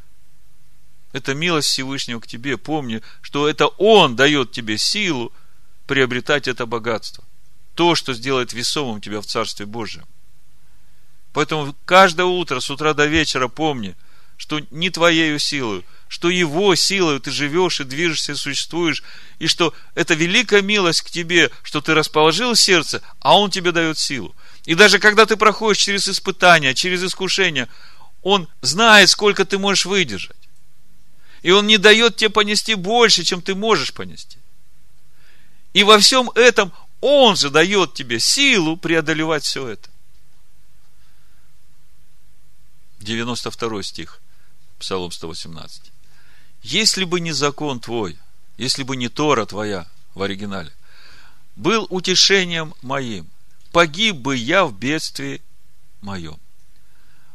это 1.13 1.33
милость 1.33 1.69
Всевышнего 1.69 2.19
к 2.19 2.27
тебе. 2.27 2.57
Помни, 2.57 3.01
что 3.21 3.47
это 3.47 3.67
Он 3.67 4.15
дает 4.17 4.51
тебе 4.51 4.77
силу 4.77 5.31
приобретать 5.87 6.47
это 6.47 6.65
богатство. 6.65 7.23
То, 7.75 7.95
что 7.95 8.13
сделает 8.13 8.51
весомым 8.51 8.99
тебя 8.99 9.21
в 9.21 9.25
Царстве 9.25 9.65
Божьем. 9.65 10.05
Поэтому 11.31 11.75
каждое 11.85 12.25
утро, 12.25 12.59
с 12.59 12.69
утра 12.69 12.93
до 12.93 13.05
вечера 13.05 13.47
помни, 13.47 13.95
что 14.37 14.59
не 14.71 14.89
твоею 14.89 15.39
силой, 15.39 15.85
что 16.07 16.29
Его 16.29 16.75
силой 16.75 17.19
ты 17.19 17.31
живешь 17.31 17.79
и 17.79 17.83
движешься, 17.83 18.33
и 18.33 18.35
существуешь, 18.35 19.03
и 19.39 19.47
что 19.47 19.73
это 19.95 20.13
великая 20.15 20.61
милость 20.61 21.01
к 21.01 21.09
тебе, 21.09 21.49
что 21.63 21.81
ты 21.81 21.93
расположил 21.93 22.55
сердце, 22.55 23.01
а 23.19 23.39
Он 23.39 23.49
тебе 23.49 23.71
дает 23.71 23.97
силу. 23.97 24.35
И 24.65 24.75
даже 24.75 24.99
когда 24.99 25.25
ты 25.25 25.37
проходишь 25.37 25.81
через 25.81 26.07
испытания, 26.07 26.73
через 26.73 27.03
искушения, 27.03 27.67
Он 28.21 28.47
знает, 28.61 29.09
сколько 29.09 29.45
ты 29.45 29.57
можешь 29.57 29.85
выдержать. 29.85 30.42
И 31.43 31.51
Он 31.51 31.67
не 31.67 31.77
дает 31.77 32.15
тебе 32.15 32.29
понести 32.29 32.73
больше, 32.73 33.23
чем 33.23 33.41
ты 33.41 33.53
можешь 33.53 33.93
понести. 33.93 34.39
И 35.73 35.83
во 35.83 35.99
всем 35.99 36.29
этом 36.35 36.71
Он 37.01 37.35
же 37.35 37.49
дает 37.49 37.93
тебе 37.93 38.19
силу 38.19 38.77
преодолевать 38.77 39.43
все 39.43 39.67
это. 39.67 39.89
92 43.01 43.83
стих, 43.83 44.21
Псалом 44.79 45.11
118. 45.11 45.91
Если 46.63 47.03
бы 47.03 47.19
не 47.19 47.33
закон 47.33 47.81
твой, 47.81 48.17
если 48.57 48.83
бы 48.83 48.95
не 48.95 49.09
Тора 49.09 49.45
твоя 49.45 49.85
в 50.15 50.21
оригинале, 50.21 50.71
был 51.57 51.85
утешением 51.89 52.73
моим, 52.81 53.29
погиб 53.73 54.15
бы 54.15 54.37
я 54.37 54.63
в 54.63 54.73
бедствии 54.73 55.41
моем. 55.99 56.39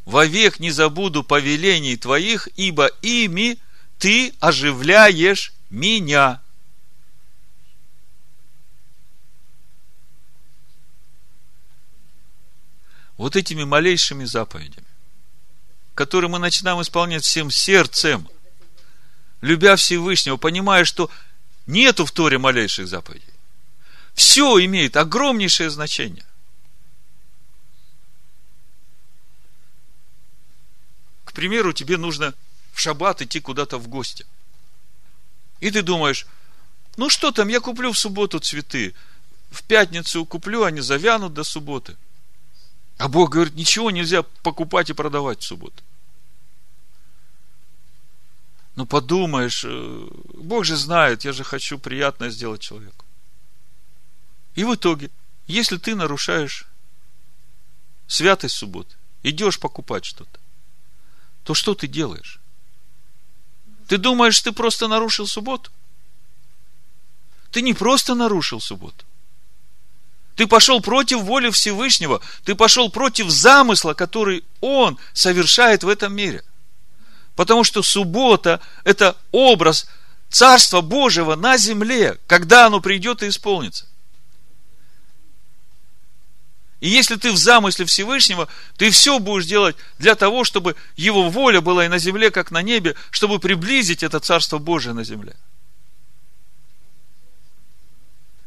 Вовек 0.07 0.59
не 0.61 0.71
забуду 0.71 1.23
повелений 1.23 1.99
твоих, 1.99 2.49
ибо 2.57 2.87
ими 3.03 3.59
ты 3.99 4.33
оживляешь 4.41 5.53
меня. 5.71 6.41
Вот 13.17 13.35
этими 13.35 13.65
малейшими 13.65 14.25
заповедями, 14.25 14.87
которые 15.97 16.31
мы 16.31 16.39
начинаем 16.39 16.81
исполнять 16.81 17.25
всем 17.25 17.51
сердцем, 17.51 18.29
любя 19.41 19.75
Всевышнего, 19.75 20.37
понимая, 20.37 20.85
что 20.85 21.11
нету 21.67 22.07
в 22.07 22.13
Торе 22.13 22.39
малейших 22.39 22.87
заповедей. 22.87 23.27
Все 24.15 24.65
имеет 24.65 24.97
огромнейшее 24.97 25.71
значение. 25.71 26.25
К 31.25 31.33
примеру, 31.33 31.73
тебе 31.73 31.97
нужно 31.97 32.35
в 32.79 32.81
шаббат 32.81 33.21
идти 33.21 33.41
куда-то 33.41 33.77
в 33.77 33.89
гости. 33.89 34.25
И 35.59 35.71
ты 35.71 35.83
думаешь, 35.83 36.27
ну 36.97 37.11
что 37.11 37.33
там, 37.33 37.49
я 37.49 37.61
куплю 37.61 37.91
в 37.93 37.99
субботу 37.99 38.39
цветы. 38.39 38.95
В 39.51 39.65
пятницу 39.65 40.25
куплю, 40.25 40.63
они 40.63 40.81
завянут 40.81 41.35
до 41.35 41.43
субботы. 41.43 41.97
А 42.97 43.09
Бог 43.09 43.31
говорит, 43.31 43.55
ничего 43.55 43.91
нельзя 43.91 44.23
покупать 44.43 44.91
и 44.91 44.93
продавать 44.93 45.43
в 45.43 45.47
субботу. 45.47 45.83
Ну, 48.77 48.87
подумаешь, 48.87 49.65
э, 49.65 50.09
Бог 50.35 50.65
же 50.65 50.77
знает, 50.77 51.25
я 51.25 51.33
же 51.33 51.43
хочу 51.43 51.81
приятное 51.81 52.31
сделать 52.31 52.61
человеку. 52.61 53.05
И 54.55 54.63
в 54.63 54.73
итоге, 54.73 55.11
если 55.49 55.79
ты 55.79 55.97
нарушаешь 55.97 56.67
святость 58.07 58.55
субботы, 58.55 58.95
идешь 59.25 59.59
покупать 59.59 60.05
что-то, 60.05 60.39
то 61.43 61.55
что 61.55 61.75
ты 61.75 61.89
делаешь? 61.89 62.41
Ты 63.89 63.97
думаешь, 63.97 64.41
ты 64.41 64.53
просто 64.53 64.87
нарушил 64.87 65.27
субботу? 65.27 65.71
Ты 67.51 67.63
не 67.63 67.73
просто 67.73 68.15
нарушил 68.15 68.61
субботу. 68.61 69.05
Ты 70.37 70.47
пошел 70.47 70.81
против 70.81 71.23
воли 71.23 71.51
Всевышнего. 71.51 72.21
Ты 72.45 72.55
пошел 72.55 72.91
против 72.91 73.31
замысла, 73.31 73.95
который 73.95 74.45
Он 74.61 74.99
совершает 75.15 75.83
в 75.83 75.89
этом 75.89 76.15
мире. 76.15 76.45
Потому 77.35 77.65
что 77.65 77.83
суббота– 77.83 78.61
это 78.85 79.17
образ 79.33 79.89
Царства 80.29 80.83
Божьего 80.83 81.35
на 81.35 81.57
земле, 81.57 82.19
когда 82.27 82.67
оно 82.67 82.81
придет 82.81 83.23
и 83.23 83.29
исполнится. 83.29 83.87
И 86.81 86.89
если 86.89 87.17
ты 87.17 87.33
в 87.33 87.37
замысле 87.37 87.87
Всевышнего, 87.87 88.49
ты 88.77 88.91
все 88.91 89.19
будешь 89.19 89.47
делать 89.47 89.77
для 89.99 90.15
того, 90.15 90.45
чтобы 90.45 90.77
его 90.97 91.29
воля 91.29 91.61
была 91.61 91.87
и 91.87 91.89
на 91.89 91.99
земле, 91.99 92.31
как 92.31 92.51
на 92.51 92.63
небе, 92.63 92.95
чтобы 93.11 93.41
приблизить 93.41 94.05
это 94.05 94.21
Царство 94.21 94.59
Божие 94.59 94.95
на 94.95 95.03
земле. 95.03 95.35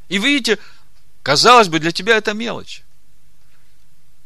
И 0.07 0.17
видите, 0.17 0.59
казалось 1.23 1.67
бы, 1.67 1.79
для 1.79 1.91
тебя 1.91 2.17
это 2.17 2.33
мелочь. 2.33 2.83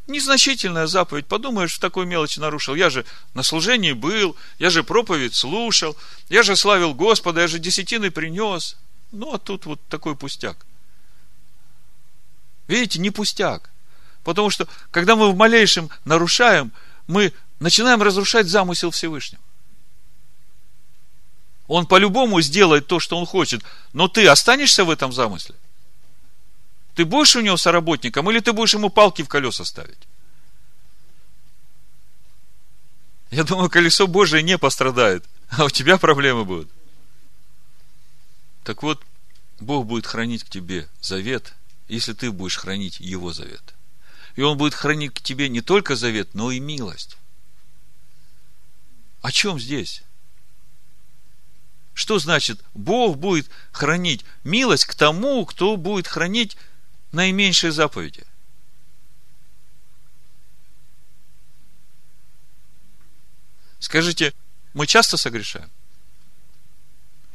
Незначительная 0.08 0.86
заповедь. 0.86 1.26
Подумаешь, 1.26 1.74
в 1.74 1.80
такой 1.80 2.06
мелочи 2.06 2.40
нарушил. 2.40 2.76
Я 2.76 2.92
же 2.92 3.06
на 3.34 3.42
служении 3.42 3.94
был, 3.94 4.36
я 4.60 4.70
же 4.70 4.84
проповедь 4.84 5.34
слушал, 5.34 5.98
я 6.30 6.44
же 6.44 6.56
славил 6.56 6.94
Господа, 6.94 7.42
я 7.42 7.48
же 7.48 7.58
десятины 7.58 8.12
принес. 8.12 8.78
Ну, 9.12 9.34
а 9.34 9.40
тут 9.40 9.66
вот 9.66 9.80
такой 9.88 10.16
пустяк. 10.16 10.64
Видите, 12.68 13.00
не 13.00 13.10
пустяк. 13.10 13.72
Потому 14.26 14.50
что, 14.50 14.68
когда 14.90 15.16
мы 15.16 15.32
в 15.32 15.38
малейшем 15.38 15.92
нарушаем, 16.04 16.74
мы 17.06 17.32
начинаем 17.60 18.02
разрушать 18.02 18.48
замысел 18.48 18.90
Всевышнего. 18.90 19.42
Он 21.68 21.86
по-любому 21.86 22.42
сделает 22.42 22.88
то, 22.88 23.00
что 23.00 23.18
он 23.18 23.28
хочет, 23.28 23.64
но 23.94 24.08
ты 24.08 24.28
останешься 24.28 24.84
в 24.84 24.90
этом 24.90 25.14
замысле? 25.14 25.56
Ты 26.96 27.06
будешь 27.06 27.36
у 27.36 27.42
него 27.42 27.56
соработником, 27.56 28.30
или 28.32 28.40
ты 28.40 28.52
будешь 28.52 28.74
ему 28.74 28.90
палки 28.90 29.22
в 29.22 29.28
колеса 29.28 29.64
ставить? 29.64 30.08
Я 33.30 33.44
думаю, 33.44 33.70
колесо 33.70 34.08
Божие 34.08 34.42
не 34.42 34.58
пострадает, 34.58 35.24
а 35.52 35.66
у 35.66 35.70
тебя 35.70 35.98
проблемы 35.98 36.46
будут. 36.46 36.70
Так 38.64 38.82
вот, 38.82 39.04
Бог 39.60 39.86
будет 39.86 40.08
хранить 40.08 40.44
к 40.44 40.50
тебе 40.50 40.88
завет, 41.00 41.54
если 41.88 42.14
ты 42.14 42.32
будешь 42.32 42.58
хранить 42.58 43.00
Его 43.00 43.32
завет. 43.32 43.75
И 44.36 44.42
Он 44.42 44.58
будет 44.58 44.74
хранить 44.74 45.14
к 45.14 45.22
тебе 45.22 45.50
не 45.50 45.62
только 45.62 45.96
завет, 45.96 46.34
но 46.34 46.52
и 46.52 46.60
милость. 46.60 47.18
О 49.22 49.32
чем 49.32 49.60
здесь? 49.60 50.04
Что 51.94 52.20
значит, 52.20 52.62
Бог 52.74 53.18
будет 53.18 53.50
хранить 53.72 54.26
милость 54.44 54.86
к 54.86 54.94
тому, 54.94 55.46
кто 55.46 55.78
будет 55.78 56.08
хранить 56.08 56.58
наименьшие 57.14 57.72
заповеди? 57.72 58.26
Скажите, 63.80 64.34
мы 64.74 64.88
часто 64.88 65.16
согрешаем? 65.16 65.72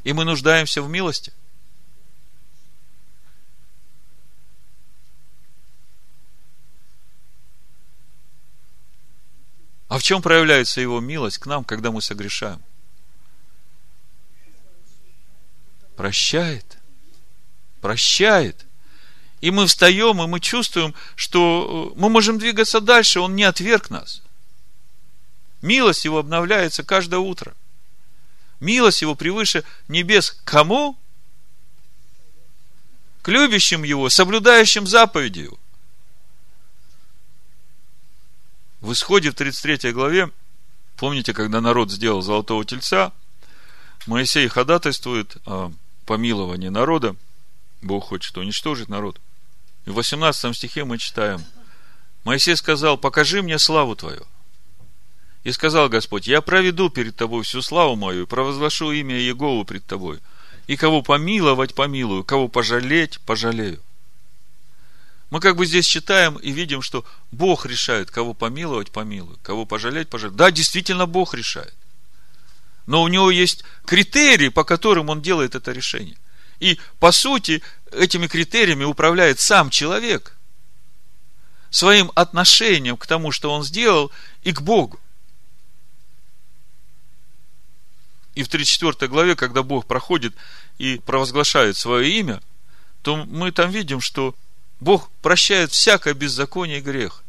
И 0.03 0.13
мы 0.13 0.25
нуждаемся 0.25 0.83
в 0.83 0.89
милости? 0.89 1.33
В 10.01 10.03
чем 10.03 10.23
проявляется 10.23 10.81
его 10.81 10.99
милость 10.99 11.37
к 11.37 11.45
нам, 11.45 11.63
когда 11.63 11.91
мы 11.91 12.01
согрешаем? 12.01 12.59
Прощает. 15.95 16.79
Прощает. 17.81 18.65
И 19.41 19.51
мы 19.51 19.67
встаем, 19.67 20.23
и 20.23 20.25
мы 20.25 20.39
чувствуем, 20.39 20.95
что 21.15 21.91
э, 21.93 21.99
мы 21.99 22.09
можем 22.09 22.39
двигаться 22.39 22.81
дальше, 22.81 23.19
он 23.19 23.35
не 23.35 23.43
отверг 23.43 23.91
нас. 23.91 24.23
Милость 25.61 26.03
его 26.03 26.17
обновляется 26.17 26.83
каждое 26.83 27.19
утро. 27.19 27.53
Милость 28.59 29.03
его 29.03 29.13
превыше 29.13 29.63
небес. 29.87 30.35
Кому? 30.45 30.97
К 33.21 33.27
любящим 33.27 33.83
его, 33.83 34.09
соблюдающим 34.09 34.87
заповеди 34.87 35.41
его. 35.41 35.59
В 38.81 38.93
исходе 38.93 39.29
в 39.29 39.35
33 39.35 39.91
главе, 39.93 40.31
помните, 40.97 41.33
когда 41.33 41.61
народ 41.61 41.91
сделал 41.91 42.21
золотого 42.21 42.65
тельца, 42.65 43.13
Моисей 44.07 44.47
ходатайствует 44.47 45.37
о 45.45 45.71
помиловании 46.07 46.69
народа. 46.69 47.15
Бог 47.83 48.05
хочет 48.05 48.35
уничтожить 48.37 48.89
народ. 48.89 49.21
И 49.85 49.91
в 49.91 49.93
18 49.93 50.55
стихе 50.55 50.83
мы 50.83 50.97
читаем, 50.97 51.43
Моисей 52.23 52.55
сказал, 52.55 52.97
покажи 52.97 53.43
мне 53.43 53.59
славу 53.59 53.95
твою. 53.95 54.25
И 55.43 55.51
сказал 55.51 55.89
Господь, 55.89 56.27
я 56.27 56.41
проведу 56.41 56.89
перед 56.89 57.15
тобой 57.15 57.43
всю 57.43 57.61
славу 57.61 57.95
мою 57.95 58.23
и 58.23 58.27
провозглашу 58.27 58.91
имя 58.91 59.15
Егову 59.15 59.63
пред 59.63 59.85
тобой. 59.85 60.19
И 60.67 60.75
кого 60.75 61.01
помиловать, 61.01 61.73
помилую, 61.73 62.23
кого 62.23 62.47
пожалеть, 62.47 63.19
пожалею. 63.21 63.81
Мы 65.31 65.39
как 65.39 65.55
бы 65.55 65.65
здесь 65.65 65.87
читаем 65.87 66.35
и 66.35 66.51
видим, 66.51 66.81
что 66.81 67.05
Бог 67.31 67.65
решает, 67.65 68.11
кого 68.11 68.33
помиловать, 68.33 68.91
помилуй, 68.91 69.37
кого 69.41 69.65
пожалеть, 69.65 70.09
пожалеть. 70.09 70.35
Да, 70.35 70.51
действительно, 70.51 71.05
Бог 71.05 71.33
решает. 71.33 71.73
Но 72.85 73.01
у 73.01 73.07
него 73.07 73.31
есть 73.31 73.63
критерии, 73.85 74.49
по 74.49 74.65
которым 74.65 75.09
он 75.09 75.21
делает 75.21 75.55
это 75.55 75.71
решение. 75.71 76.17
И, 76.59 76.77
по 76.99 77.13
сути, 77.13 77.63
этими 77.93 78.27
критериями 78.27 78.83
управляет 78.83 79.39
сам 79.39 79.69
человек. 79.69 80.35
Своим 81.69 82.11
отношением 82.15 82.97
к 82.97 83.07
тому, 83.07 83.31
что 83.31 83.53
он 83.53 83.63
сделал, 83.63 84.11
и 84.43 84.51
к 84.51 84.59
Богу. 84.59 84.99
И 88.35 88.43
в 88.43 88.49
34 88.49 89.09
главе, 89.09 89.37
когда 89.37 89.63
Бог 89.63 89.85
проходит 89.85 90.35
и 90.77 90.99
провозглашает 91.05 91.77
свое 91.77 92.11
имя, 92.19 92.41
то 93.01 93.15
мы 93.15 93.53
там 93.53 93.71
видим, 93.71 94.01
что 94.01 94.35
Бог 94.81 95.11
прощает 95.21 95.71
всякое 95.71 96.15
беззаконие 96.15 96.79
и 96.79 96.81
грех. 96.81 97.23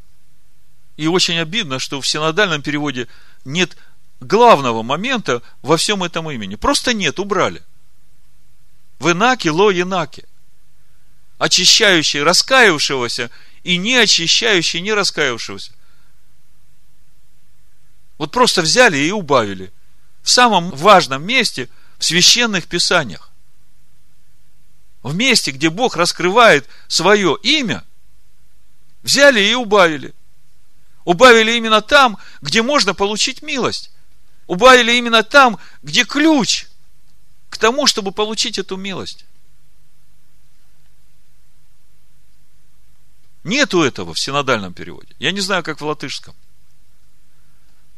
И 0.96 1.06
очень 1.06 1.38
обидно, 1.38 1.78
что 1.78 2.00
в 2.00 2.08
синодальном 2.08 2.62
переводе 2.62 3.08
нет 3.44 3.76
главного 4.20 4.82
момента 4.82 5.42
во 5.60 5.76
всем 5.76 6.02
этом 6.02 6.30
имени. 6.30 6.56
Просто 6.56 6.94
нет, 6.94 7.20
убрали. 7.20 7.62
В 8.98 9.10
инаке, 9.12 9.50
ло, 9.50 9.70
инаке. 9.70 10.24
Очищающий 11.38 12.22
раскаявшегося 12.22 13.30
и 13.64 13.76
не 13.76 13.96
очищающий 13.96 14.80
не 14.80 14.94
раскаявшегося. 14.94 15.72
Вот 18.16 18.30
просто 18.30 18.62
взяли 18.62 18.96
и 18.96 19.10
убавили. 19.10 19.72
В 20.22 20.30
самом 20.30 20.70
важном 20.70 21.22
месте 21.24 21.68
в 21.98 22.04
священных 22.04 22.66
писаниях 22.66 23.31
в 25.02 25.14
месте, 25.14 25.50
где 25.50 25.70
Бог 25.70 25.96
раскрывает 25.96 26.68
свое 26.88 27.36
имя, 27.42 27.84
взяли 29.02 29.40
и 29.40 29.54
убавили. 29.54 30.14
Убавили 31.04 31.52
именно 31.52 31.82
там, 31.82 32.18
где 32.40 32.62
можно 32.62 32.94
получить 32.94 33.42
милость. 33.42 33.90
Убавили 34.46 34.92
именно 34.92 35.22
там, 35.22 35.58
где 35.82 36.04
ключ 36.04 36.66
к 37.50 37.58
тому, 37.58 37.86
чтобы 37.86 38.12
получить 38.12 38.58
эту 38.58 38.76
милость. 38.76 39.24
Нету 43.42 43.82
этого 43.82 44.14
в 44.14 44.20
синодальном 44.20 44.72
переводе. 44.72 45.14
Я 45.18 45.32
не 45.32 45.40
знаю, 45.40 45.64
как 45.64 45.80
в 45.80 45.84
латышском. 45.84 46.34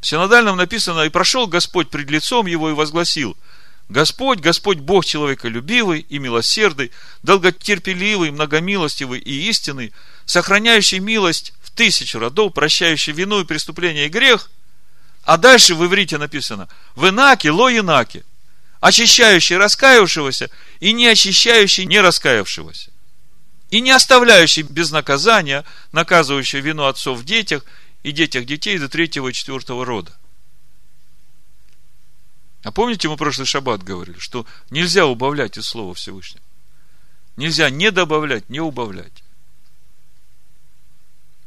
В 0.01 0.07
синодальном 0.07 0.57
написано, 0.57 1.03
и 1.03 1.11
прошел 1.11 1.47
Господь 1.47 1.91
пред 1.91 2.11
лицом 2.11 2.47
его 2.47 2.71
и 2.71 2.75
возгласил– 2.75 3.37
Господь, 3.89 4.41
Господь 4.41 4.79
Бог 4.79 5.05
человеколюбивый 5.05 6.01
и 6.01 6.19
милосердный, 6.19 6.91
долготерпеливый, 7.23 8.31
многомилостивый 8.31 9.21
и 9.21 9.49
истинный, 9.49 9.93
сохраняющий 10.25 11.01
милость 11.01 11.53
в 11.63 11.71
тысячу 11.71 12.19
родов, 12.19 12.55
прощающий 12.55 13.13
вину 13.13 13.41
и 13.41 13.45
преступление 13.45 14.07
и 14.07 14.11
грех. 14.11 14.51
А 15.25 15.37
дальше 15.37 15.75
в 15.75 15.85
иврите 15.85 16.19
написано, 16.19 16.69
в 16.95 17.09
инаке, 17.09 17.51
ло 17.51 17.71
инаке, 17.71 18.25
очищающий 18.81 19.57
раскаявшегося 19.57 20.51
и 20.81 20.93
не 20.93 21.07
очищающий 21.07 21.87
не 21.87 22.01
раскаявшегося. 22.01 22.91
и 23.71 23.81
не 23.81 23.91
оставляющий 23.91 24.63
без 24.63 24.93
наказания, 24.93 25.65
наказывающий 25.91 26.61
вину 26.61 26.85
отцов 26.85 27.19
в 27.19 27.25
детях 27.25 27.65
и 28.05 28.13
детях 28.13 28.45
детей 28.45 28.79
до 28.79 28.89
третьего 28.89 29.29
и 29.29 29.33
четвертого 29.33 29.85
рода. 29.85 30.13
А 32.65 32.73
помните, 32.73 33.09
мы 33.09 33.17
прошлый 33.17 33.47
шаббат 33.47 33.83
говорили, 33.83 34.19
что 34.19 34.47
нельзя 34.71 35.05
убавлять 35.07 35.59
из 35.59 35.67
Слова 35.67 35.93
Всевышнего. 35.93 36.43
Нельзя 37.37 37.69
не 37.69 37.91
добавлять, 37.91 38.49
не 38.49 38.59
убавлять. 38.59 39.23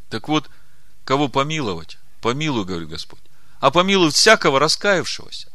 Так 0.09 0.27
вот, 0.27 0.47
кого 1.03 1.27
помиловать? 1.27 1.97
Помилуй, 2.21 2.65
говорит 2.65 2.89
Господь. 2.89 3.19
А 3.59 3.71
помилуй 3.71 4.11
всякого 4.11 4.59
раскаявшегося. 4.59 5.51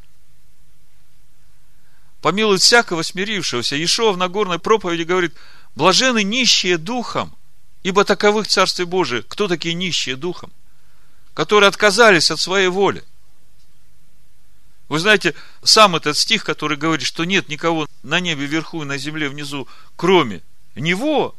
Помилуй 2.20 2.58
всякого 2.58 3.02
смирившегося. 3.02 3.82
Ишова 3.82 4.12
в 4.12 4.16
Нагорной 4.16 4.58
проповеди 4.58 5.02
говорит, 5.02 5.36
блажены 5.76 6.24
нищие 6.24 6.76
духом, 6.76 7.36
ибо 7.84 8.04
таковых 8.04 8.48
Царствие 8.48 8.86
Божие. 8.86 9.22
Кто 9.22 9.46
такие 9.46 9.74
нищие 9.74 10.16
духом? 10.16 10.50
Которые 11.34 11.68
отказались 11.68 12.32
от 12.32 12.40
своей 12.40 12.68
воли. 12.68 13.04
Вы 14.92 14.98
знаете, 14.98 15.34
сам 15.64 15.96
этот 15.96 16.18
стих, 16.18 16.44
который 16.44 16.76
говорит, 16.76 17.06
что 17.06 17.24
нет 17.24 17.48
никого 17.48 17.88
на 18.02 18.20
небе 18.20 18.44
вверху 18.44 18.82
и 18.82 18.84
на 18.84 18.98
земле 18.98 19.30
внизу, 19.30 19.66
кроме 19.96 20.42
него, 20.74 21.34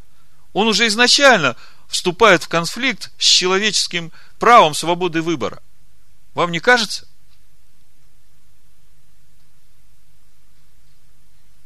он 0.54 0.68
уже 0.68 0.88
изначально 0.88 1.56
вступает 1.88 2.42
в 2.42 2.48
конфликт 2.48 3.12
с 3.20 3.26
человеческим 3.26 4.12
правом 4.40 4.74
свободы 4.74 5.22
выбора. 5.22 5.62
Вам 6.34 6.52
не 6.52 6.60
кажется? 6.60 7.08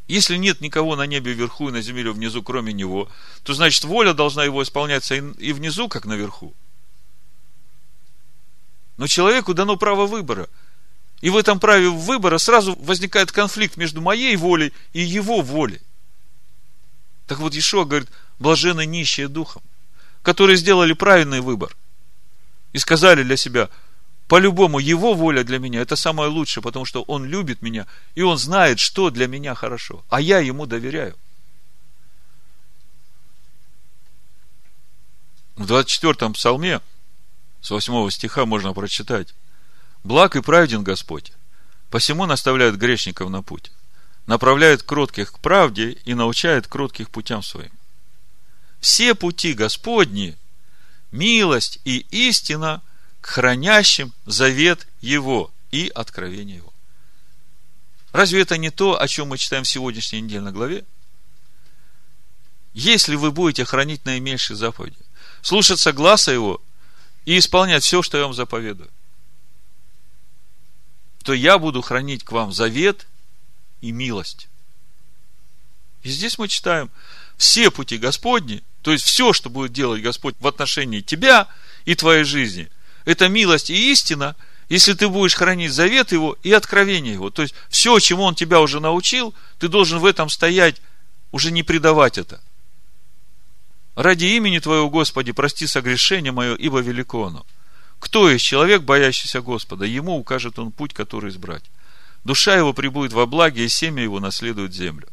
Если 0.10 0.36
нет 0.36 0.60
никого 0.60 0.98
на 0.98 1.08
небе 1.08 1.32
вверху 1.32 1.70
и 1.70 1.72
на 1.72 1.80
земле 1.80 2.12
внизу, 2.12 2.44
кроме 2.44 2.74
него, 2.74 3.10
то 3.44 3.54
значит 3.54 3.86
воля 3.86 4.12
должна 4.14 4.44
его 4.44 4.62
исполняться 4.62 5.16
и 5.16 5.54
внизу, 5.54 5.88
как 5.88 6.06
наверху. 6.06 6.54
Но 8.98 9.08
человеку 9.08 9.54
дано 9.54 9.78
право 9.78 10.06
выбора– 10.06 10.50
и 11.22 11.30
в 11.30 11.38
этом 11.38 11.60
праве 11.60 11.90
выбора 11.90 12.38
сразу 12.38 12.76
возникает 12.80 13.32
конфликт 13.32 13.78
между 13.78 14.02
моей 14.02 14.36
волей 14.36 14.74
и 14.94 15.02
его 15.02 15.42
волей. 15.42 15.82
Так 17.26 17.40
вот, 17.40 17.56
Ишуа 17.56 17.86
говорит, 17.86 18.10
блажены 18.40 18.86
нищие 18.86 19.28
духом, 19.28 19.62
которые 20.22 20.58
сделали 20.58 20.94
правильный 20.94 21.42
выбор 21.42 21.76
и 22.74 22.78
сказали 22.78 23.24
для 23.24 23.38
себя, 23.38 23.70
по-любому 24.28 24.80
его 24.80 25.14
воля 25.14 25.44
для 25.44 25.58
меня 25.58 25.82
это 25.82 25.96
самое 25.96 26.30
лучшее, 26.30 26.62
потому 26.62 26.86
что 26.86 27.02
он 27.04 27.26
любит 27.26 27.62
меня, 27.62 27.88
и 28.14 28.22
он 28.22 28.38
знает, 28.38 28.80
что 28.80 29.10
для 29.10 29.28
меня 29.28 29.56
хорошо, 29.56 30.04
а 30.10 30.20
я 30.20 30.40
ему 30.40 30.66
доверяю. 30.66 31.16
В 35.56 35.64
24-м 35.64 36.34
псалме 36.34 36.82
с 37.62 37.72
8 37.72 38.10
стиха 38.12 38.46
можно 38.46 38.74
прочитать. 38.74 39.34
Благ 40.08 40.38
и 40.38 40.42
праведен 40.42 40.86
Господь, 40.86 41.34
посему 41.90 42.26
наставляет 42.26 42.78
грешников 42.78 43.30
на 43.30 43.44
путь, 43.44 43.74
направляет 44.26 44.82
кротких 44.82 45.34
к 45.34 45.40
правде 45.40 45.98
и 46.06 46.14
научает 46.14 46.66
кротких 46.66 47.10
путям 47.10 47.44
своим. 47.44 47.74
Все 48.80 49.16
пути 49.16 49.52
Господни– 49.52 50.38
милость 51.12 51.80
и 51.84 52.06
истина 52.10 52.82
к 53.20 53.26
хранящим 53.26 54.14
завет 54.26 54.88
Его 55.02 55.52
и 55.72 55.92
откровение 55.94 56.56
Его. 56.56 56.74
Разве 58.14 58.44
это 58.44 58.58
не 58.58 58.70
то, 58.70 59.02
о 59.02 59.10
чем 59.10 59.28
мы 59.28 59.38
читаем 59.38 59.66
в 59.66 59.70
сегодняшней 59.70 60.22
недельной 60.22 60.54
главе? 60.54 60.86
Если 62.74 63.16
вы 63.16 63.34
будете 63.34 63.66
хранить 63.66 64.06
наименьшие 64.06 64.56
заповеди, 64.56 64.96
слушаться 65.42 65.92
гласа 65.92 66.32
Его 66.32 66.62
и 67.26 67.38
исполнять 67.38 67.84
все, 67.84 68.02
что 68.02 68.18
я 68.18 68.24
вам 68.24 68.34
заповедую, 68.34 68.90
то 71.28 71.34
я 71.34 71.58
буду 71.58 71.82
хранить 71.82 72.24
к 72.24 72.32
вам 72.32 72.54
завет 72.54 73.06
и 73.82 73.92
милость. 73.92 74.48
И 76.02 76.10
здесь 76.10 76.38
мы 76.38 76.48
читаем, 76.48 76.90
все 77.36 77.70
пути 77.70 77.98
Господни, 77.98 78.64
то 78.82 78.94
есть 78.94 79.04
все, 79.04 79.34
что 79.34 79.50
будет 79.50 79.74
делать 79.74 80.02
Господь 80.02 80.36
в 80.40 80.48
отношении 80.48 81.02
тебя 81.02 81.50
и 81.84 81.96
твоей 81.96 82.24
жизни, 82.24 82.70
это 83.04 83.28
милость 83.28 83.70
и 83.70 83.92
истина, 83.92 84.38
если 84.70 84.94
ты 84.94 85.10
будешь 85.10 85.36
хранить 85.36 85.74
завет 85.74 86.14
его 86.14 86.38
и 86.44 86.54
откровение 86.54 87.16
его. 87.16 87.30
То 87.30 87.42
есть 87.42 87.54
все, 87.68 88.00
чему 88.00 88.24
он 88.24 88.34
тебя 88.34 88.62
уже 88.62 88.80
научил, 88.80 89.36
ты 89.60 89.68
должен 89.68 90.00
в 90.00 90.06
этом 90.06 90.30
стоять, 90.30 90.82
уже 91.34 91.52
не 91.52 91.62
предавать 91.62 92.18
это. 92.18 92.40
Ради 93.96 94.28
имени 94.28 94.60
Твоего, 94.60 94.90
Господи, 94.90 95.34
прости 95.34 95.68
согрешение 95.68 96.32
мое, 96.32 96.56
ибо 96.56 96.80
велико 96.80 97.26
оно. 97.26 97.46
Кто 98.00 98.30
есть 98.30 98.46
человек, 98.46 98.84
боящийся 98.84 99.42
Господа? 99.42 99.86
Ему 99.86 100.18
укажет 100.18 100.60
он 100.60 100.72
путь, 100.72 100.94
который 100.94 101.30
избрать. 101.30 101.64
Душа 102.24 102.56
его 102.56 102.74
прибудет 102.74 103.14
во 103.14 103.26
благе, 103.26 103.66
и 103.66 103.70
семя 103.70 104.04
его 104.04 104.20
наследует 104.20 104.74
землю. 104.74 105.08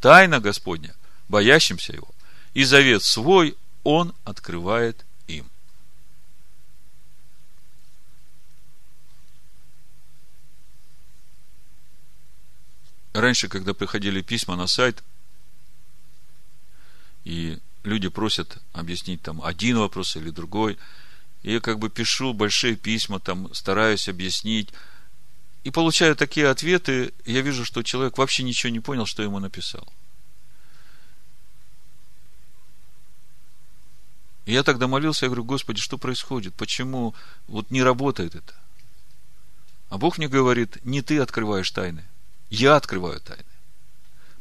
Тайна 0.00 0.40
Господня, 0.40 0.94
боящимся 1.28 1.92
его, 1.92 2.08
и 2.54 2.64
завет 2.64 3.02
свой 3.02 3.56
он 3.84 4.14
открывает 4.24 5.04
им. 5.28 5.46
Раньше, 13.12 13.48
когда 13.48 13.74
приходили 13.74 14.22
письма 14.22 14.56
на 14.56 14.66
сайт, 14.66 15.02
и 17.24 17.58
люди 17.82 18.08
просят 18.08 18.58
объяснить 18.72 19.22
там 19.22 19.42
один 19.42 19.78
вопрос 19.78 20.16
или 20.16 20.30
другой– 20.30 20.78
я 21.42 21.60
как 21.60 21.78
бы 21.78 21.88
пишу 21.88 22.32
большие 22.32 22.76
письма, 22.76 23.20
там 23.20 23.52
стараюсь 23.54 24.08
объяснить, 24.08 24.70
и 25.64 25.70
получаю 25.70 26.16
такие 26.16 26.48
ответы, 26.48 27.12
я 27.26 27.42
вижу, 27.42 27.64
что 27.64 27.82
человек 27.82 28.18
вообще 28.18 28.42
ничего 28.42 28.70
не 28.70 28.80
понял, 28.80 29.06
что 29.06 29.22
ему 29.22 29.38
написал. 29.38 29.86
И 34.46 34.52
я 34.52 34.62
тогда 34.62 34.88
молился, 34.88 35.26
я 35.26 35.28
говорю, 35.28 35.44
Господи, 35.44 35.80
что 35.80 35.98
происходит? 35.98 36.54
Почему 36.54 37.14
вот 37.46 37.70
не 37.70 37.82
работает 37.82 38.34
это? 38.34 38.54
А 39.90 39.98
Бог 39.98 40.18
мне 40.18 40.28
говорит, 40.28 40.84
не 40.84 41.02
ты 41.02 41.18
открываешь 41.18 41.70
тайны, 41.70 42.04
я 42.48 42.76
открываю 42.76 43.20
тайны. 43.20 43.44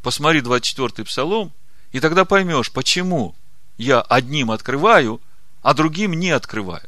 Посмотри 0.02 0.40
24-й 0.40 1.04
псалом, 1.04 1.52
и 1.92 2.00
тогда 2.00 2.24
поймешь, 2.24 2.72
почему 2.72 3.36
я 3.78 4.00
одним 4.02 4.52
открываю, 4.52 5.22
а 5.62 5.74
другим 5.74 6.14
не 6.14 6.32
открываю. 6.32 6.88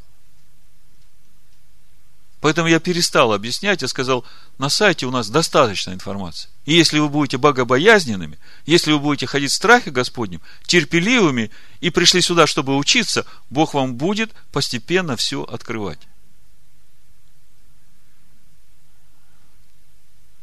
Поэтому 2.41 2.67
я 2.67 2.79
перестал 2.79 3.33
объяснять, 3.33 3.83
я 3.83 3.87
сказал, 3.87 4.25
на 4.57 4.69
сайте 4.69 5.05
у 5.05 5.11
нас 5.11 5.29
достаточно 5.29 5.91
информации. 5.91 6.49
И 6.65 6.73
если 6.73 6.97
вы 6.97 7.07
будете 7.07 7.37
богобоязненными, 7.37 8.39
если 8.65 8.91
вы 8.91 8.99
будете 8.99 9.27
ходить 9.27 9.51
в 9.51 9.55
страхе 9.55 9.91
Господнем, 9.91 10.41
терпеливыми 10.63 11.51
и 11.81 11.91
пришли 11.91 12.19
сюда, 12.19 12.47
чтобы 12.47 12.77
учиться, 12.77 13.27
Бог 13.51 13.75
вам 13.75 13.95
будет 13.95 14.31
постепенно 14.51 15.15
все 15.15 15.43
открывать. 15.43 15.99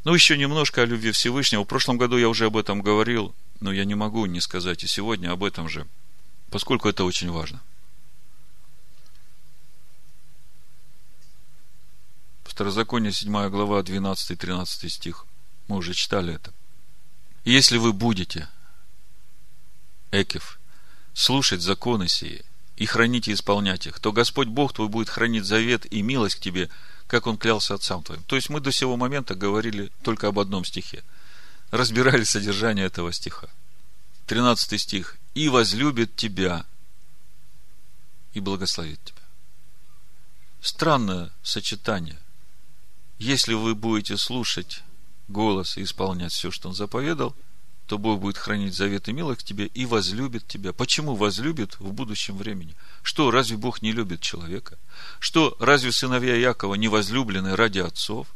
Ну, 0.05 0.15
еще 0.15 0.39
немножко 0.39 0.83
о 0.83 0.87
любви 0.87 1.11
Всевышнего. 1.11 1.65
В 1.65 1.67
прошлом 1.67 1.99
году 1.99 2.17
я 2.17 2.29
уже 2.29 2.47
об 2.47 2.57
этом 2.57 2.81
говорил, 2.81 3.35
но 3.59 3.73
я 3.73 3.85
не 3.85 3.97
могу 3.97 4.25
не 4.27 4.41
сказать 4.41 4.85
и 4.85 4.87
сегодня 4.87 5.33
об 5.33 5.43
этом 5.43 5.69
же, 5.69 5.85
поскольку 6.51 6.89
это 6.89 7.03
очень 7.05 7.31
важно. 7.31 7.61
Второзаконие, 12.59 13.13
7 13.13 13.51
глава, 13.51 13.83
12-13 13.83 14.89
стих. 14.89 15.27
Мы 15.69 15.77
уже 15.77 15.95
читали 15.95 16.35
это. 16.35 16.53
Если 17.45 17.79
вы 17.79 17.93
будете, 17.93 18.49
Экев, 20.11 20.59
слушать 21.15 21.63
законы 21.63 22.09
сии 22.09 22.45
и 22.77 22.85
хранить 22.85 23.29
и 23.29 23.33
исполнять 23.33 23.87
их, 23.87 24.01
то 24.01 24.11
Господь 24.11 24.49
Бог 24.49 24.73
твой 24.73 24.89
будет 24.89 25.09
хранить 25.09 25.45
завет 25.45 25.87
и 25.93 26.03
милость 26.03 26.35
к 26.35 26.41
тебе, 26.41 26.69
как 27.07 27.29
Он 27.29 27.39
клялся 27.39 27.75
отцам 27.75 28.03
твоим. 28.03 28.25
То 28.25 28.35
есть 28.35 28.49
мы 28.49 28.59
до 28.59 28.73
сего 28.73 28.97
момента 28.97 29.37
говорили 29.37 29.93
только 30.03 30.27
об 30.27 30.41
одном 30.41 30.65
стихе. 30.65 31.05
Разбирали 31.71 32.25
содержание 32.25 32.87
этого 32.87 33.13
стиха. 33.13 33.47
13 34.27 34.81
стих. 34.81 35.17
«И 35.35 35.49
возлюбит 35.49 36.17
тебя, 36.17 36.67
и 38.33 38.41
благословит 38.41 38.99
тебя». 39.05 39.23
Странное 40.61 41.31
сочетание 41.45 42.19
если 43.19 43.55
вы 43.55 43.75
будете 43.75 44.17
слушать 44.17 44.83
голос 45.29 45.77
и 45.77 45.83
исполнять 45.83 46.33
все, 46.33 46.51
что 46.51 46.69
Он 46.69 46.75
заповедал, 46.75 47.35
то 47.87 47.99
Бог 47.99 48.21
будет 48.21 48.37
хранить 48.37 48.75
завет 48.75 49.09
и 49.09 49.13
милость 49.13 49.41
к 49.41 49.45
тебе 49.45 49.67
и 49.67 49.87
возлюбит 49.87 50.47
тебя. 50.47 50.73
Почему 50.73 51.17
возлюбит 51.17 51.81
в 51.81 51.93
будущем 51.93 52.37
времени? 52.37 52.75
Что, 53.03 53.31
разве 53.31 53.57
Бог 53.57 53.81
не 53.81 53.93
любит 53.93 54.21
человека? 54.21 54.79
Что, 55.21 55.57
разве 55.59 55.91
сыновья 55.91 56.37
Якова 56.37 56.75
не 56.75 56.89
возлюблены 56.89 57.57
ради 57.57 57.79
отцов? 57.79 58.27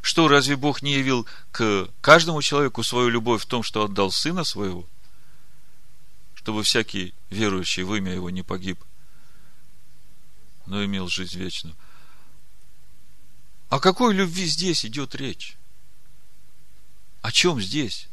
Что, 0.00 0.26
разве 0.26 0.56
Бог 0.56 0.82
не 0.82 0.94
явил 0.94 1.26
к 1.52 1.88
каждому 2.00 2.42
человеку 2.42 2.82
свою 2.82 3.08
любовь 3.08 3.42
в 3.42 3.46
том, 3.46 3.62
что 3.62 3.84
отдал 3.84 4.10
сына 4.10 4.42
своего 4.42 4.88
чтобы 6.42 6.64
всякий 6.64 7.14
верующий 7.30 7.84
в 7.84 7.94
имя 7.94 8.12
его 8.12 8.28
не 8.28 8.42
погиб, 8.42 8.82
но 10.66 10.84
имел 10.84 11.06
жизнь 11.06 11.38
вечную. 11.38 11.76
О 13.72 13.80
какой 13.80 14.12
любви 14.12 14.44
здесь 14.44 14.84
идет 14.84 15.14
речь? 15.14 15.56
О 17.22 17.32
чем 17.32 17.58
здесь? 17.58 18.06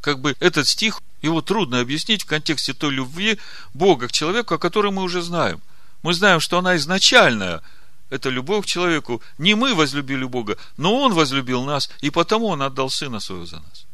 Как 0.00 0.20
бы 0.20 0.34
этот 0.40 0.66
стих, 0.66 1.02
его 1.20 1.42
трудно 1.42 1.80
объяснить 1.80 2.22
в 2.22 2.26
контексте 2.26 2.72
той 2.72 2.92
любви 2.92 3.38
Бога 3.74 4.08
к 4.08 4.12
человеку, 4.12 4.54
о 4.54 4.58
которой 4.58 4.90
мы 4.90 5.02
уже 5.02 5.20
знаем. 5.20 5.60
Мы 6.00 6.14
знаем, 6.14 6.40
что 6.40 6.56
она 6.56 6.76
изначальная, 6.76 7.60
это 8.08 8.30
любовь 8.30 8.64
к 8.64 8.68
человеку. 8.68 9.20
Не 9.36 9.54
мы 9.54 9.74
возлюбили 9.74 10.24
Бога, 10.24 10.56
но 10.78 10.98
Он 11.02 11.12
возлюбил 11.12 11.64
нас, 11.64 11.90
и 12.00 12.08
потому 12.08 12.46
Он 12.46 12.62
отдал 12.62 12.88
Сына 12.88 13.20
Своего 13.20 13.44
за 13.44 13.56
нас. 13.56 13.84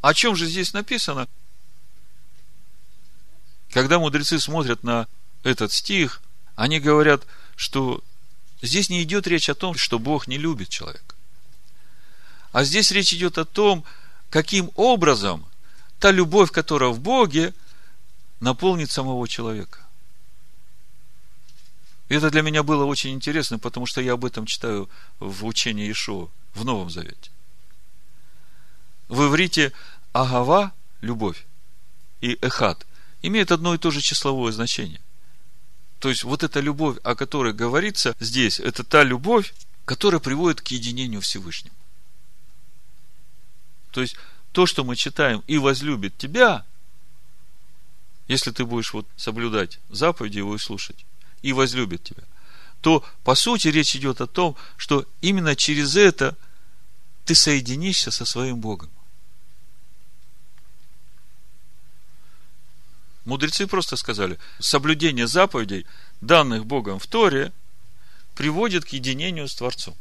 О 0.00 0.14
чем 0.14 0.34
же 0.34 0.46
здесь 0.46 0.72
написано? 0.72 1.28
Когда 3.68 3.98
мудрецы 3.98 4.40
смотрят 4.40 4.82
на 4.82 5.08
этот 5.42 5.72
стих, 5.72 6.22
они 6.54 6.80
говорят, 6.80 7.26
что 7.54 8.02
Здесь 8.62 8.88
не 8.88 9.02
идет 9.02 9.26
речь 9.26 9.48
о 9.48 9.54
том, 9.54 9.76
что 9.76 9.98
Бог 9.98 10.28
не 10.28 10.38
любит 10.38 10.68
человека. 10.68 11.14
А 12.52 12.64
здесь 12.64 12.90
речь 12.90 13.12
идет 13.12 13.38
о 13.38 13.44
том, 13.44 13.84
каким 14.30 14.70
образом 14.74 15.46
та 15.98 16.10
любовь, 16.10 16.50
которая 16.50 16.90
в 16.90 17.00
Боге, 17.00 17.54
наполнит 18.40 18.90
самого 18.90 19.28
человека. 19.28 19.80
И 22.08 22.14
это 22.14 22.30
для 22.30 22.42
меня 22.42 22.62
было 22.62 22.84
очень 22.84 23.12
интересно, 23.12 23.58
потому 23.58 23.86
что 23.86 24.00
я 24.00 24.12
об 24.12 24.24
этом 24.24 24.46
читаю 24.46 24.88
в 25.18 25.44
учении 25.44 25.90
Ишуа 25.90 26.28
в 26.54 26.64
Новом 26.64 26.88
Завете. 26.90 27.30
В 29.08 29.26
иврите 29.26 29.72
агава– 30.12 30.72
любовь, 31.00 31.44
и 32.20 32.38
эхат 32.40 32.86
имеют 33.22 33.52
одно 33.52 33.74
и 33.74 33.78
то 33.78 33.90
же 33.90 34.00
числовое 34.00 34.52
значение. 34.52 35.00
То 35.98 36.08
есть, 36.08 36.24
вот 36.24 36.42
эта 36.42 36.60
любовь, 36.60 36.98
о 37.02 37.14
которой 37.14 37.52
говорится 37.52 38.14
здесь, 38.20 38.60
это 38.60 38.84
та 38.84 39.02
любовь, 39.02 39.54
которая 39.84 40.20
приводит 40.20 40.60
к 40.60 40.68
единению 40.68 41.20
Всевышнему. 41.20 41.74
То 43.92 44.02
есть, 44.02 44.16
то, 44.52 44.66
что 44.66 44.84
мы 44.84 44.96
читаем, 44.96 45.42
и 45.46 45.58
возлюбит 45.58 46.16
тебя, 46.18 46.64
если 48.28 48.50
ты 48.50 48.64
будешь 48.64 48.92
вот 48.92 49.06
соблюдать 49.16 49.78
заповеди 49.88 50.38
его 50.38 50.54
и 50.54 50.58
слушать, 50.58 51.06
и 51.42 51.52
возлюбит 51.52 52.02
тебя, 52.02 52.24
то, 52.80 53.04
по 53.24 53.34
сути, 53.34 53.68
речь 53.68 53.96
идет 53.96 54.20
о 54.20 54.26
том, 54.26 54.56
что 54.76 55.06
именно 55.20 55.56
через 55.56 55.96
это 55.96 56.36
ты 57.24 57.34
соединишься 57.34 58.10
со 58.10 58.24
своим 58.24 58.60
Богом. 58.60 58.90
Мудрецы 63.26 63.66
просто 63.66 63.96
сказали, 63.96 64.38
соблюдение 64.60 65.26
заповедей, 65.26 65.84
данных 66.20 66.64
Богом 66.64 67.00
в 67.00 67.06
Торе, 67.08 67.52
приводит 68.36 68.84
к 68.84 68.90
единению 68.90 69.48
с 69.48 69.54
Творцом. 69.56 69.96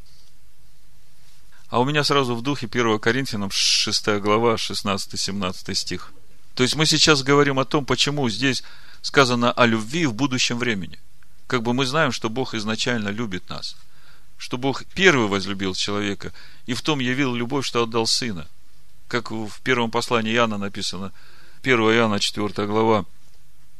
А 1.69 1.79
у 1.79 1.85
меня 1.85 2.03
сразу 2.03 2.35
в 2.35 2.43
духе 2.43 2.67
1 2.67 2.99
Коринфянам 2.99 3.49
6 3.51 4.07
глава, 4.19 4.55
16-17 4.55 5.73
стих. 5.73 6.13
То 6.53 6.61
есть 6.61 6.75
мы 6.75 6.85
сейчас 6.85 7.23
говорим 7.23 7.57
о 7.57 7.65
том, 7.65 7.83
почему 7.83 8.29
здесь 8.29 8.63
сказано 9.01 9.51
о 9.51 9.65
любви 9.65 10.05
в 10.05 10.13
будущем 10.13 10.59
времени. 10.59 10.99
Как 11.47 11.63
бы 11.63 11.73
мы 11.73 11.87
знаем, 11.87 12.11
что 12.11 12.29
Бог 12.29 12.53
изначально 12.53 13.09
любит 13.09 13.49
нас. 13.49 13.75
Что 14.37 14.59
Бог 14.59 14.85
первый 14.93 15.27
возлюбил 15.27 15.73
человека 15.73 16.31
и 16.67 16.75
в 16.75 16.81
том 16.83 16.99
явил 16.99 17.33
любовь, 17.33 17.65
что 17.65 17.81
отдал 17.81 18.05
Сына. 18.05 18.47
Как 19.07 19.31
в 19.31 19.61
первом 19.63 19.89
послании 19.89 20.33
Иоанна 20.33 20.57
написано, 20.59 21.11
1 21.63 21.79
Иоанна 21.79 22.19
4 22.19 22.67
глава, 22.67 23.05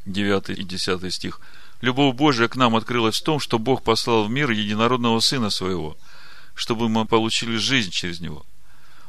9 0.06 0.50
и 0.58 0.62
10 0.62 1.12
стих. 1.12 1.40
Любовь 1.80 2.16
Божия 2.16 2.48
к 2.48 2.56
нам 2.56 2.74
открылась 2.74 3.20
в 3.20 3.24
том, 3.24 3.38
что 3.38 3.58
Бог 3.58 3.82
послал 3.82 4.24
в 4.24 4.30
мир 4.30 4.50
единородного 4.50 5.20
Сына 5.20 5.50
Своего, 5.50 5.96
чтобы 6.54 6.88
мы 6.88 7.04
получили 7.04 7.56
жизнь 7.56 7.90
через 7.90 8.20
Него. 8.20 8.46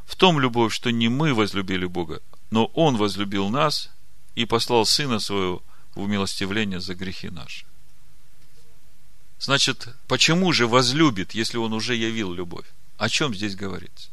В 0.04 0.16
том 0.16 0.38
любовь, 0.38 0.74
что 0.74 0.90
не 0.90 1.08
мы 1.08 1.32
возлюбили 1.34 1.86
Бога, 1.86 2.20
но 2.50 2.66
Он 2.66 2.96
возлюбил 2.96 3.48
нас 3.48 3.90
и 4.34 4.44
послал 4.44 4.84
Сына 4.84 5.18
Своего 5.18 5.62
в 5.94 6.00
умилостивление 6.00 6.80
за 6.80 6.94
грехи 6.94 7.30
наши. 7.30 7.64
Значит, 9.40 9.88
почему 10.08 10.52
же 10.52 10.66
возлюбит, 10.66 11.32
если 11.32 11.58
Он 11.58 11.72
уже 11.72 11.94
явил 11.94 12.32
любовь? 12.32 12.66
О 12.96 13.08
чем 13.08 13.34
здесь 13.34 13.54
говорится? 13.54 14.08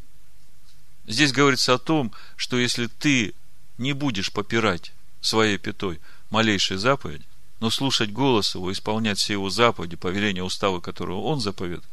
Здесь 1.08 1.32
говорится 1.32 1.74
о 1.74 1.80
том, 1.80 2.12
что 2.36 2.58
если 2.58 2.88
ты 2.88 3.34
не 3.78 3.94
будешь 3.94 4.32
попирать 4.32 4.94
своей 5.20 5.58
пятой– 5.58 6.00
малейшей 6.36 6.76
заповеди, 6.76 7.24
но 7.62 7.70
слушать 7.70 8.12
голос 8.12 8.56
его, 8.56 8.70
исполнять 8.70 9.20
все 9.20 9.34
его 9.34 9.50
заповеди, 9.50 9.96
повеления 9.96 10.44
устава, 10.44 10.82
которого 10.82 11.22
он 11.22 11.40
заповедал, 11.40 11.90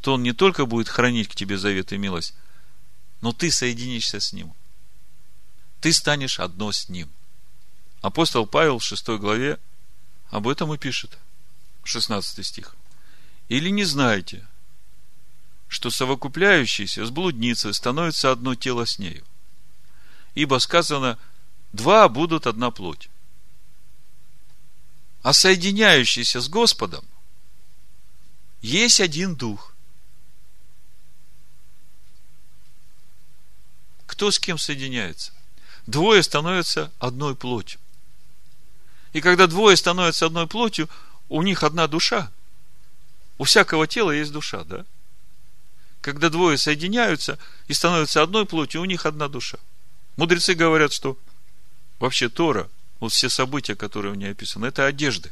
то 0.00 0.14
он 0.14 0.24
не 0.24 0.32
только 0.32 0.66
будет 0.66 0.88
хранить 0.88 1.28
к 1.28 1.36
тебе 1.36 1.56
завет 1.56 1.92
и 1.92 1.96
милость, 1.96 2.34
но 3.20 3.32
ты 3.32 3.52
соединишься 3.52 4.18
с 4.18 4.32
ним. 4.32 4.52
Ты 5.80 5.92
станешь 5.92 6.40
одно 6.40 6.72
с 6.72 6.88
ним. 6.88 7.08
Апостол 8.00 8.48
Павел 8.48 8.80
в 8.80 8.84
6 8.84 9.10
главе 9.10 9.60
об 10.30 10.48
этом 10.48 10.74
и 10.74 10.78
пишет. 10.78 11.16
16 11.84 12.44
стих. 12.44 12.74
Или 13.48 13.70
не 13.70 13.84
знаете, 13.84 14.44
что 15.68 15.90
совокупляющиеся 15.90 17.06
с 17.06 17.10
блудницей 17.10 17.72
становится 17.72 18.32
одно 18.32 18.56
тело 18.56 18.86
с 18.86 18.98
нею? 18.98 19.24
Ибо 20.34 20.58
сказано, 20.58 21.16
два 21.72 22.08
будут 22.08 22.48
одна 22.48 22.72
плоть 22.72 23.08
а 25.26 25.32
соединяющийся 25.32 26.40
с 26.40 26.48
Господом, 26.48 27.04
есть 28.60 29.00
один 29.00 29.34
дух. 29.34 29.74
Кто 34.06 34.30
с 34.30 34.38
кем 34.38 34.56
соединяется? 34.56 35.32
Двое 35.88 36.22
становятся 36.22 36.92
одной 37.00 37.34
плотью. 37.34 37.80
И 39.14 39.20
когда 39.20 39.48
двое 39.48 39.76
становятся 39.76 40.26
одной 40.26 40.46
плотью, 40.46 40.88
у 41.28 41.42
них 41.42 41.64
одна 41.64 41.88
душа. 41.88 42.30
У 43.36 43.42
всякого 43.42 43.88
тела 43.88 44.12
есть 44.12 44.30
душа, 44.30 44.62
да? 44.62 44.86
Когда 46.02 46.30
двое 46.30 46.56
соединяются 46.56 47.36
и 47.66 47.72
становятся 47.72 48.22
одной 48.22 48.46
плотью, 48.46 48.80
у 48.80 48.84
них 48.84 49.06
одна 49.06 49.26
душа. 49.26 49.58
Мудрецы 50.16 50.54
говорят, 50.54 50.92
что 50.92 51.18
вообще 51.98 52.28
Тора 52.28 52.70
вот 53.00 53.12
все 53.12 53.28
события, 53.28 53.74
которые 53.74 54.12
в 54.12 54.16
ней 54.16 54.30
описаны, 54.30 54.66
это 54.66 54.86
одежды, 54.86 55.30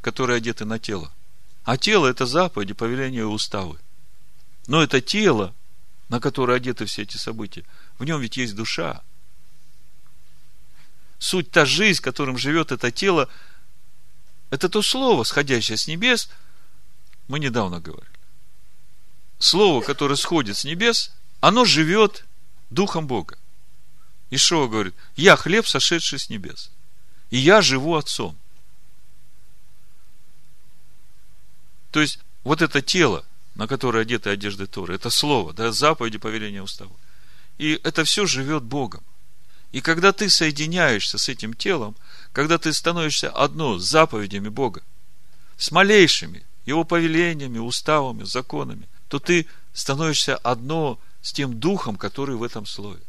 которые 0.00 0.38
одеты 0.38 0.64
на 0.64 0.78
тело. 0.78 1.12
А 1.64 1.76
тело– 1.76 2.06
это 2.08 2.26
заповеди, 2.26 2.74
повеления 2.74 3.20
и 3.20 3.22
уставы. 3.22 3.78
Но 4.66 4.82
это 4.82 5.00
тело, 5.00 5.54
на 6.08 6.20
которое 6.20 6.56
одеты 6.56 6.86
все 6.86 7.02
эти 7.02 7.16
события, 7.16 7.64
в 7.98 8.04
нем 8.04 8.20
ведь 8.20 8.36
есть 8.36 8.54
душа. 8.54 9.02
Суть 11.18 11.50
та 11.50 11.64
жизнь, 11.64 12.02
которым 12.02 12.38
живет 12.38 12.72
это 12.72 12.90
тело, 12.90 13.28
это 14.50 14.68
то 14.68 14.82
слово, 14.82 15.24
сходящее 15.24 15.76
с 15.76 15.88
небес, 15.88 16.28
мы 17.26 17.38
недавно 17.38 17.80
говорили. 17.80 18.10
Слово, 19.38 19.82
которое 19.82 20.16
сходит 20.16 20.56
с 20.56 20.64
небес, 20.64 21.12
оно 21.40 21.64
живет 21.64 22.24
Духом 22.70 23.06
Бога. 23.06 23.38
Ишуа 24.30 24.66
говорит, 24.66 24.94
я 25.14 25.36
хлеб, 25.36 25.66
сошедший 25.66 26.18
с 26.18 26.28
небес 26.30 26.70
и 27.30 27.38
я 27.38 27.60
живу 27.62 27.96
отцом. 27.96 28.36
То 31.90 32.00
есть, 32.00 32.18
вот 32.44 32.62
это 32.62 32.82
тело, 32.82 33.24
на 33.54 33.66
которое 33.66 34.02
одеты 34.02 34.30
одежды 34.30 34.66
Торы, 34.66 34.94
это 34.94 35.10
слово, 35.10 35.52
да, 35.52 35.72
заповеди, 35.72 36.18
повеления 36.18 36.62
устава. 36.62 36.92
И 37.58 37.80
это 37.82 38.04
все 38.04 38.26
живет 38.26 38.62
Богом. 38.62 39.02
И 39.72 39.80
когда 39.80 40.12
ты 40.12 40.30
соединяешься 40.30 41.18
с 41.18 41.28
этим 41.28 41.54
телом, 41.54 41.96
когда 42.32 42.58
ты 42.58 42.72
становишься 42.72 43.30
одно 43.30 43.78
с 43.78 43.84
заповедями 43.84 44.48
Бога, 44.48 44.82
с 45.56 45.70
малейшими 45.70 46.44
его 46.66 46.84
повелениями, 46.84 47.58
уставами, 47.58 48.24
законами, 48.24 48.88
то 49.08 49.18
ты 49.18 49.46
становишься 49.72 50.36
одно 50.36 50.98
с 51.22 51.32
тем 51.32 51.58
духом, 51.58 51.96
который 51.96 52.36
в 52.36 52.42
этом 52.42 52.66
слое. 52.66 53.00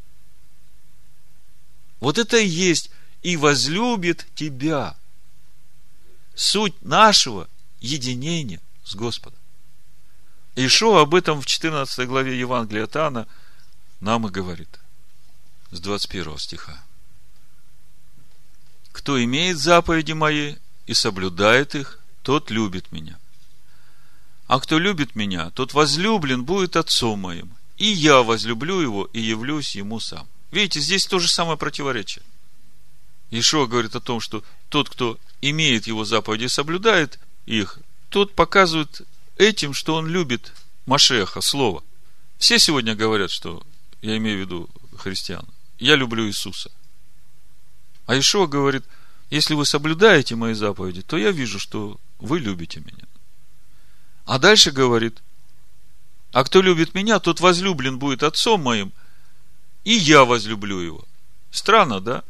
Вот 1.99 2.17
это 2.17 2.37
и 2.37 2.47
есть 2.47 2.91
и 3.23 3.37
возлюбит 3.37 4.25
тебя. 4.35 4.95
Суть 6.35 6.81
нашего 6.81 7.47
единения 7.79 8.61
с 8.83 8.95
Господом. 8.95 9.39
Ишо 10.55 10.97
об 10.97 11.13
этом 11.13 11.41
в 11.41 11.45
14 11.45 12.07
главе 12.07 12.39
Евангелия 12.39 12.85
от 12.85 13.27
нам 13.99 14.27
и 14.27 14.31
говорит. 14.31 14.79
С 15.71 15.79
21 15.79 16.37
стиха. 16.37 16.83
Кто 18.91 19.23
имеет 19.23 19.57
заповеди 19.57 20.13
мои 20.13 20.55
и 20.85 20.93
соблюдает 20.93 21.75
их, 21.75 21.99
тот 22.23 22.49
любит 22.49 22.91
меня. 22.91 23.19
А 24.47 24.59
кто 24.59 24.79
любит 24.79 25.15
меня, 25.15 25.51
тот 25.51 25.73
возлюблен 25.73 26.43
будет 26.45 26.75
отцом 26.75 27.19
моим, 27.19 27.55
и 27.77 27.85
я 27.85 28.23
возлюблю 28.23 28.79
его 28.79 29.05
и 29.13 29.19
явлюсь 29.19 29.75
ему 29.75 29.99
сам. 29.99 30.27
Видите, 30.51 30.79
здесь 30.79 31.05
то 31.05 31.19
же 31.19 31.27
самое 31.27 31.57
противоречие. 31.57 32.23
Ишуа 33.31 33.67
говорит 33.67 33.95
о 33.95 34.01
том, 34.01 34.19
что 34.19 34.43
тот, 34.69 34.89
кто 34.89 35.19
имеет 35.41 35.87
его 35.87 36.05
заповеди 36.05 36.45
и 36.45 36.49
соблюдает 36.49 37.19
их, 37.45 37.79
тот 38.09 38.33
показывает 38.33 39.01
этим, 39.37 39.73
что 39.73 39.95
он 39.95 40.07
любит 40.07 40.53
Машеха, 40.85 41.41
Слово. 41.41 41.83
Все 42.37 42.59
сегодня 42.59 42.95
говорят, 42.95 43.31
что 43.31 43.63
я 44.01 44.17
имею 44.17 44.37
в 44.37 44.41
виду 44.41 44.69
христиан. 44.97 45.45
Я 45.79 45.95
люблю 45.95 46.25
Иисуса. 46.27 46.71
А 48.05 48.17
Ишуа 48.17 48.47
говорит, 48.47 48.85
если 49.29 49.53
вы 49.53 49.65
соблюдаете 49.65 50.35
мои 50.35 50.53
заповеди, 50.53 51.01
то 51.01 51.17
я 51.17 51.31
вижу, 51.31 51.59
что 51.59 51.99
вы 52.19 52.39
любите 52.39 52.79
меня. 52.79 53.05
А 54.25 54.39
дальше 54.39 54.71
говорит, 54.71 55.21
а 56.31 56.43
кто 56.43 56.61
любит 56.61 56.93
меня, 56.93 57.19
тот 57.19 57.39
возлюблен 57.39 57.99
будет 57.99 58.23
отцом 58.23 58.61
моим, 58.61 58.93
и 59.83 59.93
я 59.93 60.25
возлюблю 60.25 60.79
его. 60.79 61.05
Странно, 61.51 61.99
да? 61.99 62.23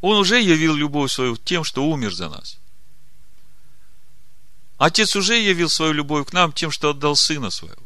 Он 0.00 0.16
уже 0.16 0.40
явил 0.40 0.74
любовь 0.74 1.12
свою 1.12 1.36
тем, 1.36 1.64
что 1.64 1.84
умер 1.84 2.14
за 2.14 2.28
нас. 2.28 2.58
Отец 4.76 5.16
уже 5.16 5.38
явил 5.38 5.68
свою 5.68 5.92
любовь 5.92 6.28
к 6.28 6.32
нам 6.32 6.52
тем, 6.52 6.70
что 6.70 6.90
отдал 6.90 7.16
сына 7.16 7.50
своего. 7.50 7.82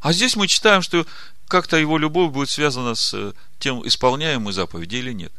А 0.00 0.12
здесь 0.12 0.36
мы 0.36 0.46
читаем, 0.46 0.82
что 0.82 1.06
как-то 1.48 1.78
его 1.78 1.96
любовь 1.96 2.32
будет 2.32 2.50
связана 2.50 2.94
с 2.94 3.14
э, 3.14 3.32
тем, 3.58 3.86
исполняем 3.86 4.42
мы 4.42 4.52
заповеди 4.52 4.96
или 4.96 5.12
нет. 5.12 5.32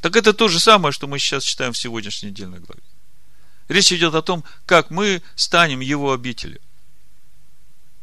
Так 0.00 0.16
это 0.16 0.34
то 0.34 0.48
же 0.48 0.60
самое, 0.60 0.92
что 0.92 1.06
мы 1.06 1.18
сейчас 1.18 1.44
читаем 1.44 1.72
в 1.72 1.78
сегодняшней 1.78 2.30
недельной 2.30 2.60
главе. 2.60 2.82
Речь 3.68 3.92
идет 3.92 4.14
о 4.14 4.22
том, 4.22 4.44
как 4.66 4.90
мы 4.90 5.22
станем 5.34 5.80
его 5.80 6.12
обителью. 6.12 6.60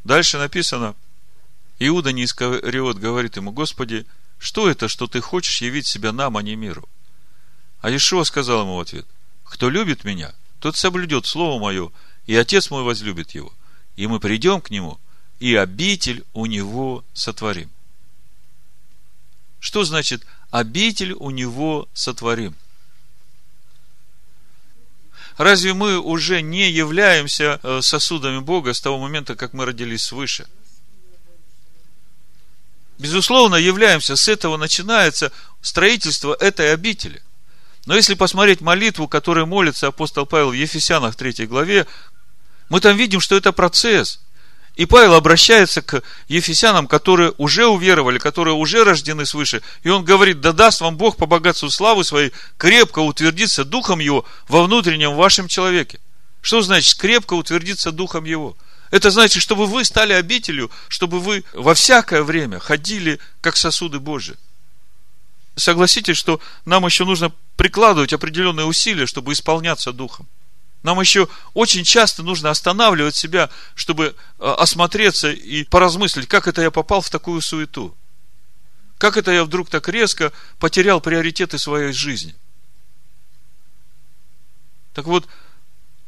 Дальше 0.03 0.38
написано, 0.38 0.95
Иуда 1.80 2.11
Неискариот 2.11 2.98
говорит 2.98 3.36
ему, 3.36 3.52
Господи, 3.52 4.06
что 4.39 4.69
это, 4.69 4.88
что 4.88 5.07
ты 5.07 5.22
хочешь 5.22 5.61
явить 5.61 5.88
себя 5.88 6.11
нам, 6.11 6.38
а 6.38 6.43
не 6.43 6.55
миру? 6.55 6.88
А 7.81 7.95
Ишуа 7.95 8.23
сказал 8.23 8.61
ему 8.61 8.76
в 8.76 8.80
ответ, 8.80 9.05
кто 9.43 9.69
любит 9.69 10.03
меня, 10.03 10.34
тот 10.59 10.76
соблюдет 10.76 11.26
слово 11.26 11.61
мое, 11.61 11.91
и 12.26 12.35
отец 12.35 12.69
мой 12.69 12.84
возлюбит 12.84 13.31
его. 13.31 13.53
И 13.95 14.07
мы 14.07 14.19
придем 14.19 14.61
к 14.61 14.69
нему, 14.69 14.99
и 15.39 15.55
обитель 15.55 16.23
у 16.34 16.45
него 16.45 17.03
сотворим. 17.14 17.69
Что 19.59 19.84
значит 19.84 20.26
обитель 20.51 21.14
у 21.14 21.31
него 21.31 21.88
сотворим? 21.93 22.55
Разве 25.38 25.73
мы 25.73 25.99
уже 25.99 26.41
не 26.41 26.69
являемся 26.72 27.59
э, 27.61 27.81
сосудами 27.81 28.39
Бога 28.39 28.73
с 28.73 28.81
того 28.81 28.97
момента, 28.97 29.35
как 29.35 29.53
мы 29.53 29.65
родились 29.65 30.03
свыше? 30.03 30.47
Безусловно, 32.98 33.56
являемся. 33.56 34.15
С 34.15 34.28
этого 34.28 34.57
начинается 34.57 35.32
строительство 35.61 36.36
этой 36.40 36.74
обители. 36.74 37.22
Но 37.86 37.95
если 37.95 38.15
посмотреть 38.15 38.61
молитву, 38.61 39.07
которой 39.07 39.45
молится 39.45 39.88
апостол 39.88 40.26
Павел 40.26 40.49
в 40.49 40.53
Ефесянах 40.53 41.15
3 41.15 41.45
главе, 41.45 41.88
мы 42.69 42.82
там 42.82 42.98
видим, 42.98 43.19
что 43.19 43.36
это 43.36 43.52
процесс. 43.52 44.19
И 44.76 44.86
Павел 44.86 45.15
обращается 45.15 45.82
к 45.82 46.03
ефесянам, 46.28 46.88
которые 46.88 47.34
уже 47.38 47.65
уверовали, 47.65 48.19
которые 48.19 48.53
уже 48.53 48.84
рождены 48.84 49.26
свыше. 49.26 49.64
И 49.82 49.90
он 49.90 50.03
говорит, 50.03 50.40
да 50.40 50.52
даст 50.52 50.82
вам 50.82 50.98
Бог 50.98 51.18
по 51.18 51.26
богатству 51.26 51.72
славы 51.72 52.03
своей 52.03 52.32
крепко 52.57 52.99
утвердиться 52.99 53.65
Духом 53.65 53.99
Его 53.99 54.24
во 54.48 54.64
внутреннем 54.64 55.15
вашем 55.15 55.48
человеке. 55.48 55.99
Что 56.41 56.61
значит 56.61 56.99
крепко 56.99 57.34
утвердиться 57.34 57.91
Духом 57.91 58.26
Его? 58.26 58.56
Это 58.91 59.11
значит, 59.11 59.41
чтобы 59.41 59.65
вы 59.65 59.84
стали 59.84 60.14
обителю, 60.14 60.72
чтобы 60.88 61.19
вы 61.19 61.43
во 61.53 61.73
всякое 61.73 62.23
время 62.23 62.59
ходили 62.59 63.19
как 63.41 63.57
сосуды 63.57 63.99
Божии. 63.99 64.38
Согласитесь, 65.55 66.18
что 66.18 66.39
нам 66.65 66.85
еще 66.85 67.03
нужно 67.03 67.31
прикладывать 67.55 68.14
определенные 68.14 68.65
усилия, 68.65 69.07
чтобы 69.07 69.34
исполняться 69.34 69.91
Духом. 69.91 70.27
Нам 70.84 70.99
еще 70.99 71.27
очень 71.53 71.84
часто 71.84 72.23
нужно 72.23 72.49
останавливать 72.49 73.15
себя, 73.15 73.49
чтобы 73.76 74.15
э, 74.39 74.45
осмотреться 74.45 75.31
и 75.31 75.64
поразмыслить, 75.64 76.27
как 76.27 76.47
это 76.47 76.61
я 76.61 76.72
попал 76.72 77.01
в 77.01 77.09
такую 77.09 77.41
суету. 77.41 77.95
Как 78.97 79.18
это 79.18 79.31
я 79.31 79.43
вдруг 79.43 79.69
так 79.69 79.89
резко 79.89 80.31
потерял 80.59 81.01
приоритеты 81.01 81.57
своей 81.57 81.91
жизни. 81.91 82.35
Так 84.93 85.05
вот, 85.05 85.27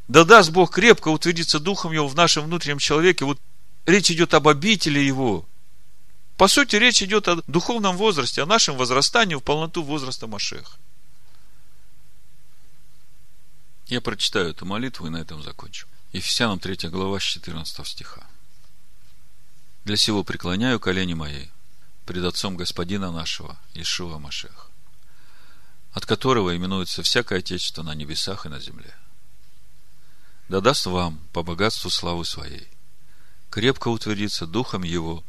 да 0.09 0.25
даст 0.25 0.49
Бог 0.49 0.71
крепко 0.71 1.09
утвердиться 1.09 1.59
Духом 1.59 1.91
Его 1.91 2.07
в 2.07 2.15
нашем 2.15 2.45
внутреннем 2.45 2.79
человеке. 2.79 3.25
Вот 3.25 3.39
речь 3.85 4.09
идет 4.09 4.33
об 4.33 4.47
обители 4.47 4.99
Его. 4.99 5.45
По 6.35 6.47
сути, 6.47 6.77
речь 6.77 7.03
идет 7.03 7.27
о 7.27 7.43
духовном 7.47 7.95
возрасте, 7.95 8.41
о 8.41 8.47
нашем 8.47 8.75
возрастании 8.75 9.35
в 9.35 9.41
полноту 9.41 9.83
возраста 9.83 10.25
Машеха. 10.25 10.77
Я 13.85 14.01
прочитаю 14.01 14.49
эту 14.49 14.65
молитву 14.65 15.05
и 15.05 15.09
на 15.11 15.17
этом 15.17 15.43
закончу. 15.43 15.87
Ефесянам 16.11 16.59
3 16.59 16.89
глава 16.89 17.19
с 17.19 17.23
14 17.23 17.85
стиха. 17.85 18.25
Для 19.85 19.95
сего 19.95 20.23
преклоняю 20.23 20.79
колени 20.79 21.13
мои 21.13 21.45
пред 22.05 22.23
Отцом 22.25 22.57
Господина 22.57 23.11
нашего, 23.11 23.59
Ишуа 23.75 24.17
Машех, 24.17 24.71
от 25.91 26.07
которого 26.07 26.55
именуется 26.55 27.03
всякое 27.03 27.39
Отечество 27.39 27.83
на 27.83 27.93
небесах 27.93 28.47
и 28.47 28.49
на 28.49 28.59
земле. 28.59 28.95
Да 30.49 30.61
даст 30.61 30.87
вам 30.87 31.19
по 31.31 31.43
богатству 31.43 31.91
славы 31.91 32.25
своей. 32.25 32.67
Крепко 33.51 33.89
утвердиться 33.89 34.47
Духом 34.47 34.83
Его 34.83 35.23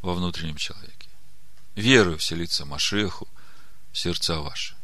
во 0.00 0.14
внутреннем 0.14 0.56
человеке, 0.56 1.08
верою 1.74 2.18
вселиться 2.18 2.64
Машеху 2.64 3.28
в 3.92 3.98
сердца 3.98 4.40
ваши, 4.40 4.74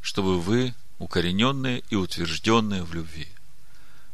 чтобы 0.00 0.40
вы 0.40 0.74
укорененные 0.98 1.82
и 1.90 1.96
утвержденные 1.96 2.84
в 2.84 2.94
любви, 2.94 3.28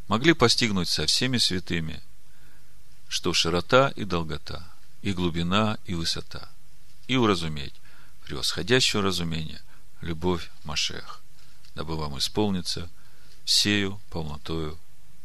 могли 0.08 0.32
постигнуть 0.32 0.88
со 0.88 1.06
всеми 1.06 1.36
святыми, 1.36 2.02
что 3.08 3.34
широта 3.34 3.88
и 3.88 4.04
долгота, 4.04 4.66
и 5.02 5.12
глубина 5.12 5.78
и 5.84 5.94
высота, 5.94 6.48
и 7.06 7.16
уразуметь 7.16 7.74
превосходящее 8.24 9.02
разумение, 9.02 9.60
любовь 10.00 10.50
Машех, 10.64 11.20
дабы 11.74 11.96
вам 11.96 12.18
исполниться 12.18 12.88
всею 13.50 14.00
полнотою 14.10 14.78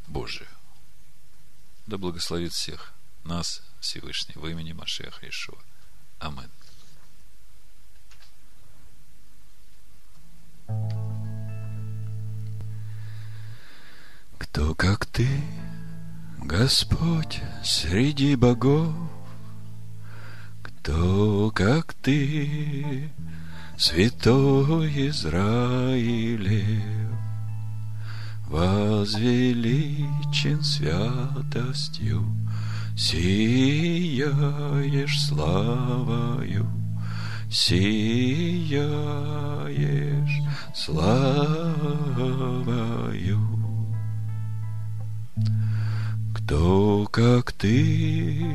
Божию. 0.07 0.47
Да 1.85 1.99
благословит 1.99 2.53
всех 2.53 2.91
нас 3.23 3.61
Всевышний 3.80 4.34
в 4.35 4.47
имени 4.47 4.73
Машеха 4.73 5.30
Ишуа. 5.30 5.60
Аминь. 6.18 6.49
Кто, 14.39 14.73
как 14.73 15.06
ты, 15.06 15.30
Господь, 16.39 17.41
среди 17.64 18.35
богов? 18.35 18.91
Кто, 20.64 21.52
как 21.52 21.93
ты, 21.93 23.11
святой 23.77 25.10
Израилев? 25.10 27.14
Возвеличен 28.47 30.63
святостью, 30.63 32.23
Сияешь 32.95 34.07
славою, 35.27 36.69
Сияешь 37.49 38.85
славою. 40.76 41.95
Кто, 46.35 47.07
как 47.11 47.51
ты, 47.53 48.45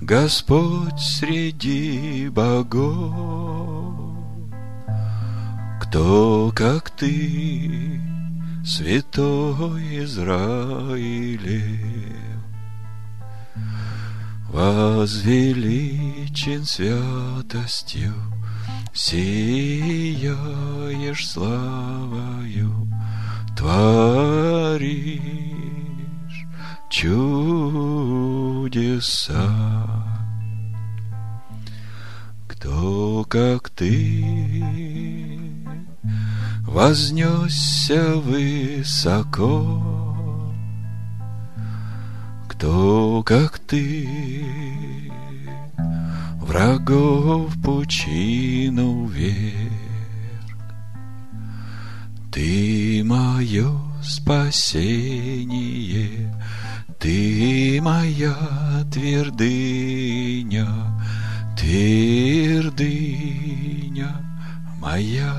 Господь 0.00 1.00
среди 1.00 2.28
богов? 2.28 3.65
Кто, 5.88 6.52
как 6.54 6.90
ты, 6.90 8.00
святой 8.64 10.04
Израилев? 10.04 11.62
Возвеличен 14.48 15.84
святостью, 16.64 18.14
Сияешь 18.92 19.28
славою, 21.28 22.88
Творишь 23.56 25.20
чудеса. 26.90 28.26
Кто, 32.48 33.24
как 33.28 33.70
ты, 33.70 35.35
вознесся 36.76 38.16
высоко, 38.16 39.82
Кто, 42.50 43.22
как 43.24 43.58
ты, 43.60 44.06
врагов 46.38 47.54
пучину 47.64 49.06
вверх. 49.06 49.72
Ты 52.30 53.02
мое 53.06 53.70
спасение, 54.02 55.10
Ты 57.00 57.80
моя 57.80 58.36
твердыня, 58.92 60.68
Твердыня 61.58 63.16
моя 64.86 65.34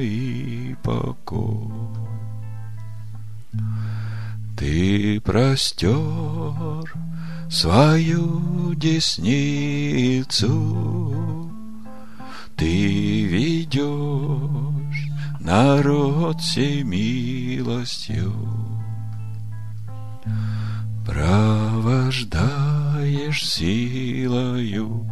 и 0.00 0.76
покой. 0.82 1.72
Ты 4.54 5.18
простер 5.22 6.84
свою 7.50 8.74
десницу, 8.74 10.30
Ты 12.54 13.24
ведешь 13.24 15.08
народ 15.40 16.42
сей 16.42 16.82
милостью, 16.82 18.34
Провождаешь 21.06 22.26
силою 23.42 25.06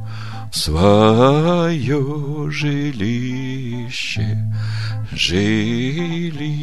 свое 0.55 2.51
жилище, 2.51 4.39
жилище 5.13 6.57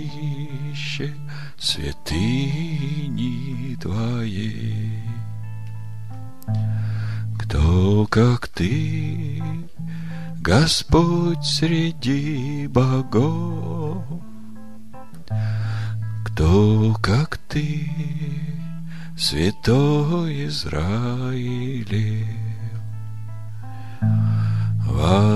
святыни 1.59 3.75
Твоей. 3.81 4.97
Кто, 7.37 8.07
как 8.09 8.47
Ты, 8.47 9.43
Господь 10.39 11.43
среди 11.43 12.67
богов, 12.67 14.05
Кто, 16.25 16.95
как 17.01 17.37
Ты, 17.49 17.91
Святой 19.17 20.47
Израилев, 20.47 22.50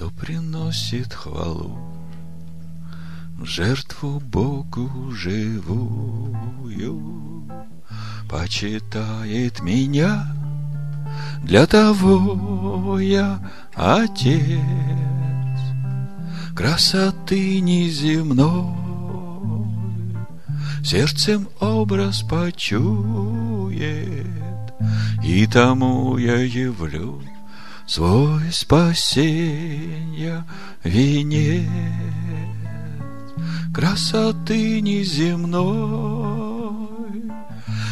Кто 0.03 0.11
приносит 0.11 1.15
хвалу. 1.15 1.79
Жертву 3.45 4.19
Богу 4.19 5.13
живую, 5.13 6.69
почитает 8.29 9.61
меня, 9.61 10.27
для 11.45 11.69
того 11.69 12.99
я 12.99 13.39
Отец, 13.77 14.59
красоты 16.57 17.61
неземной, 17.61 18.75
сердцем 20.85 21.49
образ 21.61 22.23
почует, 22.23 23.77
и 25.23 25.47
тому 25.47 26.19
я 26.19 26.39
явлю 26.39 27.23
свой 27.93 28.51
спасенья 28.51 30.47
венец 30.83 31.69
красоты 33.75 34.81
неземной, 34.81 35.61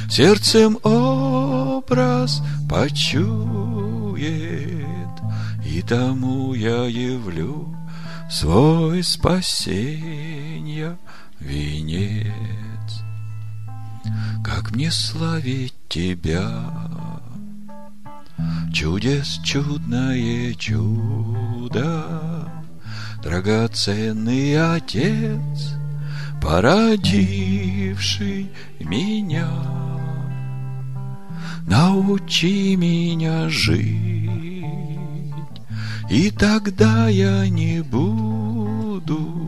сердцем 0.09 0.78
образ 0.82 2.40
почует, 2.66 4.24
и 5.66 5.82
тому 5.82 6.55
я 6.55 6.86
явлю 6.86 7.77
свой 8.31 9.02
спасенья 9.02 10.97
венец. 11.40 12.32
Как 14.43 14.70
мне 14.70 14.90
славить 14.90 15.74
тебя, 15.90 16.48
чудес 18.73 19.41
чудное 19.45 20.55
чудо, 20.55 22.05
драгоценный 23.23 24.75
Отец, 24.75 25.75
породивший 26.41 27.71
меня. 28.79 29.49
Научи 31.67 32.77
меня 32.77 33.49
жить, 33.49 34.65
и 36.11 36.31
тогда 36.31 37.09
я 37.09 37.49
не 37.49 37.81
буду 37.83 39.41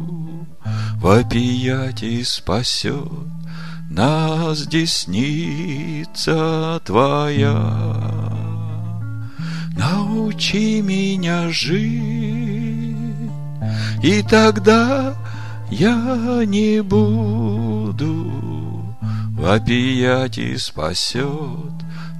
вопиять 1.02 2.02
и 2.04 2.22
спасет 2.22 3.08
нас 3.90 4.66
десница 4.66 6.30
Твоя. 6.84 8.21
Научи 9.82 10.80
меня 10.80 11.48
жить, 11.48 11.82
и 14.00 14.22
тогда 14.22 15.16
я 15.70 16.44
не 16.46 16.80
буду 16.82 18.30
вопиять 19.30 20.38
и 20.38 20.56
спасет 20.56 21.26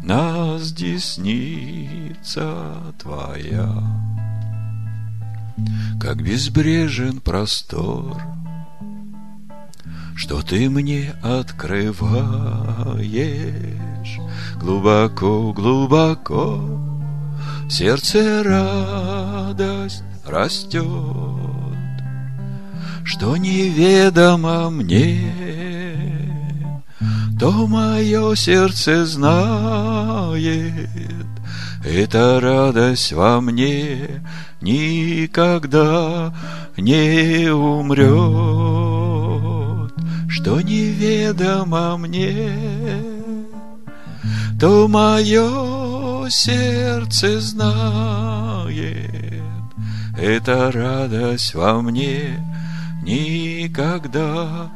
нас 0.03 0.73
десница 0.73 2.49
Твоя. 3.01 3.73
Как 6.01 6.21
безбрежен 6.21 7.21
простор, 7.21 8.21
что 10.17 10.43
Ты 10.43 10.69
мне 10.69 11.15
открываешь 11.23 11.93
глубоко, 14.59 15.53
глубоко, 15.53 16.92
сердце 17.73 18.43
радость 18.45 20.05
растет, 20.27 20.85
что 23.03 23.39
неведомо 23.39 24.69
мне, 24.69 25.33
то 27.41 27.67
мое 27.67 28.35
сердце 28.35 29.07
знает, 29.07 30.91
эта 31.83 32.41
радость 32.41 33.15
во 33.15 33.41
мне 33.41 34.23
никогда 34.61 36.35
не 36.77 37.51
умрет, 37.51 38.13
что 40.29 40.61
неведомо 40.61 41.97
мне, 41.97 42.53
то 44.61 44.87
мое 44.89 46.02
сердце 46.29 47.41
знает, 47.41 49.11
эта 50.19 50.73
радость 50.73 51.55
во 51.55 51.81
мне 51.83 52.39
никогда 53.03 54.71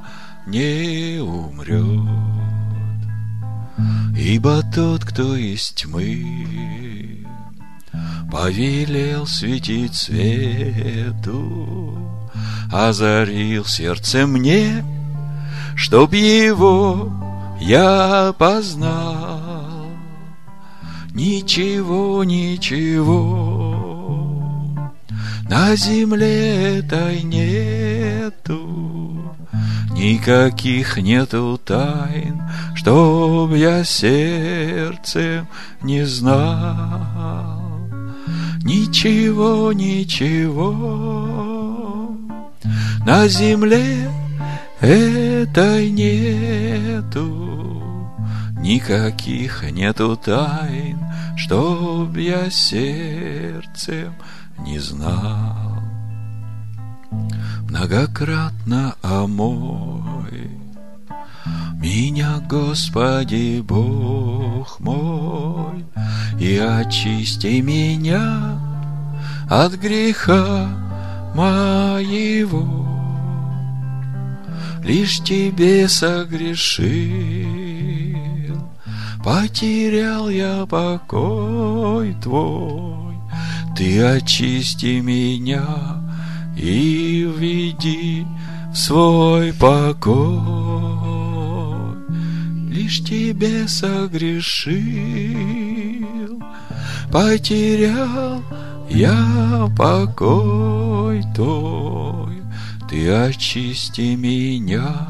не 0.46 1.18
умрет. 1.20 2.36
Ибо 4.16 4.62
тот, 4.74 5.04
кто 5.04 5.36
из 5.36 5.70
тьмы 5.70 7.24
Повелел 8.32 9.26
светить 9.26 9.94
свету, 9.94 11.98
Озарил 12.72 13.64
сердце 13.64 14.26
мне, 14.26 14.84
Чтоб 15.76 16.12
его 16.12 17.12
я 17.60 18.34
познал. 18.38 19.55
Ничего, 21.16 22.22
ничего. 22.24 23.14
На 25.48 25.74
земле 25.74 26.80
этой 26.80 27.22
нету. 27.22 29.34
Никаких 29.92 30.98
нету 30.98 31.58
тайн, 31.64 32.42
чтоб 32.74 33.50
я 33.54 33.82
сердцем 33.82 35.48
не 35.80 36.04
знал. 36.04 37.62
Ничего, 38.62 39.72
ничего. 39.72 40.74
На 43.06 43.26
земле 43.26 44.10
этой 44.82 45.90
нету, 45.90 47.24
никаких 48.58 49.62
нету 49.70 50.14
тайн, 50.16 51.05
чтоб 51.36 52.16
я 52.16 52.50
сердцем 52.50 54.14
не 54.58 54.78
знал. 54.78 55.82
Многократно 57.68 58.94
омой 59.02 60.66
меня, 61.74 62.40
Господи, 62.48 63.60
Бог 63.60 64.80
мой, 64.80 65.84
и 66.40 66.56
очисти 66.56 67.60
меня 67.60 68.58
от 69.48 69.74
греха 69.74 70.68
моего. 71.34 72.88
Лишь 74.82 75.18
Тебе 75.20 75.88
согрешил, 75.88 77.65
потерял 79.26 80.28
я 80.28 80.64
покой 80.66 82.14
Твой. 82.22 83.16
Ты 83.76 84.00
очисти 84.00 85.00
меня 85.00 85.66
и 86.56 87.28
введи 87.36 88.24
в 88.72 88.76
свой 88.76 89.52
покой. 89.52 90.06
Лишь 92.70 93.02
тебе 93.02 93.66
согрешил, 93.66 94.78
потерял 97.10 98.40
я 98.88 99.68
покой 99.76 101.24
твой, 101.34 102.42
ты 102.88 103.10
очисти 103.10 104.14
меня 104.14 105.08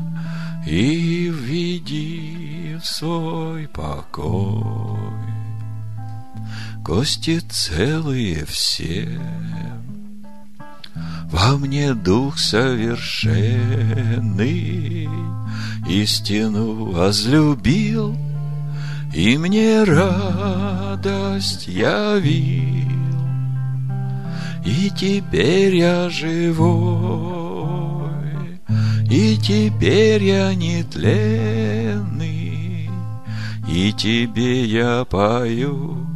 и 0.67 1.29
введи 1.29 2.56
в 2.81 2.87
свой 2.87 3.69
покой. 3.69 4.99
Гости 6.83 7.41
целые 7.41 8.45
все, 8.45 9.21
во 11.31 11.57
мне 11.57 11.95
дух 11.95 12.39
совершенный, 12.39 15.09
истину 15.89 16.93
возлюбил, 16.93 18.15
И 19.15 19.39
мне 19.39 19.85
радость 19.85 21.69
явил. 21.69 22.91
И 24.65 24.91
теперь 24.91 25.77
я 25.77 26.11
живой, 26.11 28.11
И 29.11 29.37
теперь 29.39 30.25
я 30.25 30.55
нетленный, 30.55 32.36
И 33.69 33.93
тебе 33.93 34.65
я 34.65 35.05
пою, 35.05 36.07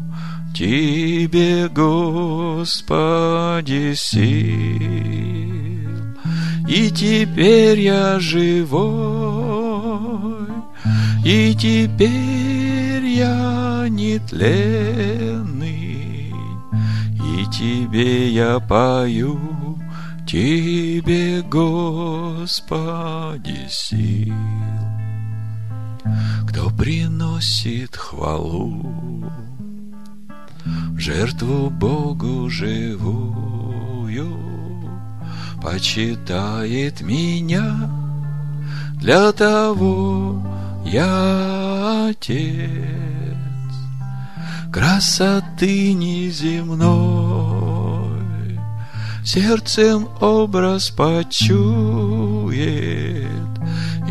Тебе, 0.55 1.69
Господи, 1.69 3.05
сил. 3.97 5.31
И 6.69 6.91
теперь 6.91 7.81
я 7.81 8.21
живой, 8.21 8.91
И 11.25 11.55
теперь 11.55 13.05
я 13.05 13.87
нетленный, 13.89 15.13
И 17.17 17.47
тебе 17.51 18.31
я 18.31 18.61
пою, 18.61 19.41
Тебе, 20.27 21.43
Господи, 21.43 22.47
сил. 23.69 24.70
Кто 26.49 26.71
приносит 26.71 27.97
хвалу, 27.97 29.31
жертву 30.97 31.71
Богу 31.71 32.49
живую, 32.49 34.37
почитает 35.63 37.01
меня, 37.03 37.91
для 38.95 39.33
того 39.33 40.43
я 40.85 42.09
отец. 42.11 42.71
Красоты 44.73 45.93
неземной, 45.95 46.89
сердцем 49.25 50.09
образ 50.21 50.91
почует, 50.91 51.51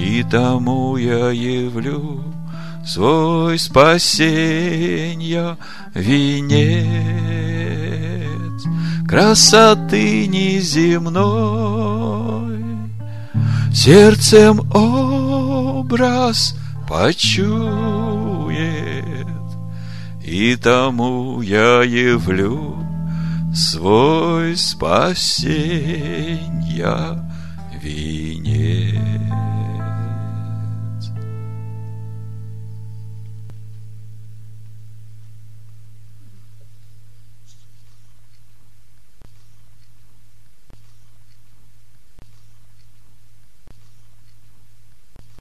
и 0.10 0.24
тому 0.24 0.98
я 0.98 1.30
явлю 1.30 2.24
свой 2.84 3.60
спасенья 3.60 5.58
венец 5.94 7.40
красоты 9.08 10.28
неземной, 10.28 11.20
сердцем 13.74 14.60
образ 14.72 16.56
почует, 16.88 18.58
и 20.24 20.56
тому 20.56 21.42
я 21.42 21.84
явлю 21.84 22.78
свой 23.54 24.56
спасенья 24.58 25.60
венец. 27.82 29.29